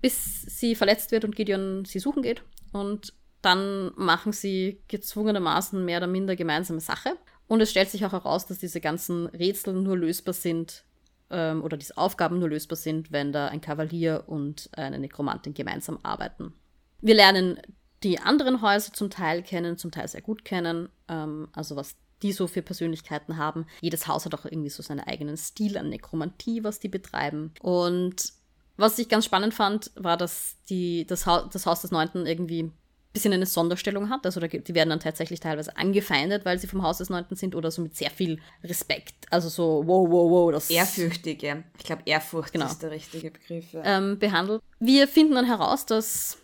bis 0.00 0.42
sie 0.42 0.74
verletzt 0.74 1.12
wird 1.12 1.24
und 1.24 1.36
Gideon 1.36 1.84
sie 1.84 2.00
suchen 2.00 2.22
geht. 2.22 2.42
Und 2.72 3.14
dann 3.40 3.92
machen 3.96 4.32
sie 4.32 4.82
gezwungenermaßen 4.88 5.84
mehr 5.84 5.98
oder 5.98 6.08
minder 6.08 6.34
gemeinsame 6.34 6.80
Sache. 6.80 7.16
Und 7.48 7.60
es 7.60 7.70
stellt 7.70 7.90
sich 7.90 8.04
auch 8.04 8.12
heraus, 8.12 8.46
dass 8.46 8.58
diese 8.58 8.80
ganzen 8.80 9.26
Rätsel 9.26 9.74
nur 9.74 9.96
lösbar 9.96 10.34
sind 10.34 10.84
ähm, 11.30 11.62
oder 11.62 11.76
diese 11.76 11.96
Aufgaben 11.96 12.38
nur 12.38 12.48
lösbar 12.48 12.76
sind, 12.76 13.12
wenn 13.12 13.32
da 13.32 13.48
ein 13.48 13.60
Kavalier 13.60 14.24
und 14.26 14.68
eine 14.72 14.98
Nekromantin 14.98 15.54
gemeinsam 15.54 15.98
arbeiten. 16.02 16.52
Wir 17.00 17.14
lernen 17.14 17.60
die 18.02 18.18
anderen 18.18 18.62
Häuser 18.62 18.92
zum 18.92 19.10
Teil 19.10 19.42
kennen, 19.42 19.78
zum 19.78 19.90
Teil 19.90 20.08
sehr 20.08 20.22
gut 20.22 20.44
kennen, 20.44 20.88
ähm, 21.08 21.48
also 21.52 21.76
was 21.76 21.96
die 22.22 22.32
so 22.32 22.46
für 22.46 22.62
Persönlichkeiten 22.62 23.36
haben. 23.36 23.66
Jedes 23.80 24.06
Haus 24.08 24.24
hat 24.24 24.34
auch 24.34 24.44
irgendwie 24.44 24.70
so 24.70 24.82
seinen 24.82 25.00
eigenen 25.00 25.36
Stil 25.36 25.76
an 25.76 25.90
Nekromantie, 25.90 26.64
was 26.64 26.80
die 26.80 26.88
betreiben. 26.88 27.52
Und 27.60 28.32
was 28.76 28.98
ich 28.98 29.08
ganz 29.08 29.24
spannend 29.24 29.54
fand, 29.54 29.90
war, 29.96 30.16
dass 30.16 30.56
die, 30.68 31.06
das, 31.06 31.26
ha 31.26 31.48
das 31.52 31.66
Haus 31.66 31.82
des 31.82 31.90
Neunten 31.90 32.26
irgendwie 32.26 32.72
bisschen 33.16 33.32
eine 33.32 33.46
Sonderstellung 33.46 34.10
hat. 34.10 34.26
Also 34.26 34.40
die 34.40 34.74
werden 34.74 34.90
dann 34.90 35.00
tatsächlich 35.00 35.40
teilweise 35.40 35.76
angefeindet, 35.76 36.44
weil 36.44 36.58
sie 36.58 36.66
vom 36.66 36.82
Haus 36.82 36.98
des 36.98 37.08
Neunten 37.08 37.34
sind 37.34 37.54
oder 37.54 37.70
so 37.70 37.80
mit 37.80 37.96
sehr 37.96 38.10
viel 38.10 38.38
Respekt. 38.62 39.14
Also 39.30 39.48
so, 39.48 39.82
wow, 39.86 40.06
wow, 40.08 40.30
wow. 40.30 40.52
Das 40.52 40.68
Ehrfürchtig, 40.70 41.42
ja. 41.42 41.62
Ich 41.78 41.84
glaube, 41.84 42.02
Ehrfurcht 42.04 42.52
genau. 42.52 42.66
ist 42.66 42.82
der 42.82 42.90
richtige 42.90 43.30
Begriff. 43.30 43.72
Ja. 43.72 43.82
Ähm, 43.84 44.18
behandelt. 44.18 44.60
Wir 44.78 45.08
finden 45.08 45.34
dann 45.34 45.46
heraus, 45.46 45.86
dass 45.86 46.38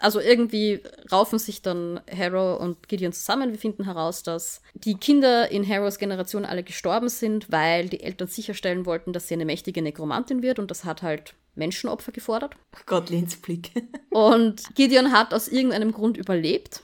also 0.00 0.20
irgendwie 0.20 0.80
raufen 1.10 1.40
sich 1.40 1.62
dann 1.62 2.00
Harrow 2.14 2.60
und 2.60 2.88
Gideon 2.88 3.12
zusammen. 3.12 3.50
Wir 3.50 3.58
finden 3.58 3.84
heraus, 3.84 4.22
dass 4.22 4.62
die 4.74 4.94
Kinder 4.94 5.50
in 5.50 5.68
Harrows 5.68 5.98
Generation 5.98 6.44
alle 6.44 6.62
gestorben 6.62 7.08
sind, 7.08 7.50
weil 7.50 7.88
die 7.88 8.02
Eltern 8.02 8.28
sicherstellen 8.28 8.86
wollten, 8.86 9.12
dass 9.12 9.26
sie 9.26 9.34
eine 9.34 9.44
mächtige 9.44 9.82
Nekromantin 9.82 10.42
wird 10.42 10.60
und 10.60 10.70
das 10.70 10.84
hat 10.84 11.02
halt 11.02 11.34
Menschenopfer 11.58 12.12
gefordert. 12.12 12.54
Gott, 12.86 13.10
Lens 13.10 13.36
Blick. 13.36 13.72
und 14.10 14.74
Gideon 14.74 15.12
hat 15.12 15.34
aus 15.34 15.48
irgendeinem 15.48 15.92
Grund 15.92 16.16
überlebt. 16.16 16.82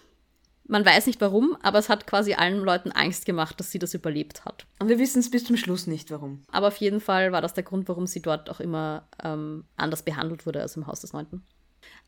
Man 0.66 0.84
weiß 0.84 1.06
nicht 1.06 1.20
warum, 1.20 1.56
aber 1.62 1.78
es 1.78 1.90
hat 1.90 2.06
quasi 2.06 2.34
allen 2.34 2.58
Leuten 2.58 2.90
Angst 2.90 3.26
gemacht, 3.26 3.60
dass 3.60 3.70
sie 3.70 3.78
das 3.78 3.92
überlebt 3.92 4.46
hat. 4.46 4.66
Und 4.78 4.88
wir 4.88 4.98
wissen 4.98 5.18
es 5.20 5.30
bis 5.30 5.44
zum 5.44 5.58
Schluss 5.58 5.86
nicht, 5.86 6.10
warum. 6.10 6.42
Aber 6.50 6.68
auf 6.68 6.78
jeden 6.78 7.00
Fall 7.00 7.32
war 7.32 7.42
das 7.42 7.52
der 7.52 7.64
Grund, 7.64 7.86
warum 7.88 8.06
sie 8.06 8.22
dort 8.22 8.48
auch 8.48 8.60
immer 8.60 9.06
ähm, 9.22 9.64
anders 9.76 10.02
behandelt 10.02 10.46
wurde 10.46 10.62
als 10.62 10.76
im 10.76 10.86
Haus 10.86 11.00
des 11.00 11.12
Neunten. 11.12 11.42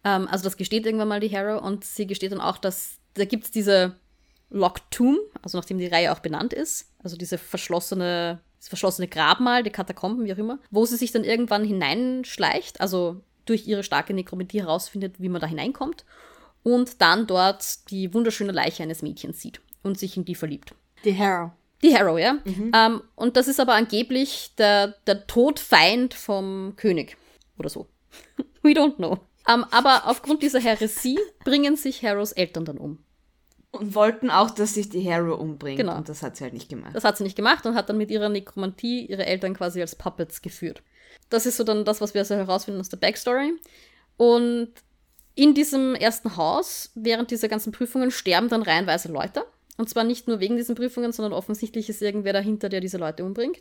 Ähm, 0.05 0.27
also 0.29 0.45
das 0.45 0.57
gesteht 0.57 0.87
irgendwann 0.87 1.09
mal 1.09 1.21
die 1.21 1.35
Harrow 1.35 1.63
und 1.63 1.85
sie 1.85 2.07
gesteht 2.07 2.33
dann 2.33 2.41
auch, 2.41 2.57
dass 2.57 2.99
da 3.15 3.25
gibt 3.25 3.45
es 3.45 3.51
diese 3.51 3.97
Locked 4.51 4.85
Tomb, 4.91 5.19
also 5.43 5.59
nachdem 5.59 5.79
die 5.79 5.89
Reihe 5.89 6.13
auch 6.13 6.21
benannt 6.21 6.53
ist, 6.53 6.91
also 7.03 7.17
diese 7.17 7.39
verschlossene, 7.39 8.41
das 8.59 8.69
verschlossene 8.69 9.09
Grabmal, 9.09 9.63
die 9.63 9.71
Katakomben, 9.71 10.25
wie 10.25 10.33
auch 10.33 10.39
immer, 10.39 10.59
wo 10.71 10.85
sie 10.87 10.97
sich 10.97 11.13
dann 11.13 11.25
irgendwann 11.25 11.65
hineinschleicht, 11.65 12.81
also 12.81 13.21
durch 13.45 13.67
ihre 13.67 13.83
starke 13.83 14.13
Nekromantie 14.13 14.61
herausfindet, 14.61 15.21
wie 15.21 15.29
man 15.29 15.41
da 15.41 15.47
hineinkommt 15.47 16.05
und 16.63 17.01
dann 17.01 17.27
dort 17.27 17.91
die 17.91 18.13
wunderschöne 18.13 18.53
Leiche 18.53 18.83
eines 18.83 19.03
Mädchens 19.03 19.41
sieht 19.41 19.61
und 19.83 19.99
sich 19.99 20.17
in 20.17 20.25
die 20.25 20.35
verliebt. 20.35 20.75
Die 21.05 21.17
Harrow. 21.17 21.53
Die 21.83 21.97
Harrow, 21.97 22.19
ja. 22.19 22.39
Mhm. 22.45 22.73
Ähm, 22.75 23.03
und 23.15 23.37
das 23.37 23.47
ist 23.49 23.61
aber 23.61 23.75
angeblich 23.75 24.55
der, 24.59 24.89
der 25.07 25.27
Todfeind 25.27 26.15
vom 26.15 26.75
König 26.77 27.17
oder 27.59 27.69
so. 27.69 27.87
We 28.63 28.71
don't 28.71 28.97
know. 28.97 29.19
Ähm, 29.49 29.65
aber 29.71 30.09
aufgrund 30.09 30.43
dieser 30.43 30.59
Heresie 30.59 31.19
bringen 31.45 31.77
sich 31.77 32.03
Harrows 32.05 32.33
Eltern 32.33 32.65
dann 32.65 32.79
um. 32.79 32.99
Und 33.81 33.95
wollten 33.95 34.31
auch, 34.31 34.51
dass 34.51 34.75
sich 34.75 34.89
die 34.89 35.11
Harrow 35.11 35.39
umbringt. 35.39 35.79
Genau. 35.79 35.97
Und 35.97 36.09
das 36.09 36.23
hat 36.23 36.37
sie 36.37 36.45
halt 36.45 36.55
nicht 36.55 36.69
gemacht. 36.69 36.95
Das 36.95 37.05
hat 37.05 37.17
sie 37.17 37.25
nicht 37.25 37.37
gemacht 37.37 37.67
und 37.67 37.75
hat 37.75 37.89
dann 37.89 37.99
mit 37.99 38.11
ihrer 38.11 38.29
Nekromantie 38.29 39.07
ihre 39.07 39.27
Eltern 39.27 39.55
quasi 39.55 39.81
als 39.81 39.95
Puppets 39.95 40.43
geführt. 40.43 40.83
Das 41.31 41.47
ist 41.47 41.57
so 41.57 41.65
dann 41.65 41.85
das, 41.85 42.01
was 42.01 42.15
wir 42.15 42.21
also 42.21 42.35
herausfinden 42.35 42.81
aus 42.81 42.89
der 42.89 42.99
Backstory. 42.99 43.55
Und 44.17 44.73
in 45.35 45.55
diesem 45.55 45.95
ersten 45.95 46.37
Haus, 46.37 46.91
während 46.95 47.31
dieser 47.31 47.49
ganzen 47.49 47.73
Prüfungen, 47.73 48.11
sterben 48.11 48.49
dann 48.49 48.63
reihenweise 48.63 49.13
Leute. 49.13 49.45
Und 49.77 49.91
zwar 49.91 50.05
nicht 50.05 50.27
nur 50.27 50.41
wegen 50.41 50.57
diesen 50.57 50.75
Prüfungen, 50.75 51.13
sondern 51.13 51.35
offensichtlich 51.35 51.89
ist 51.91 52.01
irgendwer 52.01 52.33
dahinter, 52.33 52.69
der 52.69 52.81
diese 52.81 52.97
Leute 52.97 53.25
umbringt. 53.25 53.59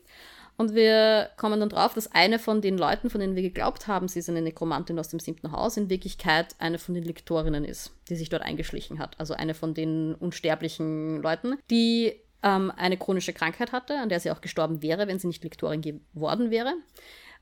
Und 0.58 0.74
wir 0.74 1.30
kommen 1.38 1.60
dann 1.60 1.70
drauf, 1.70 1.94
dass 1.94 2.12
eine 2.14 2.40
von 2.40 2.62
den 2.62 2.78
Leuten, 2.78 3.10
von 3.10 3.20
denen 3.20 3.36
wir 3.36 3.42
geglaubt 3.42 3.88
haben, 3.88 4.08
sie 4.08 4.20
ist 4.20 4.30
eine 4.30 4.42
Nekromantin 4.42 4.98
aus 4.98 5.10
dem 5.10 5.20
siebten 5.20 5.52
Haus, 5.52 5.76
in 5.76 5.90
Wirklichkeit 5.90 6.56
eine 6.60 6.80
von 6.80 6.96
den 6.96 7.04
Lektorinnen 7.04 7.66
ist, 7.66 7.92
die 8.10 8.16
sich 8.16 8.30
dort 8.30 8.44
eingeschlichen 8.44 9.00
hat. 9.00 9.20
Also 9.20 9.34
eine 9.34 9.54
von 9.54 9.74
den 9.74 10.16
unsterblichen 10.16 11.22
Leuten, 11.22 11.58
die 11.70 12.14
ähm, 12.42 12.72
eine 12.78 12.96
chronische 12.96 13.34
Krankheit 13.34 13.74
hatte, 13.74 14.00
an 14.00 14.08
der 14.08 14.22
sie 14.22 14.32
auch 14.32 14.40
gestorben 14.40 14.82
wäre, 14.82 15.08
wenn 15.08 15.20
sie 15.20 15.28
nicht 15.28 15.44
Lektorin 15.44 15.82
geworden 15.82 16.52
wäre. 16.52 16.74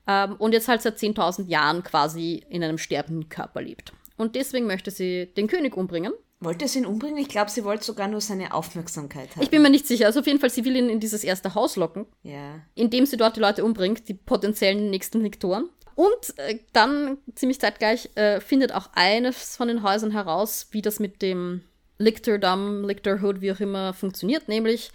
Ähm, 0.08 0.34
und 0.36 0.52
jetzt 0.52 0.66
halt 0.66 0.82
seit 0.82 0.98
10.000 0.98 1.46
Jahren 1.46 1.84
quasi 1.84 2.44
in 2.48 2.64
einem 2.64 2.78
sterbenden 2.78 3.28
Körper 3.28 3.62
lebt. 3.62 3.92
Und 4.16 4.34
deswegen 4.34 4.66
möchte 4.66 4.90
sie 4.90 5.26
den 5.36 5.46
König 5.46 5.76
umbringen 5.76 6.12
wollte 6.40 6.68
sie 6.68 6.80
ihn 6.80 6.86
umbringen? 6.86 7.18
Ich 7.18 7.28
glaube, 7.28 7.50
sie 7.50 7.64
wollte 7.64 7.84
sogar 7.84 8.08
nur 8.08 8.20
seine 8.20 8.52
Aufmerksamkeit 8.52 9.30
haben. 9.34 9.42
Ich 9.42 9.50
bin 9.50 9.62
mir 9.62 9.70
nicht 9.70 9.86
sicher. 9.86 10.06
Also 10.06 10.20
auf 10.20 10.26
jeden 10.26 10.40
Fall, 10.40 10.50
sie 10.50 10.64
will 10.64 10.76
ihn 10.76 10.88
in 10.88 11.00
dieses 11.00 11.24
erste 11.24 11.54
Haus 11.54 11.76
locken. 11.76 12.06
Ja. 12.22 12.60
Indem 12.74 13.06
sie 13.06 13.16
dort 13.16 13.36
die 13.36 13.40
Leute 13.40 13.64
umbringt, 13.64 14.08
die 14.08 14.14
potenziellen 14.14 14.90
nächsten 14.90 15.20
Lektoren. 15.20 15.68
Und 15.94 16.38
äh, 16.38 16.58
dann, 16.72 17.18
ziemlich 17.34 17.60
zeitgleich, 17.60 18.10
äh, 18.16 18.40
findet 18.40 18.72
auch 18.72 18.90
eines 18.94 19.56
von 19.56 19.68
den 19.68 19.82
Häusern 19.82 20.10
heraus, 20.10 20.68
wie 20.72 20.82
das 20.82 20.98
mit 20.98 21.22
dem 21.22 21.62
Lictordom, 21.98 22.84
Lictorhood, 22.84 23.40
wie 23.40 23.52
auch 23.52 23.60
immer, 23.60 23.92
funktioniert. 23.94 24.48
Nämlich, 24.48 24.90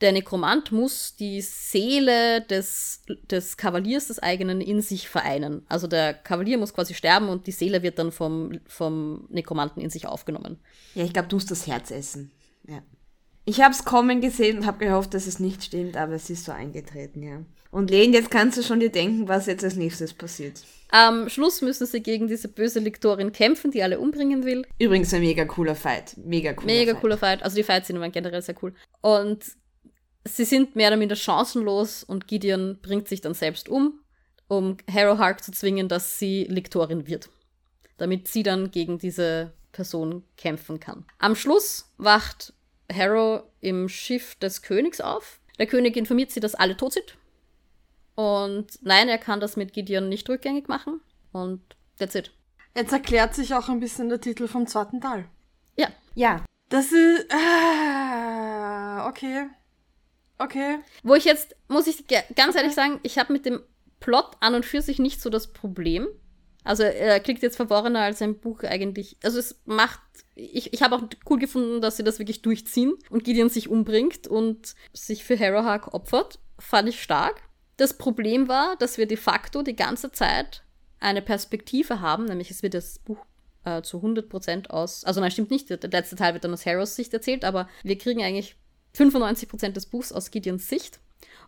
der 0.00 0.12
Nekromant 0.12 0.72
muss 0.72 1.16
die 1.16 1.40
Seele 1.42 2.40
des, 2.42 3.02
des 3.30 3.56
Kavaliers 3.56 4.06
des 4.08 4.18
eigenen 4.18 4.60
in 4.60 4.80
sich 4.80 5.08
vereinen. 5.08 5.62
Also 5.68 5.86
der 5.86 6.14
Kavalier 6.14 6.58
muss 6.58 6.72
quasi 6.74 6.94
sterben 6.94 7.28
und 7.28 7.46
die 7.46 7.52
Seele 7.52 7.82
wird 7.82 7.98
dann 7.98 8.12
vom, 8.12 8.60
vom 8.66 9.26
Nekromanten 9.30 9.82
in 9.82 9.90
sich 9.90 10.06
aufgenommen. 10.06 10.58
Ja, 10.94 11.04
ich 11.04 11.12
glaube, 11.12 11.28
du 11.28 11.36
musst 11.36 11.50
das 11.50 11.66
Herz 11.66 11.90
essen. 11.90 12.30
Ja. 12.66 12.82
Ich 13.44 13.60
habe 13.60 13.74
es 13.74 13.84
kommen 13.84 14.20
gesehen 14.20 14.58
und 14.58 14.66
habe 14.66 14.84
gehofft, 14.84 15.14
dass 15.14 15.26
es 15.26 15.40
nicht 15.40 15.64
stimmt, 15.64 15.96
aber 15.96 16.14
es 16.14 16.30
ist 16.30 16.44
so 16.44 16.52
eingetreten, 16.52 17.22
ja. 17.22 17.42
Und 17.70 17.90
Len, 17.90 18.12
jetzt 18.12 18.30
kannst 18.30 18.58
du 18.58 18.62
schon 18.62 18.80
dir 18.80 18.90
denken, 18.90 19.28
was 19.28 19.46
jetzt 19.46 19.64
als 19.64 19.76
nächstes 19.76 20.12
passiert. 20.12 20.62
Am 20.90 21.28
Schluss 21.28 21.62
müssen 21.62 21.86
sie 21.86 22.02
gegen 22.02 22.26
diese 22.26 22.48
böse 22.48 22.80
Lektorin 22.80 23.30
kämpfen, 23.30 23.70
die 23.70 23.82
alle 23.82 24.00
umbringen 24.00 24.44
will. 24.44 24.66
Übrigens 24.78 25.14
ein 25.14 25.20
mega 25.20 25.44
cooler 25.44 25.76
Fight. 25.76 26.16
Mega 26.16 26.52
cooler 26.52 26.66
Mega 26.66 26.92
Fight. 26.92 27.00
cooler 27.00 27.18
Fight. 27.18 27.42
Also 27.44 27.56
die 27.56 27.62
Fights 27.62 27.86
sind 27.86 27.96
immer 27.96 28.10
generell 28.10 28.42
sehr 28.42 28.56
cool. 28.62 28.74
Und 29.00 29.44
sie 30.24 30.44
sind 30.44 30.76
mehr 30.76 30.88
oder 30.88 30.96
minder 30.96 31.16
chancenlos 31.16 32.02
und 32.04 32.26
Gideon 32.26 32.78
bringt 32.82 33.08
sich 33.08 33.20
dann 33.20 33.34
selbst 33.34 33.68
um, 33.68 34.00
um 34.48 34.76
Harrow 34.90 35.18
Hark 35.18 35.42
zu 35.42 35.52
zwingen, 35.52 35.88
dass 35.88 36.18
sie 36.18 36.44
Lektorin 36.44 37.06
wird. 37.06 37.28
Damit 37.96 38.28
sie 38.28 38.42
dann 38.42 38.70
gegen 38.70 38.98
diese 38.98 39.52
Person 39.72 40.24
kämpfen 40.36 40.80
kann. 40.80 41.04
Am 41.18 41.36
Schluss 41.36 41.92
wacht 41.98 42.52
Harrow 42.92 43.44
im 43.60 43.88
Schiff 43.88 44.34
des 44.36 44.62
Königs 44.62 45.00
auf. 45.00 45.40
Der 45.58 45.66
König 45.66 45.96
informiert 45.96 46.30
sie, 46.30 46.40
dass 46.40 46.54
alle 46.54 46.76
tot 46.76 46.94
sind. 46.94 47.16
Und 48.14 48.78
nein, 48.82 49.08
er 49.08 49.18
kann 49.18 49.40
das 49.40 49.56
mit 49.56 49.72
Gideon 49.72 50.08
nicht 50.08 50.28
rückgängig 50.28 50.68
machen. 50.68 51.00
Und 51.32 51.60
that's 51.98 52.14
it. 52.14 52.32
Jetzt 52.74 52.92
erklärt 52.92 53.34
sich 53.34 53.54
auch 53.54 53.68
ein 53.68 53.80
bisschen 53.80 54.08
der 54.08 54.20
Titel 54.20 54.48
vom 54.48 54.66
zweiten 54.66 55.00
Teil. 55.00 55.26
Ja. 55.76 55.88
Ja. 56.14 56.44
Das 56.68 56.92
ist. 56.92 57.26
Ah, 57.32 59.08
okay. 59.08 59.48
Okay. 60.40 60.78
Wo 61.02 61.14
ich 61.14 61.26
jetzt, 61.26 61.54
muss 61.68 61.86
ich 61.86 62.06
ganz 62.34 62.56
ehrlich 62.56 62.72
sagen, 62.72 62.98
ich 63.02 63.18
habe 63.18 63.30
mit 63.30 63.44
dem 63.44 63.60
Plot 64.00 64.30
an 64.40 64.54
und 64.54 64.64
für 64.64 64.80
sich 64.80 64.98
nicht 64.98 65.20
so 65.20 65.28
das 65.28 65.52
Problem. 65.52 66.08
Also 66.64 66.82
er 66.82 67.20
klingt 67.20 67.42
jetzt 67.42 67.56
verworrener 67.56 68.00
als 68.00 68.22
ein 68.22 68.38
Buch 68.38 68.62
eigentlich. 68.62 69.18
Also 69.22 69.38
es 69.38 69.60
macht, 69.66 70.00
ich, 70.34 70.72
ich 70.72 70.82
habe 70.82 70.96
auch 70.96 71.02
cool 71.28 71.38
gefunden, 71.38 71.82
dass 71.82 71.98
sie 71.98 72.04
das 72.04 72.18
wirklich 72.18 72.40
durchziehen 72.40 72.94
und 73.10 73.22
Gideon 73.24 73.50
sich 73.50 73.68
umbringt 73.68 74.28
und 74.28 74.74
sich 74.94 75.24
für 75.24 75.38
Harrowhawk 75.38 75.92
opfert. 75.92 76.38
Fand 76.58 76.88
ich 76.88 77.02
stark. 77.02 77.42
Das 77.76 77.98
Problem 77.98 78.48
war, 78.48 78.76
dass 78.76 78.96
wir 78.96 79.06
de 79.06 79.18
facto 79.18 79.62
die 79.62 79.76
ganze 79.76 80.10
Zeit 80.10 80.62
eine 81.00 81.20
Perspektive 81.20 82.00
haben, 82.00 82.24
nämlich 82.24 82.50
es 82.50 82.62
wird 82.62 82.72
das 82.72 82.98
Buch 82.98 83.24
äh, 83.64 83.82
zu 83.82 83.98
100% 83.98 84.68
aus, 84.68 85.04
also 85.04 85.20
nein, 85.20 85.30
stimmt 85.30 85.50
nicht, 85.50 85.70
der 85.70 85.78
letzte 85.90 86.16
Teil 86.16 86.34
wird 86.34 86.44
dann 86.44 86.52
aus 86.52 86.66
Harrows 86.66 86.96
Sicht 86.96 87.12
erzählt, 87.14 87.44
aber 87.44 87.68
wir 87.82 87.96
kriegen 87.96 88.22
eigentlich 88.22 88.56
95% 88.96 89.70
des 89.70 89.86
Buchs 89.86 90.12
aus 90.12 90.30
Gideons 90.30 90.68
Sicht. 90.68 91.00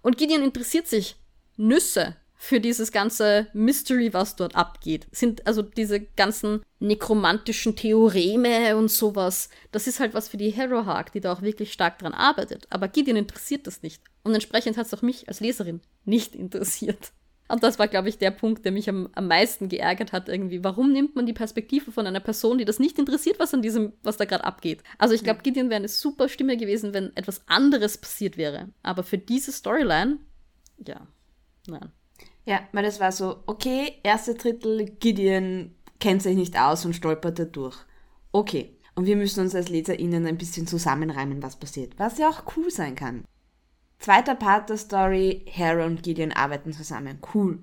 Und 0.02 0.18
Gideon 0.18 0.42
interessiert 0.42 0.86
sich 0.86 1.16
Nüsse 1.56 2.16
für 2.42 2.60
dieses 2.60 2.90
ganze 2.90 3.46
Mystery, 3.52 4.12
was 4.12 4.34
dort 4.34 4.56
abgeht. 4.56 5.06
Sind 5.12 5.46
also 5.46 5.62
diese 5.62 6.00
ganzen 6.00 6.64
nekromantischen 6.80 7.76
Theoreme 7.76 8.76
und 8.76 8.90
sowas. 8.90 9.48
Das 9.70 9.86
ist 9.86 10.00
halt 10.00 10.12
was 10.12 10.28
für 10.28 10.38
die 10.38 10.54
Harrowhawk, 10.54 11.12
die 11.12 11.20
da 11.20 11.32
auch 11.32 11.42
wirklich 11.42 11.72
stark 11.72 12.00
dran 12.00 12.14
arbeitet. 12.14 12.66
Aber 12.70 12.88
Gideon 12.88 13.16
interessiert 13.16 13.68
das 13.68 13.82
nicht. 13.82 14.02
Und 14.24 14.34
entsprechend 14.34 14.76
hat 14.76 14.86
es 14.86 14.94
auch 14.94 15.02
mich 15.02 15.28
als 15.28 15.38
Leserin 15.38 15.82
nicht 16.04 16.34
interessiert. 16.34 17.12
Und 17.48 17.62
das 17.62 17.78
war, 17.78 17.88
glaube 17.88 18.08
ich, 18.08 18.18
der 18.18 18.30
Punkt, 18.30 18.64
der 18.64 18.72
mich 18.72 18.88
am, 18.88 19.08
am 19.14 19.28
meisten 19.28 19.68
geärgert 19.68 20.12
hat 20.12 20.28
irgendwie. 20.28 20.64
Warum 20.64 20.92
nimmt 20.92 21.16
man 21.16 21.26
die 21.26 21.32
Perspektive 21.32 21.92
von 21.92 22.06
einer 22.06 22.20
Person, 22.20 22.58
die 22.58 22.64
das 22.64 22.78
nicht 22.78 22.98
interessiert, 22.98 23.38
was 23.38 23.52
an 23.52 23.62
diesem, 23.62 23.92
was 24.02 24.16
da 24.16 24.24
gerade 24.24 24.44
abgeht? 24.44 24.82
Also 24.98 25.14
ich 25.14 25.22
glaube, 25.22 25.42
Gideon 25.42 25.68
wäre 25.68 25.76
eine 25.76 25.88
super 25.88 26.28
Stimme 26.28 26.56
gewesen, 26.56 26.94
wenn 26.94 27.14
etwas 27.16 27.46
anderes 27.48 27.98
passiert 27.98 28.36
wäre. 28.36 28.70
Aber 28.82 29.02
für 29.02 29.18
diese 29.18 29.52
Storyline, 29.52 30.18
ja, 30.86 31.06
nein. 31.66 31.92
Ja, 32.44 32.60
weil 32.72 32.84
es 32.86 33.00
war 33.00 33.12
so, 33.12 33.42
okay, 33.46 33.98
erste 34.02 34.34
Drittel, 34.34 34.86
Gideon 34.98 35.74
kennt 36.00 36.22
sich 36.22 36.36
nicht 36.36 36.58
aus 36.58 36.84
und 36.84 36.94
stolpert 36.94 37.38
da 37.38 37.44
durch. 37.44 37.76
Okay. 38.32 38.78
Und 38.94 39.06
wir 39.06 39.16
müssen 39.16 39.40
uns 39.40 39.54
als 39.54 39.68
LeserInnen 39.68 40.26
ein 40.26 40.36
bisschen 40.36 40.66
zusammenreimen, 40.66 41.42
was 41.42 41.56
passiert. 41.56 41.94
Was 41.98 42.18
ja 42.18 42.28
auch 42.28 42.44
cool 42.56 42.70
sein 42.70 42.94
kann. 42.94 43.24
Zweiter 44.02 44.34
Part 44.34 44.68
der 44.68 44.78
Story, 44.78 45.46
Harry 45.56 45.84
und 45.84 46.02
Gideon 46.02 46.32
arbeiten 46.32 46.72
zusammen. 46.72 47.20
Cool. 47.32 47.62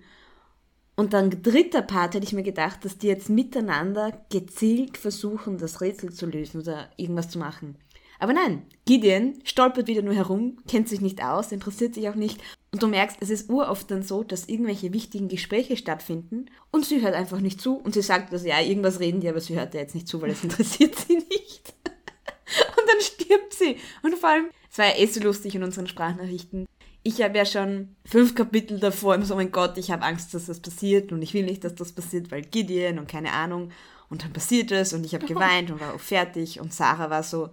Und 0.95 1.13
dann 1.13 1.29
dritter 1.43 1.81
Part 1.81 2.13
hätte 2.13 2.25
ich 2.25 2.31
mir 2.31 2.43
gedacht, 2.43 2.83
dass 2.85 2.97
die 2.97 3.07
jetzt 3.07 3.29
miteinander 3.29 4.25
gezielt 4.31 4.97
versuchen, 4.97 5.57
das 5.57 5.81
Rätsel 5.81 6.13
zu 6.13 6.25
lösen 6.27 6.61
oder 6.61 6.89
irgendwas 6.95 7.29
zu 7.29 7.39
machen. 7.39 7.77
Aber 8.19 8.31
nein, 8.31 8.63
Gideon 8.85 9.33
stolpert 9.43 9.87
wieder 9.87 10.01
nur 10.01 10.13
herum, 10.13 10.57
kennt 10.65 10.87
sich 10.87 11.01
nicht 11.01 11.21
aus, 11.21 11.51
interessiert 11.51 11.95
sich 11.95 12.07
auch 12.07 12.15
nicht 12.15 12.41
Und 12.71 12.83
du 12.83 12.87
merkst, 12.87 13.17
es 13.19 13.29
ist 13.29 13.49
uroft 13.49 13.91
dann 13.91 14.03
so, 14.03 14.23
dass 14.23 14.47
irgendwelche 14.47 14.93
wichtigen 14.93 15.27
Gespräche 15.27 15.75
stattfinden 15.75 16.45
und 16.71 16.85
sie 16.85 17.01
hört 17.01 17.15
einfach 17.15 17.41
nicht 17.41 17.59
zu 17.59 17.75
und 17.75 17.93
sie 17.93 18.01
sagt, 18.01 18.31
dass 18.31 18.45
ja, 18.45 18.61
irgendwas 18.61 18.99
reden 19.01 19.19
die, 19.19 19.29
aber 19.29 19.41
sie 19.41 19.55
hört 19.55 19.73
ja 19.73 19.81
jetzt 19.81 19.95
nicht 19.95 20.07
zu, 20.07 20.21
weil 20.21 20.31
es 20.31 20.43
interessiert 20.43 20.95
sie 20.95 21.15
nicht. 21.15 21.73
und 22.77 22.87
dann 22.87 23.01
stirbt 23.01 23.53
sie. 23.53 23.77
Und 24.03 24.15
vor 24.15 24.29
allem, 24.29 24.49
war 24.79 24.87
ja 24.87 24.97
eh 24.97 25.05
so 25.05 25.19
lustig 25.19 25.53
in 25.55 25.63
unseren 25.63 25.87
Sprachnachrichten. 25.87 26.65
Ich 27.03 27.21
habe 27.21 27.37
ja 27.37 27.45
schon 27.45 27.95
fünf 28.05 28.35
Kapitel 28.35 28.79
davor 28.79 29.15
im 29.15 29.23
so, 29.23 29.35
oh 29.35 29.37
mein 29.37 29.51
Gott, 29.51 29.77
ich 29.77 29.91
habe 29.91 30.03
Angst, 30.03 30.33
dass 30.33 30.47
das 30.47 30.59
passiert 30.59 31.11
und 31.11 31.21
ich 31.21 31.33
will 31.33 31.45
nicht, 31.45 31.63
dass 31.63 31.75
das 31.75 31.91
passiert, 31.91 32.31
weil 32.31 32.41
Gideon 32.41 32.99
und 32.99 33.07
keine 33.07 33.31
Ahnung. 33.31 33.71
Und 34.09 34.23
dann 34.23 34.33
passiert 34.33 34.71
es 34.71 34.93
und 34.93 35.05
ich 35.05 35.13
habe 35.13 35.25
geweint 35.27 35.69
und 35.69 35.79
war 35.79 35.93
auch 35.93 35.99
fertig 35.99 36.59
und 36.59 36.73
Sarah 36.73 37.09
war 37.09 37.23
so, 37.23 37.49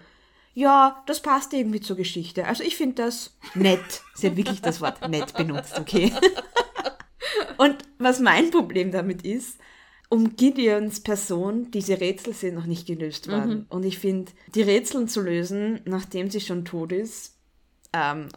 ja, 0.54 1.02
das 1.06 1.20
passt 1.20 1.52
irgendwie 1.52 1.80
zur 1.80 1.96
Geschichte. 1.96 2.46
Also 2.46 2.64
ich 2.64 2.76
finde 2.76 3.02
das 3.02 3.36
nett. 3.54 4.02
Sie 4.14 4.26
hat 4.26 4.36
wirklich 4.36 4.62
das 4.62 4.80
Wort 4.80 5.06
nett 5.06 5.34
benutzt, 5.34 5.78
okay? 5.78 6.10
Und 7.58 7.76
was 7.98 8.20
mein 8.20 8.50
Problem 8.50 8.90
damit 8.90 9.22
ist, 9.22 9.58
um 10.08 10.36
Gideons 10.36 11.00
Person, 11.00 11.70
diese 11.70 12.00
Rätsel 12.00 12.32
sind 12.32 12.54
noch 12.54 12.66
nicht 12.66 12.86
gelöst 12.86 13.28
worden. 13.28 13.50
Mhm. 13.50 13.66
Und 13.68 13.84
ich 13.84 13.98
finde, 13.98 14.32
die 14.54 14.62
Rätsel 14.62 15.06
zu 15.08 15.20
lösen, 15.20 15.80
nachdem 15.84 16.30
sie 16.30 16.40
schon 16.40 16.64
tot 16.64 16.92
ist, 16.92 17.36
ähm, 17.92 18.28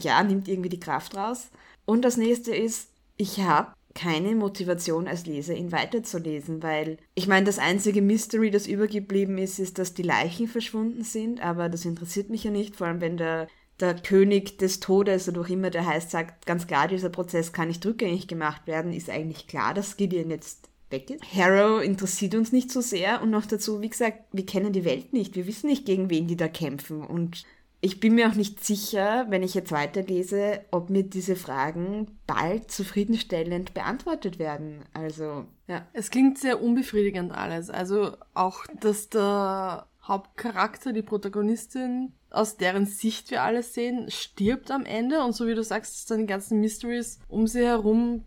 ja, 0.00 0.22
nimmt 0.22 0.48
irgendwie 0.48 0.68
die 0.68 0.80
Kraft 0.80 1.16
raus. 1.16 1.48
Und 1.84 2.02
das 2.04 2.16
nächste 2.16 2.54
ist, 2.54 2.90
ich 3.16 3.40
habe 3.40 3.72
keine 3.94 4.34
Motivation 4.34 5.08
als 5.08 5.24
Leser, 5.24 5.54
ihn 5.54 5.72
weiterzulesen, 5.72 6.62
weil 6.62 6.98
ich 7.14 7.28
meine, 7.28 7.46
das 7.46 7.58
einzige 7.58 8.02
Mystery, 8.02 8.50
das 8.50 8.66
übergeblieben 8.66 9.38
ist, 9.38 9.58
ist, 9.58 9.78
dass 9.78 9.94
die 9.94 10.02
Leichen 10.02 10.48
verschwunden 10.48 11.02
sind, 11.02 11.40
aber 11.40 11.70
das 11.70 11.86
interessiert 11.86 12.28
mich 12.28 12.44
ja 12.44 12.50
nicht, 12.50 12.76
vor 12.76 12.88
allem 12.88 13.00
wenn 13.00 13.16
der, 13.16 13.48
der 13.80 13.94
König 13.94 14.58
des 14.58 14.80
Todes 14.80 15.28
oder 15.30 15.40
auch 15.40 15.48
immer 15.48 15.70
der 15.70 15.86
heißt, 15.86 16.10
sagt 16.10 16.44
ganz 16.44 16.66
klar, 16.66 16.88
dieser 16.88 17.08
Prozess 17.08 17.54
kann 17.54 17.68
nicht 17.68 17.86
rückgängig 17.86 18.28
gemacht 18.28 18.66
werden, 18.66 18.92
ist 18.92 19.08
eigentlich 19.08 19.46
klar, 19.46 19.72
dass 19.72 19.96
Gideon 19.96 20.30
jetzt 20.30 20.68
weg 20.90 21.10
ist. 21.10 21.22
Harrow 21.34 21.82
interessiert 21.82 22.34
uns 22.34 22.52
nicht 22.52 22.70
so 22.70 22.80
sehr 22.80 23.22
und 23.22 23.30
noch 23.30 23.46
dazu, 23.46 23.80
wie 23.80 23.88
gesagt, 23.88 24.24
wir 24.32 24.46
kennen 24.46 24.72
die 24.72 24.84
Welt 24.84 25.12
nicht, 25.12 25.36
wir 25.36 25.46
wissen 25.46 25.68
nicht, 25.68 25.86
gegen 25.86 26.10
wen 26.10 26.26
die 26.26 26.36
da 26.36 26.48
kämpfen 26.48 27.02
und 27.02 27.44
ich 27.80 28.00
bin 28.00 28.14
mir 28.14 28.28
auch 28.28 28.34
nicht 28.34 28.64
sicher, 28.64 29.26
wenn 29.28 29.42
ich 29.42 29.54
jetzt 29.54 29.70
weiterlese, 29.70 30.60
ob 30.70 30.90
mir 30.90 31.04
diese 31.04 31.36
Fragen 31.36 32.18
bald 32.26 32.70
zufriedenstellend 32.70 33.74
beantwortet 33.74 34.38
werden. 34.38 34.80
Also, 34.94 35.44
ja. 35.68 35.86
Es 35.92 36.10
klingt 36.10 36.38
sehr 36.38 36.62
unbefriedigend 36.62 37.32
alles. 37.32 37.68
Also 37.68 38.16
auch, 38.34 38.64
dass 38.80 39.10
der 39.10 39.86
Hauptcharakter, 40.02 40.92
die 40.92 41.02
Protagonistin, 41.02 42.12
aus 42.30 42.56
deren 42.56 42.86
Sicht 42.86 43.30
wir 43.30 43.42
alles 43.42 43.74
sehen, 43.74 44.10
stirbt 44.10 44.70
am 44.70 44.84
Ende 44.84 45.22
und 45.22 45.34
so 45.34 45.46
wie 45.46 45.54
du 45.54 45.62
sagst, 45.62 45.94
dass 45.94 46.06
dann 46.06 46.20
die 46.20 46.26
ganzen 46.26 46.60
Mysteries 46.60 47.20
um 47.28 47.46
sie 47.46 47.64
herum 47.64 48.24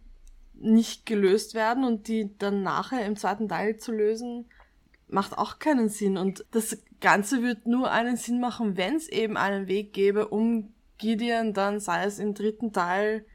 nicht 0.61 1.05
gelöst 1.05 1.53
werden 1.53 1.83
und 1.83 2.07
die 2.07 2.37
dann 2.37 2.63
nachher 2.63 3.05
im 3.05 3.15
zweiten 3.15 3.47
Teil 3.47 3.77
zu 3.77 3.91
lösen, 3.91 4.45
macht 5.07 5.37
auch 5.37 5.59
keinen 5.59 5.89
Sinn. 5.89 6.17
Und 6.17 6.45
das 6.51 6.77
Ganze 7.01 7.41
wird 7.41 7.65
nur 7.65 7.91
einen 7.91 8.17
Sinn 8.17 8.39
machen, 8.39 8.77
wenn 8.77 8.95
es 8.95 9.07
eben 9.07 9.37
einen 9.37 9.67
Weg 9.67 9.93
gäbe, 9.93 10.27
um 10.27 10.73
Gideon 10.97 11.53
dann, 11.53 11.79
sei 11.79 12.03
es 12.03 12.19
im 12.19 12.33
dritten 12.33 12.73
Teil, 12.73 13.25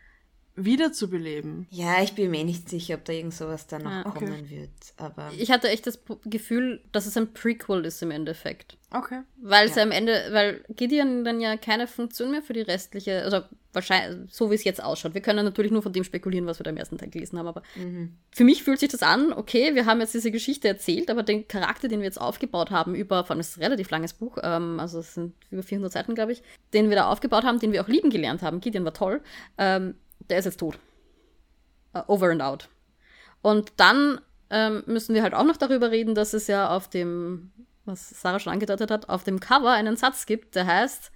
wiederzubeleben. 0.57 1.67
Ja, 1.71 2.03
ich 2.03 2.15
bin 2.15 2.31
mir 2.31 2.45
nicht 2.45 2.69
sicher, 2.69 2.95
ob 2.95 3.05
da 3.05 3.13
irgend 3.13 3.35
sowas 3.35 3.67
dann 3.67 3.83
noch 3.83 3.91
ah, 3.91 4.05
okay. 4.07 4.27
kommen 4.27 4.51
wird. 4.51 4.71
Aber 4.97 5.31
ich 5.37 5.51
hatte 5.51 5.69
echt 5.69 5.87
das 5.87 5.99
Gefühl, 6.25 6.81
dass 6.93 7.07
es 7.07 7.17
ein 7.17 7.33
Prequel 7.33 7.85
ist 7.85 8.03
im 8.03 8.11
Endeffekt. 8.11 8.77
Okay. 8.91 9.23
Weil 9.43 9.69
es 9.69 9.75
ja. 9.75 9.83
am 9.83 9.91
Ende, 9.91 10.29
weil 10.31 10.65
Gideon 10.71 11.25
dann 11.25 11.41
ja 11.41 11.57
keine 11.57 11.89
Funktion 11.89 12.31
mehr 12.31 12.43
für 12.43 12.53
die 12.53 12.61
restliche, 12.61 13.23
also 13.23 13.41
wahrscheinlich, 13.73 14.33
so 14.33 14.51
wie 14.51 14.55
es 14.55 14.63
jetzt 14.63 14.83
ausschaut. 14.83 15.15
Wir 15.15 15.21
können 15.21 15.45
natürlich 15.45 15.73
nur 15.73 15.83
von 15.83 15.93
dem 15.93 16.05
spekulieren, 16.05 16.47
was 16.47 16.61
wir 16.61 16.65
da 16.65 16.71
im 16.71 16.77
ersten 16.77 16.97
Teil 16.97 17.11
gelesen 17.11 17.39
haben, 17.39 17.49
aber 17.49 17.65
mhm. 17.75 18.17
für 18.31 18.45
mich 18.45 18.63
fühlt 18.63 18.79
sich 18.79 18.89
das 18.89 19.03
an, 19.03 19.33
okay, 19.33 19.75
wir 19.75 19.87
haben 19.87 20.01
jetzt 20.01 20.15
diese 20.15 20.31
Geschichte 20.31 20.69
erzählt, 20.69 21.11
aber 21.11 21.25
den 21.25 21.49
Charakter, 21.49 21.89
den 21.89 21.99
wir 21.99 22.07
jetzt 22.07 22.21
aufgebaut 22.21 22.71
haben, 22.71 22.95
über, 22.95 23.25
vor 23.25 23.33
allem 23.33 23.41
ist 23.41 23.57
ein 23.57 23.65
relativ 23.65 23.91
langes 23.91 24.13
Buch, 24.13 24.39
ähm, 24.43 24.79
also 24.79 25.01
es 25.01 25.15
sind 25.15 25.35
über 25.51 25.65
400 25.65 25.93
Seiten, 25.93 26.15
glaube 26.15 26.31
ich, 26.31 26.43
den 26.73 26.89
wir 26.89 26.97
da 26.97 27.11
aufgebaut 27.11 27.43
haben, 27.43 27.59
den 27.59 27.73
wir 27.73 27.83
auch 27.83 27.89
lieben 27.89 28.11
gelernt 28.11 28.43
haben, 28.43 28.61
Gideon 28.61 28.85
war 28.85 28.95
toll, 28.95 29.21
ähm, 29.59 29.95
der 30.31 30.39
ist 30.39 30.45
jetzt 30.47 30.61
tot. 30.61 30.79
Uh, 31.95 32.03
over 32.09 32.31
and 32.31 32.43
out. 32.43 32.69
Und 33.43 33.73
dann 33.77 34.21
ähm, 34.51 34.83
müssen 34.87 35.15
wir 35.15 35.23
halt 35.23 35.35
auch 35.35 35.45
noch 35.45 35.57
darüber 35.57 35.91
reden, 35.91 36.15
dass 36.15 36.33
es 36.33 36.47
ja 36.47 36.71
auf 36.75 36.89
dem, 36.89 37.53
was 37.85 38.11
Sarah 38.11 38.39
schon 38.39 38.53
angedeutet 38.53 38.91
hat, 38.91 39.09
auf 39.09 39.25
dem 39.25 39.41
Cover 39.41 39.71
einen 39.71 39.97
Satz 39.97 40.27
gibt, 40.27 40.55
der 40.55 40.67
heißt 40.67 41.13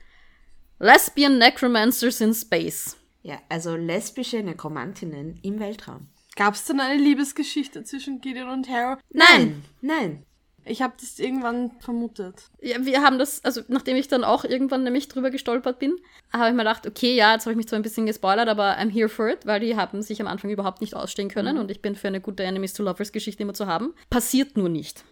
Lesbian 0.79 1.39
Necromancers 1.39 2.21
in 2.21 2.35
Space. 2.35 2.97
Ja, 3.23 3.39
also 3.49 3.77
lesbische 3.77 4.43
Nekromantinnen 4.43 5.39
im 5.43 5.59
Weltraum. 5.59 6.09
Gab 6.37 6.55
es 6.55 6.65
denn 6.65 6.79
eine 6.79 7.03
Liebesgeschichte 7.03 7.83
zwischen 7.83 8.21
Gideon 8.21 8.49
und 8.49 8.69
Harrow? 8.69 9.01
Nein, 9.11 9.65
nein. 9.81 10.25
Ich 10.69 10.83
habe 10.83 10.95
das 11.01 11.19
irgendwann 11.19 11.73
vermutet. 11.81 12.35
Ja, 12.61 12.85
wir 12.85 13.03
haben 13.03 13.19
das, 13.19 13.45
also 13.45 13.63
nachdem 13.69 13.97
ich 13.97 14.09
dann 14.09 14.25
auch 14.25 14.45
irgendwann 14.45 14.85
nämlich 14.85 15.09
drüber 15.09 15.31
gestolpert 15.31 15.79
bin, 15.79 15.97
habe 16.33 16.49
ich 16.49 16.53
mir 16.53 16.63
gedacht, 16.63 16.87
okay, 16.87 17.15
ja, 17.15 17.33
jetzt 17.33 17.47
habe 17.47 17.53
ich 17.53 17.57
mich 17.57 17.69
zwar 17.69 17.79
ein 17.79 17.83
bisschen 17.83 18.07
gespoilert, 18.07 18.49
aber 18.49 18.79
I'm 18.79 18.91
here 18.91 19.09
for 19.09 19.29
it, 19.29 19.47
weil 19.47 19.61
die 19.61 19.77
haben 19.77 20.03
sich 20.03 20.21
am 20.21 20.27
Anfang 20.27 20.51
überhaupt 20.51 20.81
nicht 20.81 20.95
ausstehen 20.95 21.29
können 21.29 21.57
mhm. 21.57 21.63
und 21.63 21.71
ich 21.71 21.83
bin 21.83 21.95
für 21.95 22.09
eine 22.09 22.21
gute 22.21 22.43
Enemies 22.43 22.75
to 22.75 22.83
Lovers 22.83 23.13
Geschichte 23.13 23.43
immer 23.43 23.55
zu 23.55 23.67
haben. 23.67 23.95
Passiert 24.11 24.57
nur 24.57 24.69
nicht. 24.69 25.05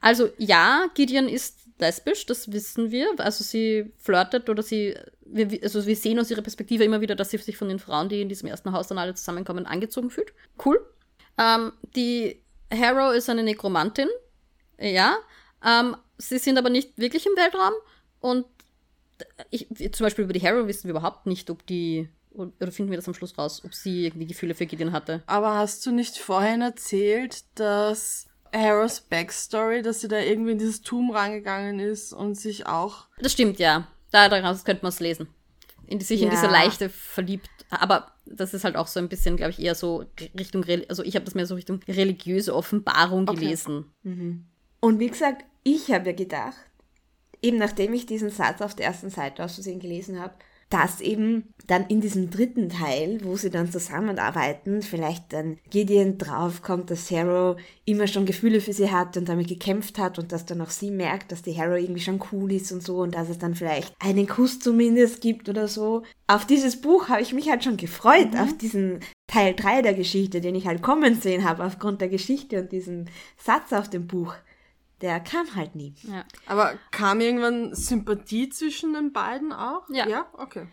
Also 0.00 0.30
ja, 0.38 0.86
Gideon 0.94 1.28
ist 1.28 1.62
lesbisch, 1.78 2.26
das 2.26 2.52
wissen 2.52 2.90
wir. 2.90 3.08
Also 3.18 3.44
sie 3.44 3.92
flirtet 3.98 4.48
oder 4.48 4.62
sie, 4.62 4.96
wir, 5.24 5.62
also 5.62 5.86
wir 5.86 5.96
sehen 5.96 6.18
aus 6.18 6.30
ihrer 6.30 6.42
Perspektive 6.42 6.84
immer 6.84 7.00
wieder, 7.00 7.14
dass 7.14 7.30
sie 7.30 7.38
sich 7.38 7.56
von 7.56 7.68
den 7.68 7.78
Frauen, 7.78 8.08
die 8.08 8.20
in 8.20 8.28
diesem 8.28 8.48
ersten 8.48 8.72
Haus 8.72 8.88
dann 8.88 8.98
alle 8.98 9.14
zusammenkommen, 9.14 9.66
angezogen 9.66 10.10
fühlt. 10.10 10.32
Cool. 10.64 10.84
Ähm, 11.38 11.72
die 11.94 12.42
Harrow 12.72 13.14
ist 13.14 13.28
eine 13.28 13.42
Nekromantin, 13.42 14.08
ja. 14.82 15.16
Ähm, 15.64 15.96
sie 16.18 16.38
sind 16.38 16.58
aber 16.58 16.70
nicht 16.70 16.98
wirklich 16.98 17.26
im 17.26 17.36
Weltraum 17.36 17.72
und 18.20 18.46
ich, 19.50 19.68
zum 19.92 20.04
Beispiel 20.04 20.24
über 20.24 20.32
die 20.32 20.42
Harrow 20.42 20.66
wissen 20.66 20.84
wir 20.84 20.90
überhaupt 20.90 21.26
nicht, 21.26 21.50
ob 21.50 21.64
die, 21.66 22.08
oder 22.32 22.72
finden 22.72 22.90
wir 22.90 22.98
das 22.98 23.08
am 23.08 23.14
Schluss 23.14 23.38
raus, 23.38 23.62
ob 23.64 23.74
sie 23.74 24.06
irgendwie 24.06 24.26
Gefühle 24.26 24.54
für 24.54 24.66
Gideon 24.66 24.92
hatte. 24.92 25.22
Aber 25.26 25.54
hast 25.54 25.84
du 25.86 25.92
nicht 25.92 26.18
vorhin 26.18 26.62
erzählt, 26.62 27.44
dass 27.54 28.26
Harrows 28.52 29.00
Backstory, 29.00 29.82
dass 29.82 30.00
sie 30.00 30.08
da 30.08 30.18
irgendwie 30.18 30.52
in 30.52 30.58
dieses 30.58 30.82
Tum 30.82 31.10
rangegangen 31.10 31.78
ist 31.78 32.12
und 32.12 32.34
sich 32.34 32.66
auch. 32.66 33.06
Das 33.18 33.32
stimmt, 33.32 33.58
ja. 33.58 33.88
Da, 34.10 34.28
daraus 34.28 34.64
könnte 34.64 34.82
man 34.82 34.90
es 34.90 35.00
lesen. 35.00 35.28
In 35.86 35.98
die, 35.98 36.04
sich 36.04 36.20
ja. 36.20 36.26
in 36.26 36.30
diese 36.30 36.46
Leichte 36.46 36.88
verliebt. 36.88 37.48
Aber 37.70 38.12
das 38.26 38.54
ist 38.54 38.64
halt 38.64 38.76
auch 38.76 38.86
so 38.86 39.00
ein 39.00 39.08
bisschen, 39.08 39.36
glaube 39.36 39.52
ich, 39.52 39.58
eher 39.58 39.74
so 39.74 40.04
Richtung, 40.38 40.64
also 40.88 41.02
ich 41.02 41.14
habe 41.14 41.24
das 41.24 41.34
mehr 41.34 41.46
so 41.46 41.54
Richtung 41.54 41.80
religiöse 41.88 42.54
Offenbarung 42.54 43.28
okay. 43.28 43.40
gelesen. 43.40 43.86
Mhm. 44.02 44.46
Und 44.84 44.98
wie 44.98 45.08
gesagt, 45.08 45.44
ich 45.62 45.92
habe 45.92 46.10
ja 46.10 46.16
gedacht, 46.16 46.58
eben 47.40 47.56
nachdem 47.56 47.94
ich 47.94 48.04
diesen 48.04 48.30
Satz 48.30 48.60
auf 48.60 48.74
der 48.74 48.86
ersten 48.86 49.10
Seite 49.10 49.44
aus 49.44 49.54
Versehen 49.54 49.78
gelesen 49.78 50.20
habe, 50.20 50.34
dass 50.70 51.02
eben 51.02 51.52
dann 51.66 51.86
in 51.88 52.00
diesem 52.00 52.30
dritten 52.30 52.70
Teil, 52.70 53.20
wo 53.22 53.36
sie 53.36 53.50
dann 53.50 53.70
zusammenarbeiten, 53.70 54.80
vielleicht 54.80 55.32
dann 55.34 55.58
Gideon 55.70 56.16
draufkommt, 56.16 56.90
dass 56.90 57.10
Harrow 57.10 57.60
immer 57.84 58.06
schon 58.06 58.24
Gefühle 58.24 58.60
für 58.62 58.72
sie 58.72 58.90
hat 58.90 59.18
und 59.18 59.28
damit 59.28 59.48
gekämpft 59.48 59.98
hat 59.98 60.18
und 60.18 60.32
dass 60.32 60.46
dann 60.46 60.62
auch 60.62 60.70
sie 60.70 60.90
merkt, 60.90 61.30
dass 61.30 61.42
die 61.42 61.56
Harrow 61.56 61.78
irgendwie 61.78 62.00
schon 62.00 62.22
cool 62.32 62.50
ist 62.52 62.72
und 62.72 62.82
so 62.82 63.00
und 63.00 63.14
dass 63.14 63.28
es 63.28 63.38
dann 63.38 63.54
vielleicht 63.54 63.94
einen 64.00 64.26
Kuss 64.26 64.60
zumindest 64.60 65.20
gibt 65.20 65.48
oder 65.50 65.68
so. 65.68 66.02
Auf 66.26 66.46
dieses 66.46 66.80
Buch 66.80 67.08
habe 67.08 67.20
ich 67.20 67.34
mich 67.34 67.50
halt 67.50 67.62
schon 67.62 67.76
gefreut, 67.76 68.32
mhm. 68.32 68.40
auf 68.40 68.56
diesen 68.56 69.00
Teil 69.26 69.54
3 69.54 69.82
der 69.82 69.94
Geschichte, 69.94 70.40
den 70.40 70.54
ich 70.54 70.66
halt 70.66 70.80
kommen 70.80 71.20
sehen 71.20 71.44
habe 71.44 71.64
aufgrund 71.66 72.00
der 72.00 72.08
Geschichte 72.08 72.60
und 72.60 72.72
diesem 72.72 73.04
Satz 73.36 73.74
auf 73.74 73.90
dem 73.90 74.06
Buch 74.06 74.34
der 75.02 75.20
kam 75.20 75.54
halt 75.54 75.74
nie. 75.74 75.94
Ja. 76.02 76.24
Aber 76.46 76.78
kam 76.90 77.20
irgendwann 77.20 77.74
Sympathie 77.74 78.48
zwischen 78.48 78.94
den 78.94 79.12
beiden 79.12 79.52
auch? 79.52 79.88
Ja. 79.90 80.08
Ja, 80.08 80.26
okay. 80.34 80.66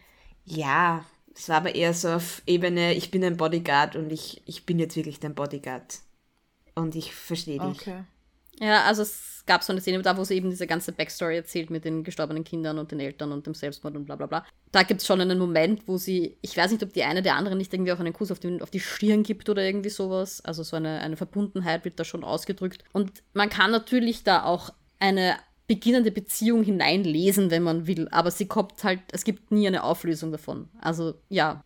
Ja, 0.45 1.03
es 1.33 1.49
war 1.49 1.57
aber 1.57 1.75
eher 1.75 1.93
so 1.93 2.09
auf 2.09 2.41
Ebene, 2.45 2.93
ich 2.93 3.11
bin 3.11 3.23
ein 3.23 3.37
Bodyguard 3.37 3.95
und 3.95 4.11
ich, 4.11 4.41
ich 4.45 4.65
bin 4.65 4.79
jetzt 4.79 4.95
wirklich 4.95 5.19
dein 5.19 5.35
Bodyguard. 5.35 5.99
Und 6.75 6.95
ich 6.95 7.13
verstehe 7.13 7.59
dich. 7.59 7.81
Okay. 7.81 8.03
Ja, 8.59 8.83
also 8.83 9.03
es 9.03 9.43
gab 9.45 9.63
so 9.63 9.73
eine 9.73 9.81
Szene, 9.81 10.01
da 10.01 10.17
wo 10.17 10.23
sie 10.23 10.35
eben 10.35 10.49
diese 10.49 10.67
ganze 10.67 10.91
Backstory 10.91 11.37
erzählt 11.37 11.69
mit 11.69 11.85
den 11.85 12.03
gestorbenen 12.03 12.43
Kindern 12.43 12.77
und 12.77 12.91
den 12.91 12.99
Eltern 12.99 13.31
und 13.31 13.47
dem 13.47 13.53
Selbstmord 13.53 13.95
und 13.95 14.05
bla 14.05 14.15
bla 14.15 14.27
bla. 14.27 14.45
Da 14.71 14.83
gibt 14.83 15.01
es 15.01 15.07
schon 15.07 15.21
einen 15.21 15.39
Moment, 15.39 15.87
wo 15.87 15.97
sie, 15.97 16.37
ich 16.41 16.55
weiß 16.55 16.71
nicht, 16.71 16.83
ob 16.83 16.93
die 16.93 17.03
eine 17.03 17.21
der 17.21 17.35
anderen 17.35 17.57
nicht 17.57 17.73
irgendwie 17.73 17.91
auch 17.91 17.99
einen 17.99 18.13
Kuss 18.13 18.31
auf, 18.31 18.39
den, 18.39 18.61
auf 18.61 18.69
die 18.69 18.79
Stirn 18.79 19.23
gibt 19.23 19.49
oder 19.49 19.63
irgendwie 19.63 19.89
sowas. 19.89 20.41
Also 20.41 20.63
so 20.63 20.75
eine, 20.75 20.99
eine 20.99 21.17
Verbundenheit 21.17 21.85
wird 21.85 21.99
da 21.99 22.03
schon 22.03 22.23
ausgedrückt. 22.23 22.83
Und 22.93 23.23
man 23.33 23.49
kann 23.49 23.71
natürlich 23.71 24.23
da 24.23 24.43
auch 24.43 24.71
eine 24.99 25.37
beginnende 25.69 26.11
Beziehung 26.11 26.63
hineinlesen, 26.63 27.51
wenn 27.51 27.61
man 27.63 27.85
will, 27.85 28.07
aber 28.09 28.31
sie 28.31 28.47
kommt 28.47 28.83
halt, 28.83 29.01
es 29.11 29.23
gibt 29.23 29.51
nie 29.51 29.67
eine 29.67 29.83
Auflösung 29.83 30.31
davon. 30.31 30.67
Also 30.81 31.13
ja. 31.29 31.63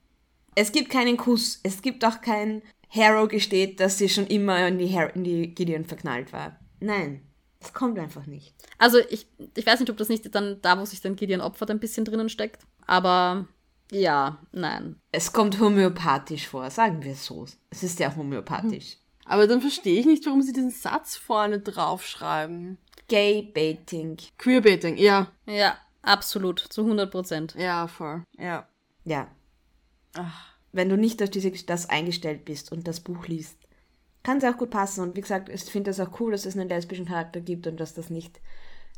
Es 0.55 0.73
gibt 0.73 0.89
keinen 0.89 1.15
Kuss, 1.15 1.61
es 1.63 1.81
gibt 1.81 2.03
auch 2.05 2.19
kein 2.21 2.61
Harrow 2.89 3.27
gesteht, 3.27 3.79
dass 3.79 3.97
sie 3.97 4.09
schon 4.09 4.27
immer 4.27 4.67
in 4.67 4.77
die, 4.77 4.93
Har 4.93 5.15
in 5.15 5.23
die 5.23 5.55
Gideon 5.55 5.85
verknallt 5.85 6.33
war. 6.33 6.59
Nein, 6.83 7.21
es 7.61 7.71
kommt 7.71 7.97
einfach 7.97 8.25
nicht. 8.25 8.53
Also 8.77 8.99
ich, 9.09 9.25
ich 9.55 9.65
weiß 9.65 9.79
nicht, 9.79 9.89
ob 9.89 9.95
das 9.97 10.09
nicht 10.09 10.33
dann 10.35 10.61
da, 10.61 10.77
wo 10.77 10.83
sich 10.85 10.99
dann 10.99 11.15
Gideon 11.15 11.39
opfert, 11.41 11.71
ein 11.71 11.79
bisschen 11.79 12.03
drinnen 12.03 12.27
steckt. 12.29 12.63
Aber 12.85 13.47
Ja, 13.91 14.39
nein. 14.51 14.99
Es 15.11 15.31
kommt 15.31 15.59
homöopathisch 15.59 16.47
vor, 16.47 16.69
sagen 16.69 17.01
wir 17.03 17.13
es 17.13 17.25
so. 17.25 17.45
Es 17.69 17.83
ist 17.83 17.97
sehr 17.97 18.15
homöopathisch. 18.15 18.97
Aber 19.25 19.47
dann 19.47 19.61
verstehe 19.61 19.97
ich 19.97 20.05
nicht, 20.05 20.25
warum 20.25 20.41
sie 20.41 20.51
diesen 20.51 20.71
Satz 20.71 21.15
vorne 21.15 21.59
draufschreiben. 21.59 22.77
Gay 23.07 23.41
Baiting. 23.53 24.17
Queerbaiting, 24.37 24.97
ja. 24.97 25.31
Ja, 25.45 25.77
absolut, 26.01 26.59
zu 26.59 26.81
100 26.81 27.09
Prozent. 27.09 27.55
Ja, 27.57 27.87
voll. 27.87 28.23
Ja. 28.37 28.67
Ja. 29.05 29.29
Ach. 30.15 30.53
Wenn 30.73 30.89
du 30.89 30.97
nicht 30.97 31.21
auf 31.23 31.29
diese, 31.29 31.51
das 31.51 31.89
eingestellt 31.89 32.45
bist 32.45 32.71
und 32.71 32.87
das 32.87 32.99
Buch 32.99 33.27
liest, 33.27 33.57
kann 34.23 34.37
es 34.37 34.43
auch 34.43 34.57
gut 34.57 34.69
passen. 34.69 35.01
Und 35.01 35.15
wie 35.15 35.21
gesagt, 35.21 35.49
ich 35.49 35.63
finde 35.63 35.91
es 35.91 35.99
auch 35.99 36.19
cool, 36.19 36.31
dass 36.31 36.45
es 36.45 36.57
einen 36.57 36.69
lesbischen 36.69 37.05
Charakter 37.05 37.41
gibt 37.41 37.67
und 37.67 37.79
dass 37.79 37.93
das 37.93 38.09
nicht, 38.09 38.39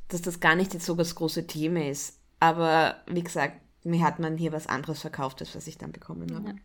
dass 0.07 0.21
das 0.21 0.39
gar 0.39 0.55
nicht 0.55 0.73
jetzt 0.73 0.85
so 0.85 0.95
das 0.95 1.15
große 1.15 1.47
Thema 1.47 1.89
ist. 1.89 2.19
Aber 2.39 3.01
wie 3.07 3.23
gesagt, 3.23 3.59
mir 3.83 4.03
hat 4.03 4.19
man 4.19 4.37
hier 4.37 4.51
was 4.51 4.67
anderes 4.67 5.01
verkauft, 5.01 5.41
als 5.41 5.55
was 5.55 5.67
ich 5.67 5.77
dann 5.77 5.91
bekommen 5.91 6.33
habe. 6.33 6.49
Ja. 6.49 6.55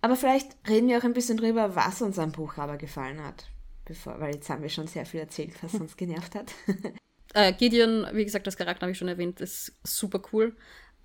Aber 0.00 0.16
vielleicht 0.16 0.56
reden 0.68 0.88
wir 0.88 0.98
auch 0.98 1.04
ein 1.04 1.12
bisschen 1.12 1.36
drüber, 1.36 1.76
was 1.76 2.02
uns 2.02 2.18
am 2.18 2.32
Buch 2.32 2.58
aber 2.58 2.76
gefallen 2.76 3.22
hat. 3.22 3.46
Bevor, 3.84 4.20
weil 4.20 4.34
jetzt 4.34 4.48
haben 4.48 4.62
wir 4.62 4.68
schon 4.68 4.86
sehr 4.86 5.06
viel 5.06 5.20
erzählt, 5.20 5.54
was 5.62 5.74
uns 5.74 5.96
genervt 5.96 6.34
hat. 6.34 6.52
Äh, 7.34 7.54
Gideon, 7.54 8.06
wie 8.12 8.26
gesagt, 8.26 8.46
das 8.46 8.58
Charakter 8.58 8.82
habe 8.82 8.92
ich 8.92 8.98
schon 8.98 9.08
erwähnt, 9.08 9.40
ist 9.40 9.72
super 9.84 10.20
cool. 10.34 10.54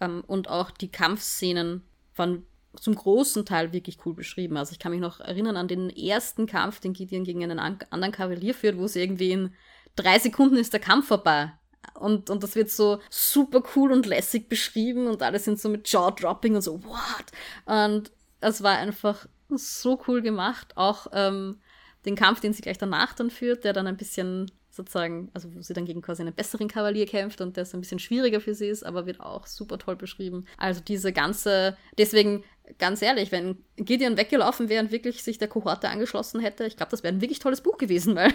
Ähm, 0.02 0.26
und 0.28 0.50
auch 0.50 0.72
die 0.72 0.92
Kampfszenen 0.92 1.84
waren 2.18 2.46
zum 2.80 2.96
großen 2.96 3.46
Teil 3.46 3.74
wirklich 3.74 4.00
cool 4.06 4.14
beschrieben. 4.14 4.58
Also 4.58 4.72
ich 4.72 4.80
kann 4.80 4.92
mich 4.92 5.02
noch 5.02 5.20
erinnern 5.20 5.58
an 5.58 5.68
den 5.68 5.90
ersten 5.90 6.46
Kampf, 6.46 6.80
den 6.80 6.94
Gideon 6.94 7.24
gegen 7.24 7.44
einen 7.44 7.60
an 7.60 7.80
anderen 7.90 8.14
Kavalier 8.14 8.54
führt, 8.54 8.78
wo 8.78 8.86
es 8.86 8.96
irgendwie 8.96 9.32
in 9.32 9.54
drei 9.96 10.20
Sekunden 10.20 10.58
ist 10.58 10.74
der 10.74 10.80
Kampf 10.80 11.08
vorbei. 11.08 11.52
Und, 11.94 12.30
und 12.30 12.44
das 12.44 12.56
wird 12.56 12.70
so 12.70 13.00
super 13.10 13.64
cool 13.76 13.92
und 13.92 14.06
lässig 14.06 14.50
beschrieben 14.50 15.08
und 15.08 15.24
alle 15.24 15.40
sind 15.40 15.60
so 15.60 15.70
mit 15.70 15.92
Jaw-Dropping 15.92 16.56
und 16.56 16.62
so, 16.62 16.84
what? 16.84 17.26
Und 17.66 18.12
es 18.40 18.62
war 18.62 18.78
einfach 18.78 19.26
so 19.50 20.00
cool 20.08 20.22
gemacht. 20.22 20.76
Auch 20.76 21.08
ähm, 21.14 21.60
den 22.06 22.16
Kampf, 22.16 22.40
den 22.40 22.54
sie 22.54 22.62
gleich 22.62 22.78
danach 22.78 23.14
dann 23.14 23.30
führt, 23.30 23.64
der 23.64 23.74
dann 23.74 23.88
ein 23.88 23.98
bisschen 23.98 24.52
sozusagen, 24.70 25.30
also 25.34 25.54
wo 25.54 25.62
sie 25.62 25.74
dann 25.74 25.86
gegen 25.86 26.02
quasi 26.02 26.22
einen 26.22 26.34
besseren 26.36 26.68
Kavalier 26.68 27.08
kämpft 27.08 27.42
und 27.42 27.58
der 27.58 27.66
so 27.66 27.76
ein 27.76 27.82
bisschen 27.82 28.00
schwieriger 28.00 28.40
für 28.40 28.54
sie 28.54 28.68
ist, 28.68 28.86
aber 28.86 29.06
wird 29.06 29.20
auch 29.20 29.48
super 29.48 29.80
toll 29.80 29.96
beschrieben. 29.96 30.46
Also 30.58 30.82
diese 30.82 31.12
ganze, 31.12 31.76
deswegen 31.98 32.44
ganz 32.80 33.02
ehrlich, 33.02 33.32
wenn 33.32 33.58
Gideon 33.78 34.18
weggelaufen 34.18 34.70
wäre 34.70 34.84
und 34.84 34.92
wirklich 34.92 35.24
sich 35.24 35.38
der 35.38 35.48
Kohorte 35.48 35.90
angeschlossen 35.90 36.40
hätte, 36.42 36.66
ich 36.66 36.78
glaube, 36.78 36.92
das 36.92 37.04
wäre 37.04 37.14
ein 37.14 37.22
wirklich 37.22 37.40
tolles 37.40 37.62
Buch 37.62 37.78
gewesen, 37.78 38.16
weil 38.18 38.34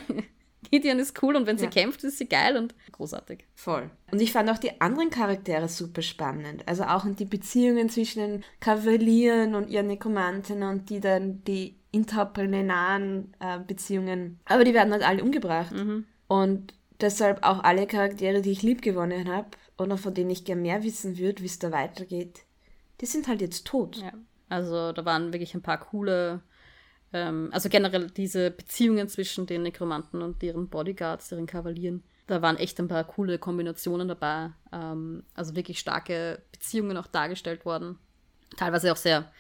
Gideon 0.71 0.99
ist 1.01 1.21
cool 1.23 1.35
und 1.37 1.47
wenn 1.47 1.59
sie 1.59 1.65
Ja. 1.65 1.71
kämpft, 1.71 2.05
ist 2.05 2.19
sie 2.19 2.29
geil 2.29 2.57
und 2.57 2.75
großartig. 2.93 3.45
Voll. 3.55 3.91
Und 4.11 4.23
ich 4.23 4.33
fand 4.33 4.49
auch 4.49 4.59
die 4.59 4.81
anderen 4.81 5.11
Charaktere 5.11 5.69
super 5.69 6.03
spannend. 6.03 6.63
Also 6.67 6.85
auch 6.85 7.05
die 7.07 7.25
Beziehungen 7.25 7.89
zwischen 7.91 8.21
den 8.21 8.45
Kavalieren 8.61 9.55
und 9.57 9.69
ihren 9.69 9.89
Nekromanten 9.89 10.63
und 10.63 10.89
die 10.89 11.01
dann 11.01 11.43
die 11.45 11.77
interplanaren 11.91 13.33
äh, 13.41 13.59
Beziehungen. 13.67 14.39
Aber 14.47 14.65
die 14.65 14.75
werden 14.75 14.93
halt 14.93 15.03
alle 15.03 15.23
umgebracht. 15.23 15.75
Und 16.29 16.75
deshalb 17.01 17.43
auch 17.43 17.63
alle 17.65 17.87
Charaktere, 17.87 18.41
die 18.43 18.53
ich 18.53 18.63
lieb 18.63 18.83
gewonnen 18.83 19.29
habe 19.29 19.49
oder 19.79 19.97
von 19.99 20.15
denen 20.15 20.31
ich 20.31 20.45
gern 20.45 20.63
mehr 20.63 20.83
wissen 20.83 21.19
würde, 21.19 21.43
wie 21.43 21.47
es 21.47 21.59
da 21.59 21.73
weitergeht, 21.73 22.41
die 23.03 23.07
sind 23.07 23.29
halt 23.29 23.41
jetzt 23.41 23.67
tot. 23.67 23.97
Ja. 23.97 24.13
Also 24.49 24.93
da 24.93 25.05
waren 25.05 25.33
wirklich 25.33 25.55
ein 25.55 25.63
paar 25.63 25.79
coole, 25.79 26.41
ähm, 27.13 27.51
also 27.53 27.69
generell 27.69 28.09
diese 28.11 28.51
Beziehungen 28.51 29.09
zwischen 29.09 29.47
den 29.47 29.63
Nekromanten 29.63 30.23
und 30.23 30.41
deren 30.41 30.69
Bodyguards, 30.69 31.29
deren 31.29 31.47
Kavalieren. 31.47 32.05
Da 32.29 32.41
waren 32.41 32.57
echt 32.57 32.79
ein 32.79 32.89
paar 32.89 33.05
coole 33.05 33.39
Kombinationen 33.39 34.07
dabei. 34.07 34.53
Ähm, 34.73 35.25
also 35.35 35.57
wirklich 35.57 35.81
starke 35.81 36.43
Beziehungen 36.53 36.97
auch 36.97 37.09
dargestellt 37.09 37.65
worden. 37.65 37.99
Teilweise 38.57 38.93
auch 38.93 38.97
sehr 38.97 39.31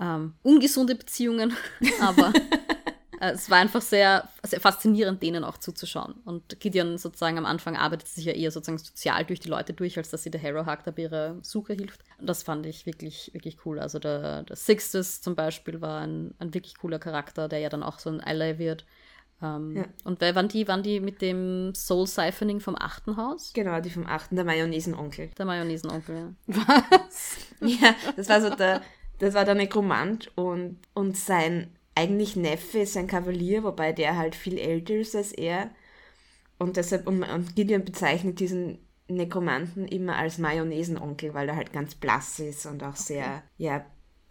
ähm, 0.00 0.34
ungesunde 0.42 0.94
Beziehungen, 0.94 1.54
aber 2.00 2.32
es 3.30 3.50
war 3.50 3.58
einfach 3.58 3.82
sehr, 3.82 4.28
sehr 4.42 4.60
faszinierend, 4.60 5.22
denen 5.22 5.44
auch 5.44 5.58
zuzuschauen. 5.58 6.14
Und 6.24 6.60
Gideon 6.60 6.98
sozusagen 6.98 7.38
am 7.38 7.46
Anfang 7.46 7.76
arbeitet 7.76 8.08
sich 8.08 8.24
ja 8.24 8.32
eher 8.32 8.50
sozusagen 8.50 8.78
sozial 8.78 9.24
durch 9.24 9.40
die 9.40 9.48
Leute 9.48 9.72
durch, 9.72 9.96
als 9.98 10.10
dass 10.10 10.22
sie 10.22 10.30
der 10.30 10.40
Hero 10.40 10.66
Hawk 10.66 10.84
da 10.84 10.90
bei 10.90 11.02
ihrer 11.02 11.36
Suche 11.42 11.74
hilft. 11.74 12.00
Und 12.18 12.28
das 12.28 12.42
fand 12.42 12.66
ich 12.66 12.86
wirklich, 12.86 13.30
wirklich 13.32 13.58
cool. 13.64 13.78
Also 13.78 13.98
der, 13.98 14.42
der 14.42 14.56
Sixtus 14.56 15.20
zum 15.20 15.34
Beispiel 15.34 15.80
war 15.80 16.00
ein, 16.00 16.34
ein 16.38 16.54
wirklich 16.54 16.76
cooler 16.78 16.98
Charakter, 16.98 17.48
der 17.48 17.58
ja 17.60 17.68
dann 17.68 17.82
auch 17.82 17.98
so 17.98 18.10
ein 18.10 18.20
Ally 18.20 18.58
wird. 18.58 18.84
Ähm, 19.42 19.76
Ja. 19.76 19.84
Und 20.04 20.20
wer 20.20 20.34
waren 20.34 20.48
die? 20.48 20.68
Waren 20.68 20.82
die 20.82 21.00
mit 21.00 21.20
dem 21.20 21.74
Soul 21.74 22.06
Siphoning 22.06 22.60
vom 22.60 22.76
achten 22.76 23.16
Haus? 23.16 23.52
Genau, 23.52 23.80
die 23.80 23.90
vom 23.90 24.06
achten, 24.06 24.36
der 24.36 24.44
Mayonnaise-Onkel. 24.44 25.30
Der 25.36 25.44
Mayonnaisenonkel. 25.44 26.34
Was? 26.46 27.36
Ja, 27.60 27.94
das 28.16 28.28
war 28.28 28.40
so 28.40 28.50
der, 28.50 28.82
das 29.18 29.34
war 29.34 29.44
der 29.44 29.54
Nekromant 29.54 30.30
und, 30.36 30.78
und 30.94 31.16
sein 31.16 31.70
eigentlich 31.94 32.36
Neffe 32.36 32.80
ist 32.80 32.96
ein 32.96 33.06
Kavalier, 33.06 33.62
wobei 33.62 33.92
der 33.92 34.16
halt 34.16 34.34
viel 34.34 34.58
älter 34.58 34.94
ist 34.94 35.14
als 35.14 35.32
er. 35.32 35.70
Und 36.58 36.76
deshalb, 36.76 37.06
und, 37.06 37.22
und 37.22 37.56
Gideon 37.56 37.84
bezeichnet 37.84 38.40
diesen 38.40 38.78
Nekromanten 39.08 39.86
immer 39.86 40.16
als 40.16 40.38
Mayonnaisenonkel, 40.38 41.34
weil 41.34 41.48
er 41.48 41.56
halt 41.56 41.72
ganz 41.72 41.94
blass 41.94 42.38
ist 42.38 42.66
und 42.66 42.82
auch 42.82 42.96
sehr, 42.96 43.42
ja, 43.58 43.84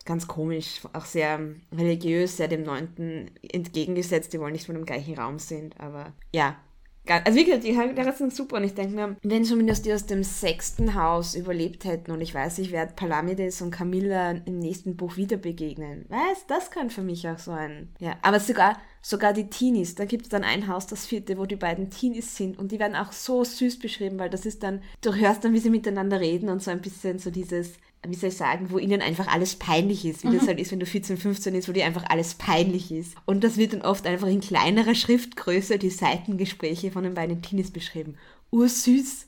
ganz 0.06 0.28
komisch, 0.28 0.82
auch 0.94 1.06
sehr 1.06 1.40
religiös, 1.72 2.38
sehr 2.38 2.48
dem 2.48 2.64
Neunten 2.64 3.32
entgegengesetzt, 3.42 4.34
die 4.34 4.40
wollen 4.40 4.54
nicht 4.54 4.66
von 4.66 4.76
dem 4.76 4.86
gleichen 4.86 5.18
Raum 5.18 5.40
sind, 5.40 5.80
aber 5.80 6.14
ja. 6.34 6.58
Also 7.06 7.44
gesagt, 7.44 7.66
die 7.66 7.74
Charaktere 7.74 8.14
sind 8.14 8.34
super 8.34 8.58
und 8.58 8.64
ich 8.64 8.76
denke 8.76 8.96
mir, 8.96 9.18
wenn 9.24 9.44
zumindest 9.44 9.86
die 9.86 9.94
aus 9.94 10.06
dem 10.06 10.24
sechsten 10.24 10.96
Haus 10.96 11.36
überlebt 11.36 11.84
hätten 11.84 12.12
und 12.12 12.22
ich 12.22 12.34
weiß, 12.34 12.60
ich 12.60 12.72
werde 12.72 12.94
Palamides 12.96 13.62
und 13.62 13.72
Camilla 13.72 14.32
im 14.32 14.60
nächsten 14.60 14.96
Buch 14.96 15.18
wieder 15.18 15.36
begegnen. 15.36 16.06
Was? 16.08 16.46
Das 16.48 16.72
kann 16.72 16.90
für 16.90 17.02
mich 17.02 17.28
auch 17.28 17.40
so 17.40 17.52
ein... 17.52 17.90
Ja, 18.00 18.16
aber 18.22 18.40
sogar, 18.40 18.78
sogar 19.02 19.34
die 19.34 19.50
Teenies, 19.50 19.96
da 19.96 20.06
gibt 20.06 20.24
es 20.24 20.30
dann 20.30 20.46
ein 20.46 20.68
Haus, 20.70 20.88
das 20.88 21.06
vierte, 21.06 21.38
wo 21.38 21.46
die 21.46 21.58
beiden 21.58 21.90
Teenies 21.90 22.38
sind 22.38 22.58
und 22.58 22.72
die 22.72 22.80
werden 22.80 22.96
auch 22.96 23.12
so 23.12 23.44
süß 23.44 23.80
beschrieben, 23.80 24.18
weil 24.18 24.30
das 24.30 24.46
ist 24.46 24.64
dann, 24.64 24.82
du 25.02 25.14
hörst 25.14 25.44
dann, 25.44 25.54
wie 25.54 25.60
sie 25.60 25.70
miteinander 25.70 26.22
reden 26.22 26.48
und 26.48 26.64
so 26.64 26.72
ein 26.72 26.82
bisschen 26.82 27.20
so 27.20 27.32
dieses 27.32 27.74
wie 28.06 28.16
soll 28.16 28.30
ich 28.30 28.38
sagen, 28.38 28.70
wo 28.70 28.80
ihnen 28.80 29.02
einfach 29.02 29.28
alles 29.28 29.56
peinlich 29.56 30.06
ist, 30.06 30.24
wie 30.24 30.36
das 30.36 30.48
halt 30.48 30.60
ist, 30.60 30.72
wenn 30.72 30.80
du 30.80 30.86
14, 30.86 31.18
15 31.18 31.56
ist, 31.56 31.70
wo 31.70 31.72
dir 31.72 31.86
einfach 31.86 32.04
alles 32.10 32.36
peinlich 32.36 32.92
ist. 32.92 33.16
Und 33.26 33.44
das 33.44 33.58
wird 33.58 33.74
dann 33.74 33.82
oft 33.82 34.06
einfach 34.06 34.28
in 34.28 34.42
kleinerer 34.42 34.96
Schriftgröße, 34.96 35.78
die 35.78 35.90
Seitengespräche 35.90 36.92
von 36.92 37.04
den 37.04 37.14
beiden 37.14 37.42
Teenies 37.42 37.72
beschrieben. 37.72 38.18
Ursüß. 38.52 39.28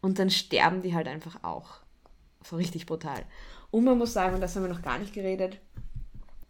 Und 0.00 0.18
dann 0.18 0.30
sterben 0.30 0.82
die 0.82 0.94
halt 0.94 1.08
einfach 1.08 1.42
auch. 1.42 1.80
So 2.44 2.56
richtig 2.56 2.86
brutal. 2.86 3.24
Und 3.70 3.84
man 3.84 3.98
muss 3.98 4.12
sagen, 4.12 4.34
und 4.34 4.40
das 4.40 4.54
haben 4.54 4.62
wir 4.62 4.72
noch 4.72 4.82
gar 4.82 4.98
nicht 4.98 5.12
geredet, 5.12 5.58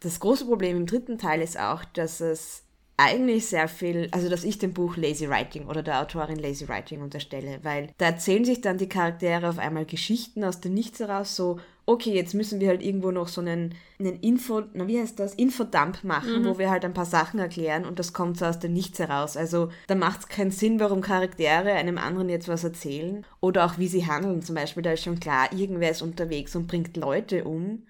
das 0.01 0.20
große 0.20 0.47
Problem 0.47 0.76
im 0.76 0.87
dritten 0.87 1.16
Teil 1.18 1.41
ist 1.41 1.59
auch, 1.59 1.85
dass 1.85 2.20
es 2.20 2.64
eigentlich 2.97 3.47
sehr 3.47 3.68
viel, 3.68 4.09
also 4.12 4.28
dass 4.28 4.45
ich 4.45 4.59
dem 4.59 4.74
Buch 4.74 4.97
Lazy 4.97 5.28
Writing 5.28 5.66
oder 5.66 5.82
der 5.82 6.01
Autorin 6.01 6.38
Lazy 6.38 6.68
Writing 6.68 7.03
unterstelle, 7.03 7.59
weil 7.62 7.88
da 7.99 8.07
erzählen 8.07 8.45
sich 8.45 8.61
dann 8.61 8.78
die 8.78 8.88
Charaktere 8.88 9.49
auf 9.49 9.59
einmal 9.59 9.86
Geschichten 9.86 10.45
aus 10.45 10.61
dem 10.61 10.74
Nichts 10.74 11.01
heraus, 11.01 11.34
so, 11.34 11.59
okay, 11.86 12.12
jetzt 12.14 12.34
müssen 12.34 12.61
wir 12.61 12.68
halt 12.68 12.82
irgendwo 12.82 13.11
noch 13.11 13.28
so 13.28 13.40
einen, 13.40 13.74
einen 13.99 14.20
Info, 14.20 14.62
na 14.74 14.86
wie 14.86 15.01
heißt 15.01 15.18
das, 15.18 15.34
Infodump 15.34 16.05
machen, 16.05 16.45
wo 16.45 16.59
wir 16.59 16.70
halt 16.70 16.84
ein 16.84 16.95
paar 16.95 17.07
Sachen 17.07 17.40
erklären 17.40 17.86
und 17.86 17.99
das 17.99 18.12
kommt 18.12 18.38
so 18.38 18.45
aus 18.45 18.59
dem 18.59 18.72
Nichts 18.72 18.99
heraus. 18.99 19.36
Also 19.36 19.70
da 19.88 19.95
macht 19.95 20.20
es 20.20 20.28
keinen 20.28 20.51
Sinn, 20.51 20.78
warum 20.78 21.01
Charaktere 21.01 21.72
einem 21.72 21.99
anderen 21.99 22.28
jetzt 22.28 22.49
was 22.49 22.62
erzählen 22.62 23.26
oder 23.40 23.64
auch 23.64 23.78
wie 23.78 23.88
sie 23.88 24.07
handeln. 24.07 24.43
Zum 24.43 24.55
Beispiel, 24.55 24.82
da 24.82 24.93
ist 24.93 25.03
schon 25.03 25.18
klar, 25.18 25.53
irgendwer 25.53 25.90
ist 25.90 26.03
unterwegs 26.03 26.55
und 26.55 26.68
bringt 26.68 26.97
Leute 26.97 27.45
um 27.45 27.84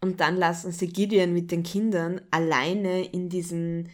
und 0.00 0.20
dann 0.20 0.36
lassen 0.36 0.72
sie 0.72 0.88
Gideon 0.88 1.32
mit 1.32 1.50
den 1.50 1.62
Kindern 1.62 2.20
alleine 2.30 3.04
in 3.04 3.28
diesen 3.28 3.90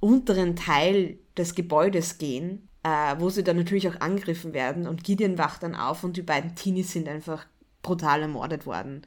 unteren 0.00 0.56
Teil 0.56 1.18
des 1.36 1.54
Gebäudes 1.54 2.18
gehen, 2.18 2.68
äh, 2.82 3.16
wo 3.18 3.30
sie 3.30 3.44
dann 3.44 3.56
natürlich 3.56 3.88
auch 3.88 4.00
angegriffen 4.00 4.52
werden 4.52 4.86
und 4.86 5.04
Gideon 5.04 5.38
wacht 5.38 5.62
dann 5.62 5.74
auf 5.74 6.04
und 6.04 6.16
die 6.16 6.22
beiden 6.22 6.54
Teenies 6.54 6.92
sind 6.92 7.08
einfach 7.08 7.46
brutal 7.82 8.22
ermordet 8.22 8.66
worden. 8.66 9.02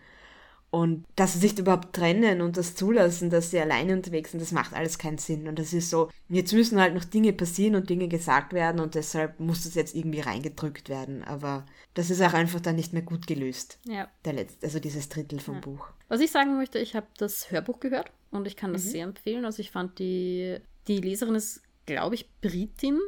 Und 0.71 1.03
dass 1.15 1.33
sie 1.33 1.39
sich 1.39 1.57
überhaupt 1.57 1.95
trennen 1.95 2.41
und 2.41 2.55
das 2.55 2.75
zulassen, 2.75 3.31
dass 3.31 3.49
sie 3.49 3.59
alleine 3.59 3.91
unterwegs 3.93 4.29
sind, 4.31 4.39
das 4.39 4.51
macht 4.51 4.73
alles 4.75 4.99
keinen 4.99 5.17
Sinn. 5.17 5.47
Und 5.47 5.57
das 5.57 5.73
ist 5.73 5.89
so, 5.89 6.11
jetzt 6.27 6.53
müssen 6.53 6.79
halt 6.79 6.93
noch 6.93 7.05
Dinge 7.05 7.33
passieren 7.33 7.73
und 7.73 7.89
Dinge 7.89 8.07
gesagt 8.07 8.53
werden 8.53 8.79
und 8.79 8.93
deshalb 8.93 9.39
muss 9.39 9.63
das 9.63 9.73
jetzt 9.73 9.95
irgendwie 9.95 10.19
reingedrückt 10.19 10.87
werden. 10.87 11.23
Aber 11.23 11.65
das 11.95 12.11
ist 12.11 12.21
auch 12.21 12.33
einfach 12.33 12.59
dann 12.59 12.75
nicht 12.75 12.93
mehr 12.93 13.01
gut 13.01 13.25
gelöst. 13.25 13.79
Ja. 13.85 14.07
Der 14.25 14.33
letzte, 14.33 14.63
also 14.63 14.79
dieses 14.79 15.09
Drittel 15.09 15.39
vom 15.39 15.55
Ja. 15.55 15.61
Buch. 15.61 15.87
Was 16.07 16.21
ich 16.21 16.29
sagen 16.29 16.55
möchte, 16.55 16.77
ich 16.77 16.95
habe 16.95 17.07
das 17.17 17.49
Hörbuch 17.49 17.79
gehört 17.79 18.11
und 18.29 18.45
ich 18.45 18.55
kann 18.55 18.71
das 18.71 18.85
Mhm. 18.85 18.89
sehr 18.89 19.03
empfehlen. 19.05 19.45
Also 19.45 19.61
ich 19.61 19.71
fand 19.71 19.97
die, 19.97 20.57
die 20.89 20.99
Leserin 20.99 21.35
ist, 21.35 21.61
glaube 21.85 22.15
ich, 22.15 22.29
Britin. 22.41 22.99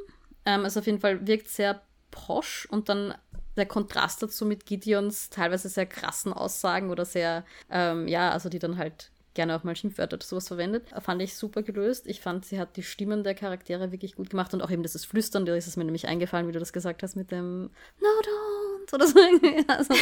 Ähm, 0.46 0.64
also 0.64 0.80
auf 0.80 0.86
jeden 0.86 1.00
Fall 1.00 1.28
wirkt 1.28 1.50
sehr 1.50 1.82
posch 2.12 2.68
und 2.70 2.88
dann 2.88 3.14
der 3.58 3.66
Kontrast 3.66 4.24
dazu 4.24 4.46
mit 4.46 4.66
Gideons 4.66 5.30
teilweise 5.30 5.68
sehr 5.68 5.86
krassen 5.86 6.32
Aussagen 6.32 6.90
oder 6.90 7.04
sehr, 7.04 7.44
ähm, 7.70 8.08
ja, 8.08 8.32
also 8.32 8.48
die 8.48 8.60
dann 8.60 8.78
halt 8.78 9.12
gerne 9.34 9.56
auch 9.56 9.64
mal 9.64 9.76
Schimpfwörter 9.76 10.16
oder 10.16 10.26
sowas 10.26 10.48
verwendet, 10.48 10.90
fand 11.00 11.22
ich 11.22 11.36
super 11.36 11.64
gelöst. 11.64 12.08
Ich 12.08 12.22
fand, 12.22 12.46
sie 12.46 12.60
hat 12.60 12.76
die 12.76 12.84
Stimmen 12.84 13.24
der 13.24 13.36
Charaktere 13.36 13.92
wirklich 13.92 14.16
gut 14.16 14.30
gemacht 14.30 14.54
und 14.54 14.62
auch 14.62 14.72
eben 14.72 14.84
dieses 14.84 15.06
Flüstern, 15.06 15.46
da 15.46 15.56
ist 15.56 15.68
es 15.68 15.78
mir 15.78 15.86
nämlich 15.86 16.08
eingefallen, 16.08 16.48
wie 16.48 16.52
du 16.52 16.60
das 16.60 16.74
gesagt 16.74 17.02
hast 17.04 17.16
mit 17.16 17.32
dem 17.32 17.70
No, 18.00 18.10
don't. 18.24 18.61
Ninth 18.82 18.94
oder 18.94 19.08
so. 19.08 19.20
Also 19.68 19.94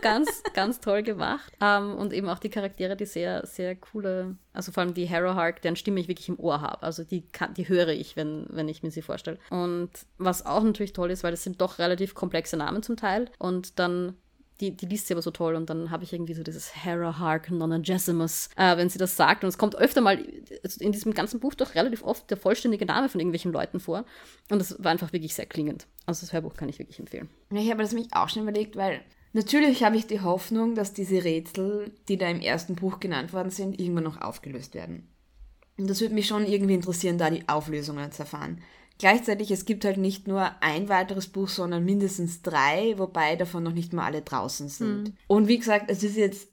ganz, 0.00 0.42
ganz 0.54 0.80
toll 0.80 1.02
gemacht. 1.02 1.52
Um, 1.60 1.66
ähm, 1.66 1.94
und 1.96 2.12
eben 2.12 2.28
auch 2.28 2.38
die 2.38 2.48
Charaktere, 2.48 2.96
die 2.96 3.06
sehr, 3.06 3.46
sehr 3.46 3.76
coole, 3.76 4.36
also 4.52 4.72
vor 4.72 4.82
allem 4.82 4.94
die 4.94 5.08
Harrow 5.08 5.34
Hark, 5.34 5.62
deren 5.62 5.76
Stimme 5.76 6.00
ich 6.00 6.08
wirklich 6.08 6.28
im 6.28 6.38
Ohr 6.38 6.60
habe. 6.60 6.82
Also 6.82 7.04
die, 7.04 7.22
kann, 7.22 7.54
die 7.54 7.68
höre 7.68 7.88
ich, 7.88 8.16
wenn, 8.16 8.46
wenn 8.48 8.68
ich 8.68 8.82
mir 8.82 8.90
sie 8.90 9.02
vorstelle. 9.02 9.38
Und 9.50 9.90
was 10.18 10.46
auch 10.46 10.62
natürlich 10.62 10.92
toll 10.92 11.10
ist, 11.10 11.22
weil 11.22 11.34
es 11.34 11.44
sind 11.44 11.60
doch 11.60 11.78
relativ 11.78 12.14
komplexe 12.14 12.56
Namen 12.56 12.82
zum 12.82 12.96
Teil. 12.96 13.30
Und 13.38 13.78
dann 13.78 14.16
die, 14.60 14.76
die 14.76 14.86
liest 14.86 15.06
sie 15.06 15.14
aber 15.14 15.22
so 15.22 15.30
toll 15.30 15.54
und 15.54 15.70
dann 15.70 15.90
habe 15.90 16.04
ich 16.04 16.12
irgendwie 16.12 16.34
so 16.34 16.42
dieses 16.42 16.84
Hera 16.84 17.18
Hark 17.18 17.50
Nonagesimus, 17.50 18.50
äh, 18.56 18.76
wenn 18.76 18.88
sie 18.88 18.98
das 18.98 19.16
sagt. 19.16 19.42
Und 19.42 19.48
es 19.48 19.58
kommt 19.58 19.76
öfter 19.76 20.00
mal 20.00 20.18
in 20.78 20.92
diesem 20.92 21.14
ganzen 21.14 21.40
Buch 21.40 21.54
doch 21.54 21.74
relativ 21.74 22.02
oft 22.02 22.30
der 22.30 22.36
vollständige 22.36 22.86
Name 22.86 23.08
von 23.08 23.20
irgendwelchen 23.20 23.52
Leuten 23.52 23.80
vor. 23.80 24.04
Und 24.50 24.58
das 24.58 24.82
war 24.82 24.90
einfach 24.90 25.12
wirklich 25.12 25.34
sehr 25.34 25.46
klingend. 25.46 25.86
Also 26.06 26.20
das 26.20 26.32
Hörbuch 26.32 26.54
kann 26.54 26.68
ich 26.68 26.78
wirklich 26.78 26.98
empfehlen. 26.98 27.28
Ich 27.52 27.70
habe 27.70 27.82
das 27.82 27.92
mich 27.92 28.08
auch 28.12 28.28
schon 28.28 28.42
überlegt, 28.42 28.76
weil 28.76 29.00
natürlich 29.32 29.82
habe 29.82 29.96
ich 29.96 30.06
die 30.06 30.20
Hoffnung, 30.20 30.74
dass 30.74 30.92
diese 30.92 31.24
Rätsel, 31.24 31.92
die 32.08 32.18
da 32.18 32.28
im 32.28 32.40
ersten 32.40 32.74
Buch 32.74 33.00
genannt 33.00 33.32
worden 33.32 33.50
sind, 33.50 33.80
irgendwann 33.80 34.04
noch 34.04 34.20
aufgelöst 34.20 34.74
werden. 34.74 35.08
Und 35.78 35.88
das 35.88 36.00
würde 36.02 36.14
mich 36.14 36.26
schon 36.26 36.44
irgendwie 36.46 36.74
interessieren, 36.74 37.16
da 37.16 37.30
die 37.30 37.48
Auflösungen 37.48 38.12
zu 38.12 38.22
erfahren. 38.22 38.60
Gleichzeitig, 39.00 39.50
es 39.50 39.64
gibt 39.64 39.86
halt 39.86 39.96
nicht 39.96 40.28
nur 40.28 40.52
ein 40.62 40.90
weiteres 40.90 41.26
Buch, 41.26 41.48
sondern 41.48 41.86
mindestens 41.86 42.42
drei, 42.42 42.98
wobei 42.98 43.34
davon 43.34 43.62
noch 43.62 43.72
nicht 43.72 43.94
mal 43.94 44.04
alle 44.04 44.20
draußen 44.20 44.68
sind. 44.68 45.04
Mhm. 45.04 45.12
Und 45.26 45.48
wie 45.48 45.56
gesagt, 45.56 45.90
es 45.90 46.02
ist 46.02 46.18
jetzt 46.18 46.48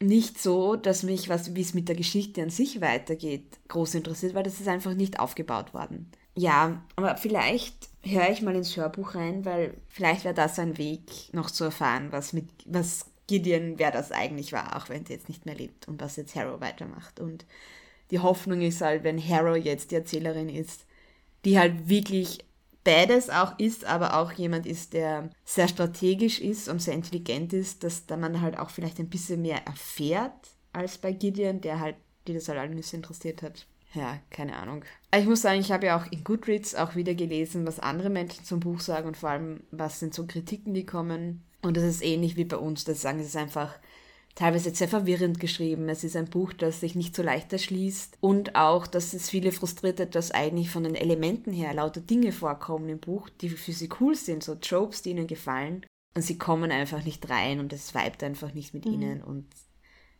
nicht 0.00 0.40
so, 0.40 0.76
dass 0.76 1.02
mich, 1.02 1.28
was, 1.28 1.54
wie 1.54 1.60
es 1.60 1.74
mit 1.74 1.90
der 1.90 1.96
Geschichte 1.96 2.42
an 2.42 2.48
sich 2.48 2.80
weitergeht, 2.80 3.58
groß 3.68 3.96
interessiert, 3.96 4.32
weil 4.32 4.44
das 4.44 4.60
ist 4.60 4.68
einfach 4.68 4.94
nicht 4.94 5.20
aufgebaut 5.20 5.74
worden. 5.74 6.10
Ja, 6.34 6.82
aber 6.96 7.18
vielleicht 7.18 7.90
höre 8.02 8.30
ich 8.30 8.40
mal 8.40 8.56
ins 8.56 8.74
Hörbuch 8.78 9.14
rein, 9.14 9.44
weil 9.44 9.74
vielleicht 9.88 10.24
wäre 10.24 10.32
das 10.32 10.58
ein 10.58 10.78
Weg, 10.78 11.10
noch 11.34 11.50
zu 11.50 11.64
erfahren, 11.64 12.12
was 12.12 12.32
mit, 12.32 12.48
was 12.64 13.10
Gideon, 13.26 13.74
wer 13.76 13.90
das 13.90 14.10
eigentlich 14.10 14.54
war, 14.54 14.74
auch 14.74 14.88
wenn 14.88 15.04
sie 15.04 15.12
jetzt 15.12 15.28
nicht 15.28 15.44
mehr 15.44 15.54
lebt 15.54 15.86
und 15.86 16.00
was 16.00 16.16
jetzt 16.16 16.34
Harrow 16.34 16.62
weitermacht. 16.62 17.20
Und 17.20 17.44
die 18.10 18.20
Hoffnung 18.20 18.62
ist 18.62 18.80
halt, 18.80 19.04
wenn 19.04 19.22
Harrow 19.22 19.54
jetzt 19.54 19.90
die 19.90 19.96
Erzählerin 19.96 20.48
ist, 20.48 20.86
die 21.44 21.58
halt 21.58 21.88
wirklich 21.88 22.44
beides 22.84 23.30
auch 23.30 23.58
ist, 23.58 23.84
aber 23.84 24.16
auch 24.16 24.32
jemand 24.32 24.66
ist, 24.66 24.94
der 24.94 25.30
sehr 25.44 25.68
strategisch 25.68 26.40
ist 26.40 26.68
und 26.68 26.80
sehr 26.80 26.94
intelligent 26.94 27.52
ist, 27.52 27.84
dass 27.84 28.06
da 28.06 28.16
man 28.16 28.40
halt 28.40 28.58
auch 28.58 28.70
vielleicht 28.70 28.98
ein 28.98 29.10
bisschen 29.10 29.42
mehr 29.42 29.66
erfährt 29.66 30.32
als 30.72 30.98
bei 30.98 31.12
Gideon, 31.12 31.60
der 31.60 31.80
halt, 31.80 31.96
die 32.26 32.34
das 32.34 32.48
halt 32.48 32.58
alle 32.58 32.74
nicht 32.74 32.92
interessiert 32.92 33.42
hat. 33.42 33.66
Ja, 33.92 34.20
keine 34.30 34.56
Ahnung. 34.56 34.84
Ich 35.16 35.26
muss 35.26 35.42
sagen, 35.42 35.60
ich 35.60 35.72
habe 35.72 35.86
ja 35.86 36.00
auch 36.00 36.10
in 36.12 36.22
Goodreads 36.22 36.76
auch 36.76 36.94
wieder 36.94 37.14
gelesen, 37.14 37.66
was 37.66 37.80
andere 37.80 38.08
Menschen 38.08 38.44
zum 38.44 38.60
Buch 38.60 38.80
sagen 38.80 39.08
und 39.08 39.16
vor 39.16 39.30
allem, 39.30 39.64
was 39.72 39.98
sind 39.98 40.14
so 40.14 40.26
Kritiken, 40.26 40.74
die 40.74 40.86
kommen. 40.86 41.42
Und 41.62 41.76
das 41.76 41.84
ist 41.84 42.02
ähnlich 42.02 42.36
wie 42.36 42.44
bei 42.44 42.56
uns, 42.56 42.84
dass 42.84 43.02
sagen, 43.02 43.18
es 43.18 43.34
einfach 43.36 43.74
teilweise 44.34 44.74
sehr 44.74 44.88
verwirrend 44.88 45.40
geschrieben. 45.40 45.88
Es 45.88 46.04
ist 46.04 46.16
ein 46.16 46.30
Buch, 46.30 46.52
das 46.52 46.80
sich 46.80 46.94
nicht 46.94 47.14
so 47.14 47.22
leicht 47.22 47.52
erschließt 47.52 48.18
und 48.20 48.54
auch, 48.54 48.86
dass 48.86 49.12
es 49.12 49.28
viele 49.28 49.52
frustriert 49.52 50.00
hat, 50.00 50.14
dass 50.14 50.30
eigentlich 50.30 50.70
von 50.70 50.84
den 50.84 50.94
Elementen 50.94 51.52
her 51.52 51.74
lauter 51.74 52.00
Dinge 52.00 52.32
vorkommen 52.32 52.88
im 52.88 53.00
Buch, 53.00 53.28
die 53.28 53.50
für 53.50 53.72
sie 53.72 53.88
cool 54.00 54.14
sind, 54.14 54.42
so 54.42 54.54
Tropes, 54.54 55.02
die 55.02 55.10
ihnen 55.10 55.26
gefallen 55.26 55.84
und 56.14 56.22
sie 56.22 56.38
kommen 56.38 56.70
einfach 56.70 57.04
nicht 57.04 57.28
rein 57.28 57.60
und 57.60 57.72
es 57.72 57.94
vibet 57.94 58.22
einfach 58.22 58.54
nicht 58.54 58.74
mit 58.74 58.86
mhm. 58.86 58.92
ihnen 58.92 59.22
und 59.22 59.46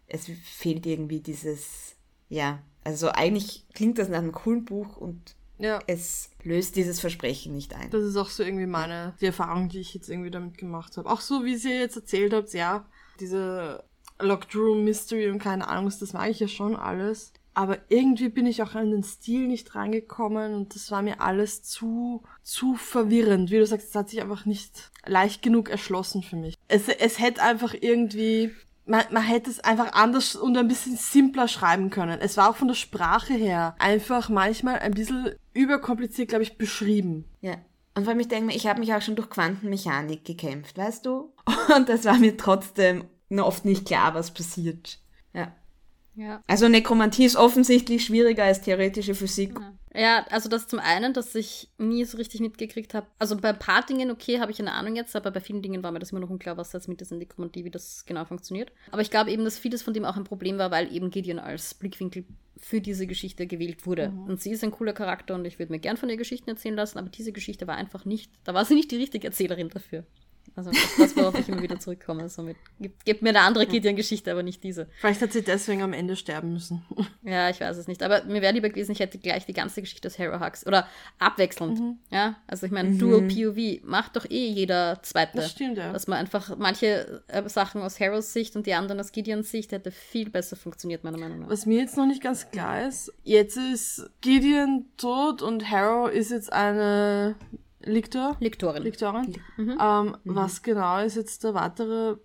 es 0.06 0.26
fehlt 0.42 0.86
irgendwie 0.86 1.20
dieses, 1.20 1.94
ja, 2.28 2.62
also 2.82 3.10
eigentlich 3.10 3.66
klingt 3.74 3.98
das 3.98 4.08
nach 4.08 4.18
einem 4.18 4.32
coolen 4.32 4.64
Buch 4.64 4.96
und 4.96 5.36
ja. 5.58 5.78
es 5.86 6.30
löst 6.42 6.76
dieses 6.76 7.00
Versprechen 7.00 7.54
nicht 7.54 7.74
ein. 7.74 7.90
Das 7.90 8.02
ist 8.02 8.16
auch 8.16 8.28
so 8.28 8.42
irgendwie 8.42 8.66
meine, 8.66 9.14
die 9.20 9.26
Erfahrung, 9.26 9.68
die 9.68 9.80
ich 9.80 9.94
jetzt 9.94 10.08
irgendwie 10.08 10.30
damit 10.30 10.58
gemacht 10.58 10.96
habe. 10.96 11.08
Auch 11.08 11.20
so, 11.20 11.44
wie 11.44 11.56
sie 11.56 11.72
jetzt 11.72 11.96
erzählt 11.96 12.32
habt, 12.32 12.52
ja, 12.54 12.86
diese 13.20 13.84
Locked 14.22 14.54
Room 14.54 14.84
Mystery 14.84 15.30
und 15.30 15.38
keine 15.38 15.68
Ahnung, 15.68 15.92
das 15.98 16.12
mag 16.12 16.30
ich 16.30 16.40
ja 16.40 16.48
schon 16.48 16.76
alles. 16.76 17.32
Aber 17.52 17.78
irgendwie 17.88 18.28
bin 18.28 18.46
ich 18.46 18.62
auch 18.62 18.74
an 18.74 18.90
den 18.90 19.02
Stil 19.02 19.48
nicht 19.48 19.74
reingekommen 19.74 20.54
und 20.54 20.74
das 20.74 20.90
war 20.90 21.02
mir 21.02 21.20
alles 21.20 21.62
zu, 21.62 22.22
zu 22.42 22.76
verwirrend. 22.76 23.50
Wie 23.50 23.58
du 23.58 23.66
sagst, 23.66 23.88
es 23.88 23.94
hat 23.94 24.08
sich 24.08 24.20
einfach 24.20 24.46
nicht 24.46 24.90
leicht 25.04 25.42
genug 25.42 25.68
erschlossen 25.68 26.22
für 26.22 26.36
mich. 26.36 26.54
Es, 26.68 26.88
es 26.88 27.18
hätte 27.18 27.42
einfach 27.42 27.74
irgendwie, 27.78 28.52
man, 28.86 29.02
man 29.10 29.24
hätte 29.24 29.50
es 29.50 29.60
einfach 29.60 29.92
anders 29.94 30.36
und 30.36 30.56
ein 30.56 30.68
bisschen 30.68 30.96
simpler 30.96 31.48
schreiben 31.48 31.90
können. 31.90 32.20
Es 32.20 32.36
war 32.36 32.50
auch 32.50 32.56
von 32.56 32.68
der 32.68 32.76
Sprache 32.76 33.34
her 33.34 33.74
einfach 33.78 34.28
manchmal 34.28 34.78
ein 34.78 34.92
bisschen 34.92 35.34
überkompliziert, 35.52 36.28
glaube 36.28 36.44
ich, 36.44 36.56
beschrieben. 36.56 37.24
Ja. 37.40 37.56
Und 37.96 38.04
vor 38.04 38.12
allem, 38.12 38.20
ich 38.20 38.28
denke 38.28 38.54
ich 38.54 38.68
habe 38.68 38.80
mich 38.80 38.94
auch 38.94 39.02
schon 39.02 39.16
durch 39.16 39.28
Quantenmechanik 39.28 40.24
gekämpft, 40.24 40.78
weißt 40.78 41.04
du? 41.04 41.34
Und 41.76 41.88
das 41.88 42.04
war 42.04 42.16
mir 42.16 42.36
trotzdem 42.36 43.04
oft 43.38 43.64
nicht 43.64 43.86
klar, 43.86 44.14
was 44.14 44.34
passiert. 44.34 44.98
Ja. 45.32 45.54
Ja. 46.16 46.42
Also 46.46 46.68
Nekromantie 46.68 47.24
ist 47.24 47.36
offensichtlich 47.36 48.04
schwieriger 48.04 48.44
als 48.44 48.60
theoretische 48.60 49.14
Physik. 49.14 49.58
Ja. 49.94 50.00
ja, 50.00 50.26
also 50.30 50.48
das 50.48 50.66
zum 50.66 50.78
einen, 50.78 51.14
dass 51.14 51.34
ich 51.34 51.70
nie 51.78 52.04
so 52.04 52.18
richtig 52.18 52.40
mitgekriegt 52.40 52.94
habe. 52.94 53.06
Also 53.18 53.36
bei 53.36 53.50
ein 53.50 53.58
paar 53.58 53.86
Dingen, 53.86 54.10
okay, 54.10 54.40
habe 54.40 54.50
ich 54.50 54.60
eine 54.60 54.72
Ahnung 54.72 54.96
jetzt, 54.96 55.14
aber 55.14 55.30
bei 55.30 55.40
vielen 55.40 55.62
Dingen 55.62 55.82
war 55.82 55.92
mir 55.92 56.00
das 56.00 56.10
immer 56.10 56.20
noch 56.20 56.30
unklar, 56.30 56.56
was 56.56 56.70
das 56.70 56.88
mit 56.88 57.00
dieser 57.00 57.16
Nekromantie, 57.16 57.64
wie 57.64 57.70
das 57.70 58.04
genau 58.04 58.24
funktioniert. 58.24 58.72
Aber 58.90 59.02
ich 59.02 59.10
glaube 59.10 59.30
eben, 59.30 59.44
dass 59.44 59.58
vieles 59.58 59.82
von 59.82 59.94
dem 59.94 60.04
auch 60.04 60.16
ein 60.16 60.24
Problem 60.24 60.58
war, 60.58 60.70
weil 60.70 60.92
eben 60.92 61.10
Gideon 61.10 61.38
als 61.38 61.74
Blickwinkel 61.74 62.24
für 62.58 62.80
diese 62.80 63.06
Geschichte 63.06 63.46
gewählt 63.46 63.86
wurde. 63.86 64.10
Mhm. 64.10 64.24
Und 64.24 64.42
sie 64.42 64.50
ist 64.50 64.62
ein 64.64 64.72
cooler 64.72 64.92
Charakter 64.92 65.34
und 65.34 65.46
ich 65.46 65.58
würde 65.58 65.72
mir 65.72 65.78
gern 65.78 65.96
von 65.96 66.10
ihr 66.10 66.16
Geschichten 66.16 66.50
erzählen 66.50 66.76
lassen, 66.76 66.98
aber 66.98 67.08
diese 67.08 67.32
Geschichte 67.32 67.66
war 67.66 67.76
einfach 67.76 68.04
nicht, 68.04 68.30
da 68.44 68.52
war 68.52 68.64
sie 68.64 68.74
nicht 68.74 68.90
die 68.90 68.96
richtige 68.96 69.28
Erzählerin 69.28 69.70
dafür. 69.70 70.04
Also 70.56 70.70
das, 70.70 70.96
das 70.98 71.16
worauf 71.16 71.38
ich 71.38 71.48
immer 71.48 71.62
wieder 71.62 71.78
zurückkomme. 71.78 72.28
Somit 72.28 72.56
gibt, 72.80 73.04
gibt 73.04 73.22
mir 73.22 73.30
eine 73.30 73.40
andere 73.40 73.66
Gideon-Geschichte, 73.66 74.30
aber 74.30 74.42
nicht 74.42 74.62
diese. 74.62 74.88
Vielleicht 75.00 75.22
hat 75.22 75.32
sie 75.32 75.42
deswegen 75.42 75.82
am 75.82 75.92
Ende 75.92 76.16
sterben 76.16 76.52
müssen. 76.52 76.84
Ja, 77.22 77.50
ich 77.50 77.60
weiß 77.60 77.76
es 77.76 77.86
nicht. 77.86 78.02
Aber 78.02 78.24
mir 78.24 78.40
wäre 78.40 78.54
lieber 78.54 78.70
gewesen, 78.70 78.92
ich 78.92 79.00
hätte 79.00 79.18
gleich 79.18 79.44
die 79.44 79.52
ganze 79.52 79.82
Geschichte 79.82 80.08
aus 80.08 80.18
Hero 80.18 80.40
Hux. 80.40 80.66
Oder 80.66 80.88
abwechselnd. 81.18 81.78
Mhm. 81.78 81.98
Ja, 82.10 82.36
also 82.46 82.64
ich 82.64 82.72
meine, 82.72 82.90
mhm. 82.90 82.98
Dual 82.98 83.22
POV 83.28 83.84
macht 83.84 84.16
doch 84.16 84.24
eh 84.24 84.48
jeder 84.48 85.00
zweite. 85.02 85.36
Das 85.36 85.50
stimmt, 85.50 85.76
ja. 85.76 85.92
Dass 85.92 86.06
man 86.06 86.18
einfach 86.18 86.56
manche 86.56 87.22
äh, 87.28 87.46
Sachen 87.48 87.82
aus 87.82 88.00
Heroes 88.00 88.32
Sicht 88.32 88.56
und 88.56 88.66
die 88.66 88.72
anderen 88.72 89.00
aus 89.00 89.12
Gideons 89.12 89.50
Sicht 89.50 89.72
hätte 89.72 89.90
viel 89.90 90.30
besser 90.30 90.56
funktioniert, 90.56 91.04
meiner 91.04 91.18
Meinung 91.18 91.40
nach. 91.40 91.50
Was 91.50 91.66
mir 91.66 91.78
jetzt 91.78 91.96
noch 91.96 92.06
nicht 92.06 92.22
ganz 92.22 92.50
klar 92.50 92.86
ist, 92.88 93.12
jetzt 93.22 93.56
ist 93.56 94.10
Gideon 94.22 94.86
tot 94.96 95.42
und 95.42 95.70
Harrow 95.70 96.10
ist 96.10 96.30
jetzt 96.30 96.52
eine 96.52 97.36
Liktor? 97.82 98.36
Liktorin. 98.40 98.82
Liktorin. 98.82 99.36
Mhm. 99.56 99.78
Ähm, 99.80 100.16
mhm. 100.24 100.34
Was 100.34 100.62
genau 100.62 100.98
ist 101.00 101.16
jetzt 101.16 101.44
der 101.44 101.54
weitere 101.54 102.16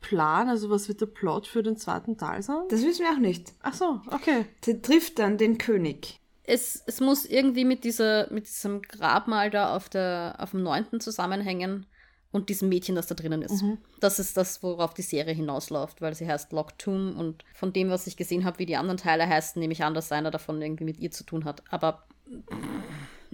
Plan? 0.00 0.48
Also 0.48 0.70
was 0.70 0.88
wird 0.88 1.00
der 1.00 1.06
Plot 1.06 1.46
für 1.46 1.62
den 1.62 1.76
zweiten 1.76 2.16
Teil 2.16 2.42
sein? 2.42 2.62
Das 2.68 2.84
wissen 2.84 3.04
wir 3.04 3.12
auch 3.12 3.18
nicht. 3.18 3.52
Ach 3.62 3.74
so, 3.74 4.00
okay. 4.10 4.46
Sie 4.64 4.80
trifft 4.82 5.18
dann 5.18 5.38
den 5.38 5.58
König. 5.58 6.20
Es, 6.42 6.82
es 6.86 7.00
muss 7.00 7.24
irgendwie 7.24 7.64
mit, 7.64 7.84
dieser, 7.84 8.30
mit 8.30 8.46
diesem 8.46 8.82
Grabmal 8.82 9.50
da 9.50 9.74
auf, 9.74 9.88
der, 9.88 10.36
auf 10.38 10.50
dem 10.50 10.62
9. 10.62 11.00
zusammenhängen 11.00 11.86
und 12.32 12.48
diesem 12.48 12.68
Mädchen, 12.68 12.96
das 12.96 13.06
da 13.06 13.14
drinnen 13.14 13.40
ist. 13.42 13.62
Mhm. 13.62 13.78
Das 14.00 14.18
ist 14.18 14.36
das, 14.36 14.62
worauf 14.62 14.92
die 14.92 15.02
Serie 15.02 15.32
hinausläuft, 15.32 16.02
weil 16.02 16.14
sie 16.14 16.28
heißt 16.28 16.52
Locked 16.52 16.80
Tomb 16.80 17.16
und 17.16 17.44
von 17.54 17.72
dem, 17.72 17.88
was 17.88 18.06
ich 18.06 18.16
gesehen 18.16 18.44
habe, 18.44 18.58
wie 18.58 18.66
die 18.66 18.76
anderen 18.76 18.98
Teile 18.98 19.26
heißen, 19.26 19.58
nehme 19.58 19.72
ich 19.72 19.84
an, 19.84 19.94
dass 19.94 20.12
einer 20.12 20.32
davon 20.32 20.60
irgendwie 20.60 20.84
mit 20.84 20.98
ihr 20.98 21.12
zu 21.12 21.24
tun 21.24 21.44
hat. 21.44 21.62
Aber 21.70 22.04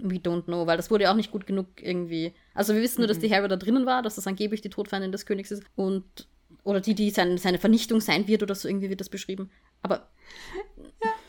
we 0.02 0.16
don't 0.16 0.44
know, 0.44 0.66
weil 0.66 0.76
das 0.76 0.90
wurde 0.90 1.04
ja 1.04 1.12
auch 1.12 1.16
nicht 1.16 1.30
gut 1.30 1.46
genug 1.46 1.66
irgendwie. 1.80 2.34
Also 2.54 2.74
wir 2.74 2.82
wissen 2.82 3.00
nur, 3.00 3.08
dass 3.08 3.18
die 3.18 3.32
Harry 3.32 3.48
da 3.48 3.56
drinnen 3.56 3.86
war, 3.86 4.02
dass 4.02 4.16
das 4.16 4.26
angeblich 4.26 4.60
die 4.60 4.70
Todfeindin 4.70 5.12
des 5.12 5.26
Königs 5.26 5.50
ist 5.50 5.62
und 5.76 6.28
oder 6.64 6.80
die, 6.80 6.94
die 6.94 7.10
sein, 7.10 7.38
seine 7.38 7.58
Vernichtung 7.58 8.00
sein 8.00 8.26
wird 8.28 8.42
oder 8.42 8.54
so 8.54 8.68
irgendwie 8.68 8.90
wird 8.90 9.00
das 9.00 9.08
beschrieben. 9.08 9.50
Aber 9.82 10.08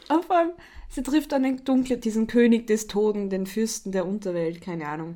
ja, 0.10 0.22
vor 0.22 0.38
allem, 0.38 0.52
sie 0.90 1.04
trifft 1.04 1.32
dann 1.32 1.44
den 1.44 1.64
Dunkle, 1.64 1.98
diesen 1.98 2.28
König 2.28 2.68
des 2.68 2.88
Toten, 2.88 3.30
den 3.30 3.46
Fürsten 3.46 3.92
der 3.92 4.06
Unterwelt, 4.06 4.62
keine 4.62 4.88
Ahnung. 4.88 5.16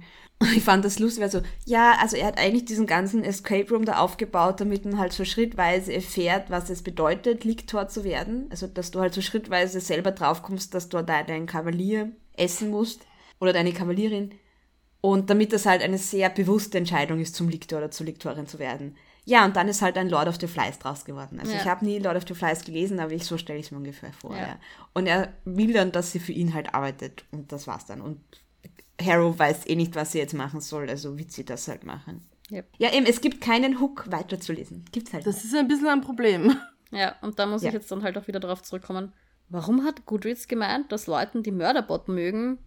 Ich 0.54 0.64
fand 0.64 0.84
das 0.84 1.00
lustig, 1.00 1.24
weil 1.24 1.32
so, 1.32 1.42
ja, 1.66 1.98
also 2.02 2.18
er 2.18 2.28
hat 2.28 2.38
eigentlich 2.38 2.66
diesen 2.66 2.88
ganzen 2.88 3.24
Escape 3.24 3.70
Room 3.70 3.86
da 3.86 4.00
aufgebaut, 4.00 4.60
damit 4.60 4.84
man 4.84 5.00
halt 5.00 5.14
so 5.14 5.24
schrittweise 5.24 5.94
erfährt, 5.94 6.50
was 6.50 6.70
es 6.70 6.82
bedeutet, 6.82 7.46
Liktor 7.46 7.88
zu 7.88 8.04
werden. 8.04 8.48
Also, 8.50 8.68
dass 8.68 8.92
du 8.92 9.00
halt 9.00 9.14
so 9.14 9.22
schrittweise 9.22 9.80
selber 9.80 10.12
draufkommst, 10.12 10.74
dass 10.74 10.90
du 10.90 11.02
da 11.02 11.24
deinen 11.24 11.46
Kavalier 11.46 12.12
essen 12.36 12.70
musst 12.70 13.02
oder 13.40 13.54
deine 13.54 13.74
Kavalierin. 13.74 14.32
Und 15.02 15.30
damit 15.30 15.54
das 15.54 15.66
halt 15.66 15.84
eine 15.84 15.98
sehr 15.98 16.30
bewusste 16.30 16.78
Entscheidung 16.78 17.20
ist, 17.20 17.36
zum 17.36 17.50
Liktor 17.50 17.78
oder 17.78 17.92
zur 17.92 18.08
Liktorin 18.08 18.48
zu 18.48 18.58
werden. 18.58 18.96
Ja, 19.26 19.44
und 19.44 19.56
dann 19.56 19.68
ist 19.68 19.82
halt 19.82 19.98
ein 19.98 20.10
Lord 20.10 20.28
of 20.28 20.40
the 20.40 20.48
Flies 20.48 20.80
draus 20.80 21.04
geworden. 21.04 21.40
Also 21.40 21.52
ja. 21.52 21.60
ich 21.60 21.66
habe 21.66 21.84
nie 21.84 22.00
Lord 22.00 22.16
of 22.16 22.24
the 22.28 22.36
Flies 22.36 22.64
gelesen, 22.64 23.00
aber 23.00 23.12
ich, 23.12 23.26
so 23.26 23.38
stelle 23.38 23.60
ich 23.60 23.68
es 23.68 23.72
mir 23.72 23.78
ungefähr 23.78 24.14
vor. 24.14 24.36
Ja. 24.36 24.42
Ja. 24.42 24.60
Und 24.94 25.08
er 25.08 25.34
will 25.46 25.74
dann, 25.74 25.92
dass 25.92 26.12
sie 26.12 26.20
für 26.20 26.32
ihn 26.32 26.54
halt 26.54 26.74
arbeitet 26.74 27.26
und 27.32 27.52
das 27.52 27.68
war's 27.68 27.86
dann. 27.86 28.02
Und 28.02 28.20
Harrow 29.02 29.38
weiß 29.38 29.68
eh 29.68 29.76
nicht, 29.76 29.96
was 29.96 30.12
sie 30.12 30.20
jetzt 30.20 30.34
machen 30.34 30.62
soll, 30.62 30.90
also 30.90 31.18
wird 31.18 31.32
sie 31.32 31.44
das 31.44 31.68
halt 31.68 31.84
machen. 31.86 32.22
Yep. 32.52 32.68
Ja, 32.78 32.94
eben, 32.94 33.06
es 33.08 33.22
gibt 33.22 33.42
keinen 33.42 33.80
Hook 33.80 34.10
weiterzulesen. 34.12 34.86
Gibt's 34.92 35.14
halt. 35.14 35.26
Das 35.26 35.44
ist 35.44 35.56
ein 35.56 35.68
bisschen 35.68 35.88
ein 35.88 36.02
Problem. 36.02 36.56
Ja, 36.92 37.16
und 37.22 37.40
da 37.40 37.48
muss 37.48 37.64
ich 37.64 37.74
jetzt 37.74 37.92
dann 37.92 38.04
halt 38.04 38.18
auch 38.18 38.28
wieder 38.28 38.40
darauf 38.40 38.62
zurückkommen. 38.62 39.12
Warum 39.50 39.84
hat 39.84 40.06
Goodreads 40.06 40.48
gemeint, 40.48 40.92
dass 40.92 41.08
Leuten, 41.08 41.44
die 41.44 41.52
Mörderbot 41.52 42.08
mögen, 42.08 42.60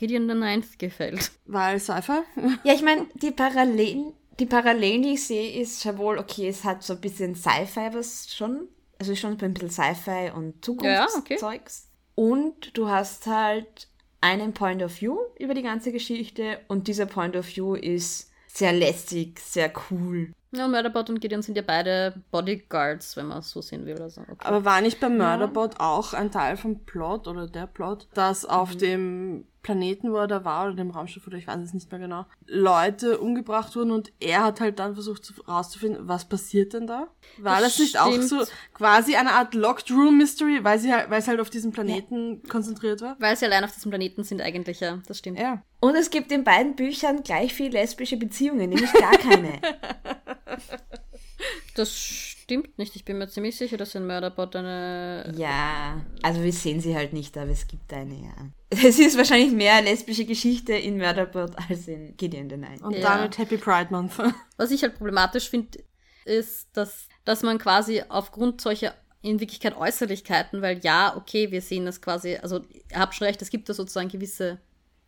Gideon 0.00 0.26
the 0.26 0.34
Ninth 0.34 0.78
gefällt. 0.78 1.30
Weil 1.44 1.78
Cypher? 1.78 2.24
ja, 2.64 2.72
ich 2.72 2.80
meine, 2.80 3.06
die 3.16 3.32
Parallelen, 3.32 4.14
die 4.38 4.46
Parallelen, 4.46 5.02
die 5.02 5.12
ich 5.12 5.26
sehe, 5.26 5.60
ist 5.60 5.82
schon 5.82 5.98
wohl, 5.98 6.16
okay, 6.16 6.48
es 6.48 6.64
hat 6.64 6.82
so 6.82 6.94
ein 6.94 7.02
bisschen 7.02 7.34
Sci-Fi 7.34 7.90
was 7.92 8.34
schon. 8.34 8.68
Also 8.98 9.14
schon 9.14 9.38
ein 9.38 9.52
bisschen 9.52 9.68
Sci-Fi 9.68 10.32
und 10.34 10.64
Zukunftszeugs. 10.64 11.34
Ja, 11.42 11.50
okay. 11.50 11.58
Und 12.14 12.78
du 12.78 12.88
hast 12.88 13.26
halt 13.26 13.88
einen 14.22 14.54
Point 14.54 14.82
of 14.82 15.02
View 15.02 15.18
über 15.38 15.52
die 15.52 15.62
ganze 15.62 15.92
Geschichte 15.92 16.60
und 16.68 16.88
dieser 16.88 17.04
Point 17.04 17.36
of 17.36 17.46
View 17.54 17.74
ist 17.74 18.29
sehr 18.52 18.72
lästig, 18.72 19.40
sehr 19.40 19.72
cool. 19.90 20.32
Ja, 20.52 20.66
Murderbot 20.66 21.08
und 21.10 21.20
Gideon 21.20 21.42
sind 21.42 21.56
ja 21.56 21.62
beide 21.64 22.14
Bodyguards, 22.32 23.16
wenn 23.16 23.26
man 23.26 23.38
es 23.38 23.50
so 23.50 23.62
sehen 23.62 23.86
will 23.86 23.94
oder 23.94 24.10
so. 24.10 24.20
Okay. 24.22 24.34
Aber 24.40 24.64
war 24.64 24.80
nicht 24.80 24.98
bei 24.98 25.08
Murderbot 25.08 25.78
auch 25.78 26.12
ein 26.12 26.32
Teil 26.32 26.56
vom 26.56 26.80
Plot 26.84 27.28
oder 27.28 27.46
der 27.46 27.68
Plot, 27.68 28.08
dass 28.14 28.44
auf 28.44 28.74
dem 28.76 29.44
Planeten, 29.62 30.10
wo 30.10 30.16
er 30.16 30.26
da 30.26 30.44
war, 30.44 30.66
oder 30.66 30.74
dem 30.74 30.90
Raumschiff, 30.90 31.24
oder 31.26 31.36
ich 31.36 31.46
weiß 31.46 31.60
es 31.60 31.72
nicht 31.74 31.90
mehr 31.92 32.00
genau, 32.00 32.24
Leute 32.46 33.18
umgebracht 33.20 33.76
wurden 33.76 33.92
und 33.92 34.10
er 34.18 34.42
hat 34.42 34.60
halt 34.60 34.78
dann 34.80 34.94
versucht 34.94 35.24
zu- 35.24 35.40
rauszufinden, 35.42 36.08
was 36.08 36.28
passiert 36.28 36.72
denn 36.72 36.86
da? 36.88 37.08
War 37.38 37.60
das, 37.60 37.74
Das 37.74 37.78
nicht 37.78 38.00
auch 38.00 38.20
so 38.22 38.42
quasi 38.74 39.14
eine 39.14 39.32
Art 39.32 39.54
Locked 39.54 39.90
Room 39.92 40.18
Mystery, 40.18 40.64
weil 40.64 40.78
sie 40.80 40.92
halt, 40.92 41.10
weil 41.10 41.20
es 41.20 41.28
halt 41.28 41.38
auf 41.40 41.50
diesen 41.50 41.70
Planeten 41.72 42.42
konzentriert 42.48 43.02
war? 43.02 43.16
Weil 43.20 43.36
sie 43.36 43.44
allein 43.44 43.62
auf 43.64 43.72
diesem 43.72 43.90
Planeten 43.90 44.24
sind 44.24 44.40
eigentlich, 44.40 44.80
ja, 44.80 44.98
das 45.06 45.18
stimmt. 45.18 45.38
Ja. 45.38 45.62
Und 45.80 45.94
es 45.96 46.10
gibt 46.10 46.30
in 46.30 46.44
beiden 46.44 46.76
Büchern 46.76 47.22
gleich 47.22 47.54
viel 47.54 47.70
lesbische 47.72 48.16
Beziehungen, 48.16 48.68
nämlich 48.70 48.92
gar 48.92 49.16
keine. 49.18 49.60
Das 51.74 51.96
stimmt 51.96 52.76
nicht. 52.78 52.96
Ich 52.96 53.04
bin 53.04 53.16
mir 53.18 53.28
ziemlich 53.28 53.56
sicher, 53.56 53.76
dass 53.76 53.94
in 53.94 54.06
Murderbot 54.06 54.56
eine. 54.56 55.32
ja, 55.36 56.04
also 56.22 56.42
wir 56.42 56.52
sehen 56.52 56.80
sie 56.80 56.94
halt 56.94 57.12
nicht, 57.12 57.38
aber 57.38 57.50
es 57.52 57.66
gibt 57.66 57.92
eine, 57.92 58.14
ja. 58.14 58.34
Es 58.68 58.98
ist 58.98 59.16
wahrscheinlich 59.16 59.52
mehr 59.52 59.80
lesbische 59.80 60.24
Geschichte 60.24 60.74
in 60.74 60.98
Murderbot 60.98 61.52
als 61.68 61.88
in 61.88 62.16
Gideon 62.16 62.50
the 62.50 62.56
Nine. 62.56 62.80
Und 62.82 62.94
Ja. 62.96 63.16
damit 63.16 63.38
Happy 63.38 63.56
Pride 63.56 63.88
Month. 63.90 64.18
Was 64.58 64.70
ich 64.70 64.82
halt 64.82 64.96
problematisch 64.98 65.48
finde, 65.48 65.78
ist, 66.24 66.68
dass, 66.74 67.08
dass 67.24 67.42
man 67.42 67.58
quasi 67.58 68.02
aufgrund 68.08 68.60
solcher 68.60 68.94
in 69.22 69.40
Wirklichkeit 69.40 69.76
Äußerlichkeiten, 69.76 70.60
weil 70.62 70.80
ja, 70.80 71.16
okay, 71.16 71.50
wir 71.50 71.62
sehen 71.62 71.86
das 71.86 72.02
quasi, 72.02 72.36
also 72.36 72.64
ihr 72.90 72.98
habt 72.98 73.14
schon 73.14 73.26
recht, 73.26 73.40
es 73.42 73.50
gibt 73.50 73.68
da 73.68 73.74
sozusagen 73.74 74.08
gewisse 74.08 74.60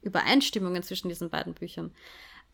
Übereinstimmungen 0.03 0.83
zwischen 0.83 1.09
diesen 1.09 1.31
beiden 1.31 1.55
Büchern. 1.55 1.93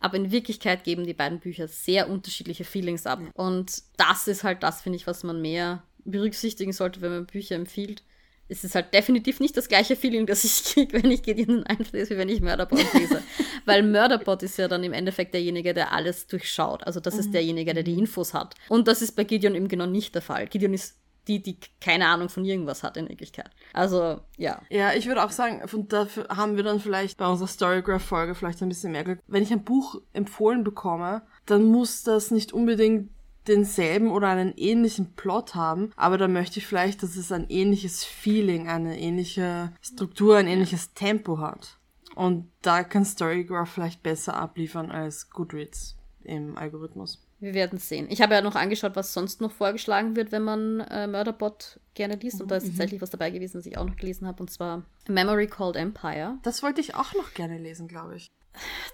Aber 0.00 0.16
in 0.16 0.30
Wirklichkeit 0.30 0.84
geben 0.84 1.04
die 1.04 1.14
beiden 1.14 1.40
Bücher 1.40 1.66
sehr 1.66 2.08
unterschiedliche 2.08 2.64
Feelings 2.64 3.06
ab. 3.06 3.20
Und 3.34 3.82
das 3.96 4.28
ist 4.28 4.44
halt 4.44 4.62
das, 4.62 4.82
finde 4.82 4.96
ich, 4.96 5.06
was 5.06 5.24
man 5.24 5.42
mehr 5.42 5.82
berücksichtigen 6.04 6.72
sollte, 6.72 7.00
wenn 7.00 7.10
man 7.10 7.26
Bücher 7.26 7.56
empfiehlt. 7.56 8.02
Es 8.50 8.64
ist 8.64 8.74
halt 8.74 8.94
definitiv 8.94 9.40
nicht 9.40 9.56
das 9.56 9.68
gleiche 9.68 9.94
Feeling, 9.94 10.24
das 10.24 10.44
ich 10.44 10.64
kriege, 10.64 10.92
wenn 11.02 11.10
ich 11.10 11.22
Gideon 11.22 11.64
einlese, 11.64 12.10
wie 12.10 12.18
wenn 12.18 12.28
ich 12.28 12.40
Murderbot 12.40 12.94
lese. 12.94 13.22
Weil 13.66 13.82
Murderbot 13.82 14.42
ist 14.42 14.56
ja 14.56 14.68
dann 14.68 14.84
im 14.84 14.94
Endeffekt 14.94 15.34
derjenige, 15.34 15.74
der 15.74 15.92
alles 15.92 16.26
durchschaut. 16.26 16.86
Also 16.86 17.00
das 17.00 17.16
ist 17.16 17.34
derjenige, 17.34 17.74
der 17.74 17.82
die 17.82 17.98
Infos 17.98 18.32
hat. 18.32 18.54
Und 18.68 18.88
das 18.88 19.02
ist 19.02 19.12
bei 19.12 19.24
Gideon 19.24 19.54
eben 19.54 19.68
genau 19.68 19.86
nicht 19.86 20.14
der 20.14 20.22
Fall. 20.22 20.46
Gideon 20.46 20.72
ist 20.72 20.96
die, 21.28 21.42
die 21.42 21.58
keine 21.80 22.08
Ahnung 22.08 22.28
von 22.28 22.44
irgendwas 22.44 22.82
hat 22.82 22.96
in 22.96 23.08
Wirklichkeit. 23.08 23.50
Also, 23.72 24.20
ja. 24.36 24.62
Ja, 24.70 24.92
ich 24.94 25.06
würde 25.06 25.22
auch 25.22 25.30
sagen, 25.30 25.62
und 25.72 25.92
dafür 25.92 26.26
haben 26.28 26.56
wir 26.56 26.64
dann 26.64 26.80
vielleicht 26.80 27.18
bei 27.18 27.28
unserer 27.28 27.48
Storygraph-Folge 27.48 28.34
vielleicht 28.34 28.62
ein 28.62 28.68
bisschen 28.68 28.92
mehr 28.92 29.04
Glück. 29.04 29.20
Wenn 29.26 29.42
ich 29.42 29.52
ein 29.52 29.64
Buch 29.64 30.00
empfohlen 30.12 30.64
bekomme, 30.64 31.22
dann 31.46 31.64
muss 31.64 32.02
das 32.02 32.30
nicht 32.30 32.52
unbedingt 32.52 33.10
denselben 33.46 34.10
oder 34.10 34.28
einen 34.28 34.52
ähnlichen 34.56 35.14
Plot 35.14 35.54
haben, 35.54 35.90
aber 35.96 36.18
dann 36.18 36.32
möchte 36.32 36.58
ich 36.58 36.66
vielleicht, 36.66 37.02
dass 37.02 37.16
es 37.16 37.32
ein 37.32 37.46
ähnliches 37.48 38.04
Feeling, 38.04 38.68
eine 38.68 38.98
ähnliche 38.98 39.72
Struktur, 39.80 40.36
ein 40.36 40.46
ähnliches 40.46 40.92
Tempo 40.92 41.38
hat. 41.38 41.78
Und 42.14 42.50
da 42.62 42.84
kann 42.84 43.04
Storygraph 43.04 43.70
vielleicht 43.70 44.02
besser 44.02 44.36
abliefern 44.36 44.90
als 44.90 45.30
Goodreads 45.30 45.96
im 46.24 46.58
Algorithmus. 46.58 47.24
Wir 47.40 47.54
werden 47.54 47.78
sehen. 47.78 48.06
Ich 48.10 48.20
habe 48.20 48.34
ja 48.34 48.40
noch 48.40 48.56
angeschaut, 48.56 48.96
was 48.96 49.12
sonst 49.12 49.40
noch 49.40 49.52
vorgeschlagen 49.52 50.16
wird, 50.16 50.32
wenn 50.32 50.42
man 50.42 50.80
äh, 50.80 51.06
Murderbot 51.06 51.78
gerne 51.94 52.16
liest. 52.16 52.40
Und 52.42 52.50
da 52.50 52.56
ist 52.56 52.66
tatsächlich 52.66 53.00
was 53.00 53.10
dabei 53.10 53.30
gewesen, 53.30 53.58
was 53.58 53.66
ich 53.66 53.78
auch 53.78 53.84
noch 53.84 53.96
gelesen 53.96 54.26
habe. 54.26 54.42
Und 54.42 54.50
zwar 54.50 54.82
Memory 55.08 55.46
Called 55.46 55.76
Empire. 55.76 56.38
Das 56.42 56.62
wollte 56.62 56.80
ich 56.80 56.94
auch 56.96 57.14
noch 57.14 57.34
gerne 57.34 57.58
lesen, 57.58 57.86
glaube 57.86 58.16
ich. 58.16 58.26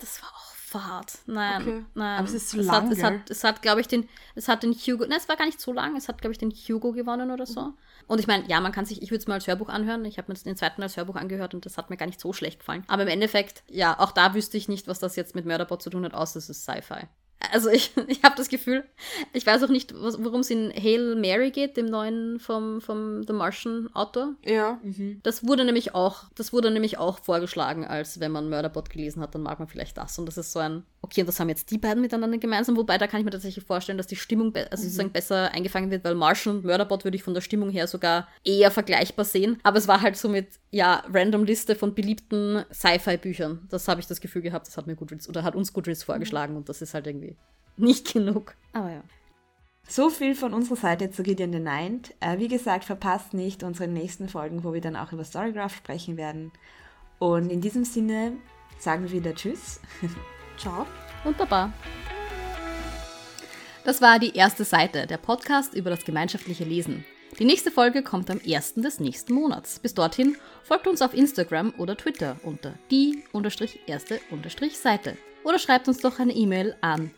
Das 0.01 0.21
war 0.23 0.29
auch 0.29 0.55
fad. 0.55 1.19
Nein, 1.27 1.63
Okay. 1.63 1.85
nein. 1.95 2.19
Aber 2.19 2.29
es 2.29 2.35
ist 2.35 2.51
so 2.51 2.59
es 2.61 2.67
lang, 2.67 2.85
hat, 2.87 2.93
es 2.93 3.03
hat, 3.03 3.31
es 3.31 3.45
hat 3.45 3.63
glaube 3.63 3.81
ich, 3.81 3.89
den, 3.89 4.09
es 4.35 4.49
hat 4.49 4.63
den 4.63 4.73
Hugo, 4.73 5.07
nein, 5.07 5.19
es 5.19 5.29
war 5.29 5.37
gar 5.37 5.47
nicht 5.47 5.61
so 5.61 5.73
lang, 5.73 5.97
es 5.97 6.09
hat, 6.09 6.21
glaube 6.21 6.33
ich, 6.33 6.39
den 6.39 6.51
Hugo 6.51 6.93
gewonnen 6.93 7.31
oder 7.31 7.47
so. 7.47 7.73
Und 8.09 8.19
ich 8.19 8.27
meine, 8.27 8.47
ja, 8.49 8.61
man 8.61 8.73
kann 8.73 8.85
sich, 8.85 9.01
ich 9.01 9.11
würde 9.11 9.21
es 9.21 9.27
mal 9.27 9.35
als 9.35 9.47
Hörbuch 9.47 9.69
anhören. 9.71 10.05
Ich 10.05 10.19
habe 10.19 10.31
mir 10.31 10.39
den 10.39 10.57
zweiten 10.57 10.83
als 10.83 10.97
Hörbuch 10.99 11.17
angehört 11.17 11.55
und 11.55 11.65
das 11.65 11.79
hat 11.79 11.89
mir 11.89 11.97
gar 11.97 12.07
nicht 12.07 12.21
so 12.21 12.33
schlecht 12.35 12.59
gefallen. 12.59 12.85
Aber 12.89 13.03
im 13.03 13.09
Endeffekt, 13.09 13.63
ja, 13.69 13.99
auch 13.99 14.13
da 14.13 14.35
wüsste 14.35 14.59
ich 14.59 14.69
nicht, 14.69 14.87
was 14.89 14.99
das 14.99 15.17
jetzt 15.17 15.35
mit 15.35 15.47
Murderbot 15.47 15.81
zu 15.83 15.89
tun 15.91 16.05
hat, 16.05 16.13
außer 16.13 16.39
es 16.39 16.51
ist 16.51 16.65
Sci-Fi. 16.65 17.07
Also 17.53 17.71
ich, 17.71 17.93
ich 18.09 18.23
habe 18.23 18.35
das 18.37 18.49
Gefühl, 18.49 18.85
ich 19.33 19.47
weiß 19.47 19.63
auch 19.63 19.69
nicht, 19.69 19.95
worum 19.95 20.41
es 20.41 20.51
in 20.51 20.73
Hail 20.73 21.17
Mary 21.17 21.51
geht, 21.51 21.77
dem 21.77 21.87
neuen 21.87 22.41
vom, 22.41 22.81
vom 22.81 23.23
The 23.25 23.33
Martian 23.33 23.89
Autor. 23.95 24.35
Ja. 24.45 24.81
Das 25.23 25.47
wurde 25.47 25.65
nämlich 25.65 25.95
auch, 25.95 26.25
das 26.35 26.53
wurde 26.53 26.71
nämlich 26.71 26.99
auch 26.99 27.19
vorgeschlagen, 27.19 27.85
als 27.85 28.21
wenn 28.21 28.33
man 28.33 28.49
Murderbot 28.49 28.91
gelesen 28.91 29.23
hat, 29.23 29.35
dann 29.35 29.43
mag 29.43 29.59
man 29.59 29.69
vielleicht 29.69 29.97
das. 29.97 30.19
Und 30.19 30.27
das 30.27 30.37
ist 30.37 30.53
so 30.53 30.59
ein, 30.59 30.85
okay, 31.03 31.21
und 31.21 31.27
das 31.27 31.41
haben 31.41 31.49
jetzt 31.49 31.71
die 31.71 31.79
beiden 31.79 32.01
miteinander 32.01 32.39
gemeinsam, 32.39 32.77
wobei 32.77 32.99
da 32.99 33.07
kann 33.07 33.21
ich 33.21 33.25
mir 33.25 33.31
tatsächlich 33.31 33.65
vorstellen, 33.65 33.99
dass 33.99 34.07
die 34.07 34.17
Stimmung 34.17 34.53
be 34.53 34.67
also 34.71 34.83
sozusagen 34.85 35.13
besser 35.13 35.53
eingefangen 35.53 35.91
wird, 35.91 36.05
weil 36.05 36.15
Martian 36.15 36.57
und 36.57 36.65
Murderbot 36.65 37.05
würde 37.05 37.17
ich 37.17 37.23
von 37.23 37.35
der 37.35 37.41
Stimmung 37.41 37.71
her 37.71 37.87
sogar 37.87 38.29
eher 38.45 38.71
vergleichbar 38.71 39.25
sehen. 39.25 39.59
Aber 39.63 39.79
es 39.79 39.89
war 39.89 40.01
halt 40.01 40.17
so 40.17 40.29
mit, 40.29 40.49
ja, 40.71 41.05
random 41.13 41.45
Liste 41.45 41.77
von 41.77 41.95
beliebten 41.95 42.65
Sci-Fi-Büchern. 42.73 43.67
Das 43.71 43.89
habe 43.89 44.01
ich 44.01 44.07
das 44.07 44.21
Gefühl 44.21 44.43
gehabt, 44.43 44.67
das 44.67 44.77
hat 44.77 44.87
mir 44.87 44.97
Goodreads 44.97 45.29
oder 45.29 45.43
hat 45.43 45.55
uns 45.55 45.73
Goodreads 45.73 46.03
vorgeschlagen 46.03 46.57
und 46.57 46.69
das 46.69 46.83
ist 46.83 46.95
halt 46.95 47.07
irgendwie 47.07 47.34
nicht 47.77 48.13
genug. 48.13 48.55
Aber 48.73 48.91
ja. 48.91 49.03
So 49.87 50.09
viel 50.09 50.35
von 50.35 50.55
unserer 50.55 50.77
Seite 50.77 51.11
zu 51.11 51.23
Gideon 51.23 51.53
the 51.53 51.59
Ninth. 51.59 52.15
Äh, 52.21 52.39
wie 52.39 52.49
gesagt, 52.49 52.85
verpasst 52.85 53.35
nicht 53.35 53.63
unsere 53.63 53.87
nächsten 53.87 54.29
Folgen, 54.29 54.65
wo 54.65 54.73
wir 54.73 54.81
dann 54.81 54.97
auch 54.97 55.13
über 55.13 55.25
Storygraph 55.25 55.77
sprechen 55.77 56.17
werden. 56.17 56.53
Und 57.19 57.51
in 57.51 57.61
diesem 57.61 57.85
Sinne 57.85 58.33
sagen 58.79 59.05
wir 59.05 59.13
wieder 59.13 59.35
Tschüss. 59.35 59.81
Ciao. 60.57 60.87
und 61.25 61.37
Baba. 61.37 61.71
Das 63.85 64.01
war 64.01 64.19
die 64.19 64.35
erste 64.35 64.65
Seite, 64.65 65.07
der 65.07 65.19
Podcast 65.19 65.75
über 65.75 65.91
das 65.91 66.07
gemeinschaftliche 66.07 66.65
Lesen. 66.65 67.05
Die 67.39 67.45
nächste 67.45 67.71
Folge 67.71 68.03
kommt 68.03 68.31
am 68.31 68.41
1. 68.47 68.77
des 68.77 69.01
nächsten 69.01 69.35
Monats. 69.35 69.81
Bis 69.81 69.93
dorthin 69.93 70.39
folgt 70.63 70.87
uns 70.87 71.03
auf 71.03 71.13
Instagram 71.13 71.75
oder 71.77 71.95
Twitter 71.97 72.37
unter 72.45 72.73
die-erste-seite 72.91 75.19
oder 75.43 75.59
schreibt 75.59 75.89
uns 75.89 75.99
doch 75.99 76.19
eine 76.19 76.33
E-Mail 76.33 76.77
an 76.81 77.11